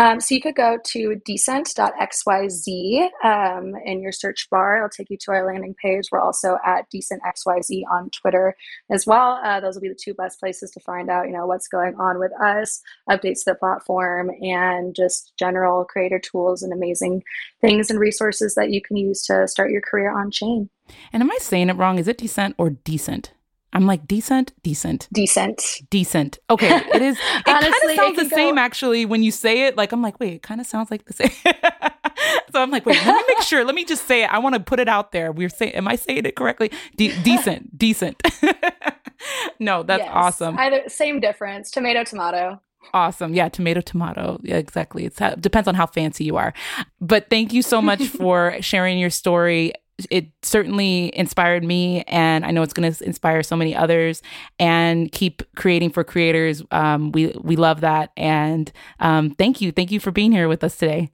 Um, 0.00 0.18
so 0.18 0.34
you 0.34 0.40
could 0.40 0.54
go 0.54 0.78
to 0.82 1.20
decent.xyz 1.26 3.08
um, 3.22 3.74
in 3.84 4.00
your 4.00 4.12
search 4.12 4.48
bar. 4.50 4.78
It'll 4.78 4.88
take 4.88 5.10
you 5.10 5.18
to 5.18 5.32
our 5.32 5.46
landing 5.46 5.74
page. 5.74 6.04
We're 6.10 6.22
also 6.22 6.56
at 6.64 6.86
decentxyz 6.90 7.82
on 7.92 8.08
Twitter 8.08 8.56
as 8.90 9.06
well. 9.06 9.38
Uh, 9.44 9.60
those 9.60 9.74
will 9.74 9.82
be 9.82 9.90
the 9.90 9.98
two 10.02 10.14
best 10.14 10.40
places 10.40 10.70
to 10.70 10.80
find 10.80 11.10
out, 11.10 11.26
you 11.26 11.34
know, 11.34 11.44
what's 11.44 11.68
going 11.68 11.96
on 11.96 12.18
with 12.18 12.32
us, 12.40 12.80
updates 13.10 13.44
to 13.44 13.50
the 13.50 13.56
platform, 13.56 14.30
and 14.40 14.94
just 14.96 15.34
general 15.38 15.84
creator 15.84 16.18
tools 16.18 16.62
and 16.62 16.72
amazing 16.72 17.22
things 17.60 17.90
and 17.90 18.00
resources 18.00 18.54
that 18.54 18.70
you 18.70 18.80
can 18.80 18.96
use 18.96 19.22
to 19.24 19.46
start 19.46 19.70
your 19.70 19.82
career 19.82 20.18
on 20.18 20.30
chain. 20.30 20.70
And 21.12 21.22
am 21.22 21.30
I 21.30 21.36
saying 21.42 21.68
it 21.68 21.76
wrong? 21.76 21.98
Is 21.98 22.08
it 22.08 22.16
decent 22.16 22.54
or 22.56 22.70
decent? 22.70 23.34
I'm 23.72 23.86
like 23.86 24.06
decent, 24.06 24.52
decent, 24.62 25.08
decent, 25.12 25.80
decent. 25.90 26.38
Okay, 26.48 26.68
it 26.94 27.02
is. 27.02 27.18
It 27.40 27.44
kind 27.44 27.66
of 27.66 27.74
sounds 27.96 28.16
the 28.16 28.28
go... 28.28 28.36
same 28.36 28.58
actually 28.58 29.06
when 29.06 29.22
you 29.22 29.30
say 29.30 29.66
it. 29.66 29.76
Like 29.76 29.92
I'm 29.92 30.02
like, 30.02 30.18
wait, 30.18 30.34
it 30.34 30.42
kind 30.42 30.60
of 30.60 30.66
sounds 30.66 30.90
like 30.90 31.04
the 31.04 31.12
same. 31.12 31.30
so 32.52 32.62
I'm 32.62 32.70
like, 32.70 32.84
wait, 32.84 32.96
let 33.06 33.14
me 33.14 33.34
make 33.34 33.42
sure. 33.42 33.64
Let 33.64 33.74
me 33.74 33.84
just 33.84 34.06
say 34.06 34.24
it. 34.24 34.32
I 34.32 34.38
want 34.38 34.54
to 34.54 34.60
put 34.60 34.80
it 34.80 34.88
out 34.88 35.12
there. 35.12 35.30
We're 35.32 35.48
saying, 35.48 35.74
am 35.74 35.88
I 35.88 35.96
saying 35.96 36.26
it 36.26 36.36
correctly? 36.36 36.70
De- 36.96 37.16
decent, 37.22 37.78
decent. 37.78 38.20
no, 39.58 39.82
that's 39.82 40.04
yes. 40.04 40.10
awesome. 40.12 40.58
Either 40.58 40.82
same 40.88 41.20
difference. 41.20 41.70
Tomato, 41.70 42.04
tomato. 42.04 42.60
Awesome. 42.92 43.34
Yeah, 43.34 43.48
tomato, 43.48 43.80
tomato. 43.80 44.40
Yeah, 44.42 44.56
exactly. 44.56 45.04
It 45.04 45.40
depends 45.40 45.68
on 45.68 45.74
how 45.74 45.86
fancy 45.86 46.24
you 46.24 46.36
are. 46.36 46.52
But 47.00 47.28
thank 47.30 47.52
you 47.52 47.62
so 47.62 47.80
much 47.80 48.02
for 48.08 48.56
sharing 48.60 48.98
your 48.98 49.10
story 49.10 49.72
it 50.10 50.28
certainly 50.42 51.16
inspired 51.16 51.64
me 51.64 52.02
and 52.06 52.44
i 52.44 52.50
know 52.50 52.62
it's 52.62 52.72
going 52.72 52.92
to 52.92 53.04
inspire 53.04 53.42
so 53.42 53.56
many 53.56 53.74
others 53.74 54.22
and 54.58 55.10
keep 55.12 55.42
creating 55.56 55.90
for 55.90 56.04
creators. 56.04 56.62
Um, 56.70 57.12
we 57.12 57.28
we 57.40 57.56
love 57.56 57.80
that 57.80 58.10
and 58.16 58.70
um, 58.98 59.30
thank 59.30 59.60
you. 59.60 59.72
Thank 59.72 59.90
you 59.90 60.00
for 60.00 60.10
being 60.10 60.32
here 60.32 60.48
with 60.48 60.64
us 60.64 60.76
today. 60.76 61.10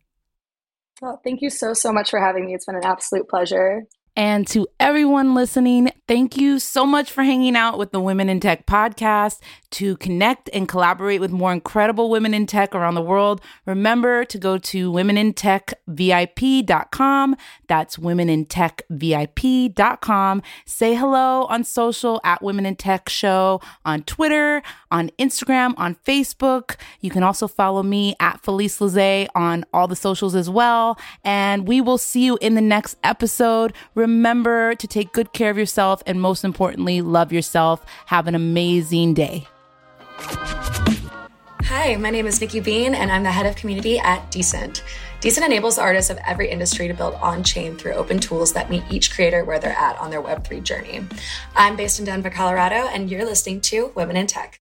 Well 1.01 1.20
thank 1.24 1.43
you 1.43 1.51
so 1.51 1.74
so 1.74 1.93
much 1.93 2.11
for 2.11 2.20
having 2.20 2.47
me. 2.47 2.55
It's 2.55 2.66
been 2.66 2.76
an 2.76 2.84
absolute 2.84 3.28
pleasure 3.28 3.84
and 4.16 4.46
to 4.48 4.66
everyone 4.80 5.34
listening, 5.34 5.90
thank 6.08 6.38
you 6.38 6.58
so 6.58 6.86
much 6.86 7.12
for 7.12 7.22
hanging 7.22 7.54
out 7.54 7.78
with 7.78 7.92
the 7.92 8.00
Women 8.00 8.30
in 8.30 8.40
Tech 8.40 8.66
podcast. 8.66 9.40
To 9.72 9.98
connect 9.98 10.48
and 10.54 10.66
collaborate 10.66 11.20
with 11.20 11.32
more 11.32 11.52
incredible 11.52 12.08
women 12.08 12.32
in 12.32 12.46
tech 12.46 12.74
around 12.74 12.94
the 12.94 13.02
world, 13.02 13.42
remember 13.66 14.24
to 14.24 14.38
go 14.38 14.56
to 14.56 14.90
womenintechvip.com. 14.90 17.36
That's 17.68 17.98
womenintechvip.com. 17.98 20.42
Say 20.64 20.94
hello 20.94 21.44
on 21.44 21.64
social 21.64 22.22
at 22.24 22.42
Women 22.42 22.64
in 22.64 22.76
Tech 22.76 23.10
Show 23.10 23.60
on 23.84 24.02
Twitter, 24.04 24.62
on 24.91 25.11
Instagram, 25.18 25.74
on 25.76 25.97
Facebook. 26.07 26.76
You 27.01 27.11
can 27.11 27.22
also 27.22 27.49
follow 27.49 27.82
me 27.82 28.14
at 28.20 28.41
Felice 28.43 28.80
Lize 28.80 29.28
on 29.34 29.64
all 29.72 29.89
the 29.89 29.97
socials 29.97 30.34
as 30.34 30.49
well. 30.49 30.99
And 31.24 31.66
we 31.66 31.80
will 31.80 31.99
see 31.99 32.24
you 32.24 32.39
in 32.41 32.55
the 32.55 32.61
next 32.61 32.97
episode. 33.03 33.72
Remember 33.95 34.74
to 34.74 34.87
take 34.87 35.12
good 35.12 35.32
care 35.32 35.51
of 35.51 35.59
yourself 35.59 36.03
and 36.07 36.20
most 36.20 36.45
importantly, 36.45 37.03
love 37.03 37.32
yourself. 37.32 37.84
Have 38.07 38.26
an 38.26 38.34
amazing 38.34 39.14
day. 39.14 39.47
Hi, 41.68 41.97
my 41.97 42.11
name 42.11 42.26
is 42.28 42.41
Nikki 42.41 42.61
Bean, 42.61 42.95
and 42.95 43.11
I'm 43.11 43.24
the 43.24 43.30
head 43.32 43.45
of 43.45 43.57
community 43.57 43.99
at 43.99 44.30
Decent. 44.30 44.84
Decent 45.20 45.45
enables 45.45 45.78
artists 45.78 46.11
of 46.11 46.18
every 46.24 46.49
industry 46.49 46.87
to 46.87 46.95
build 46.95 47.14
on 47.14 47.43
chain 47.43 47.76
through 47.76 47.95
open 47.95 48.20
tools 48.20 48.53
that 48.53 48.70
meet 48.70 48.84
each 48.89 49.12
creator 49.12 49.45
where 49.45 49.59
they're 49.59 49.72
at 49.72 49.99
on 49.99 50.11
their 50.11 50.22
Web3 50.22 50.62
journey. 50.62 51.05
I'm 51.57 51.74
based 51.74 51.99
in 51.99 52.05
Denver, 52.05 52.30
Colorado, 52.30 52.87
and 52.87 53.11
you're 53.11 53.24
listening 53.24 53.61
to 53.62 53.91
Women 53.97 54.16
in 54.16 54.28
Tech. 54.28 54.61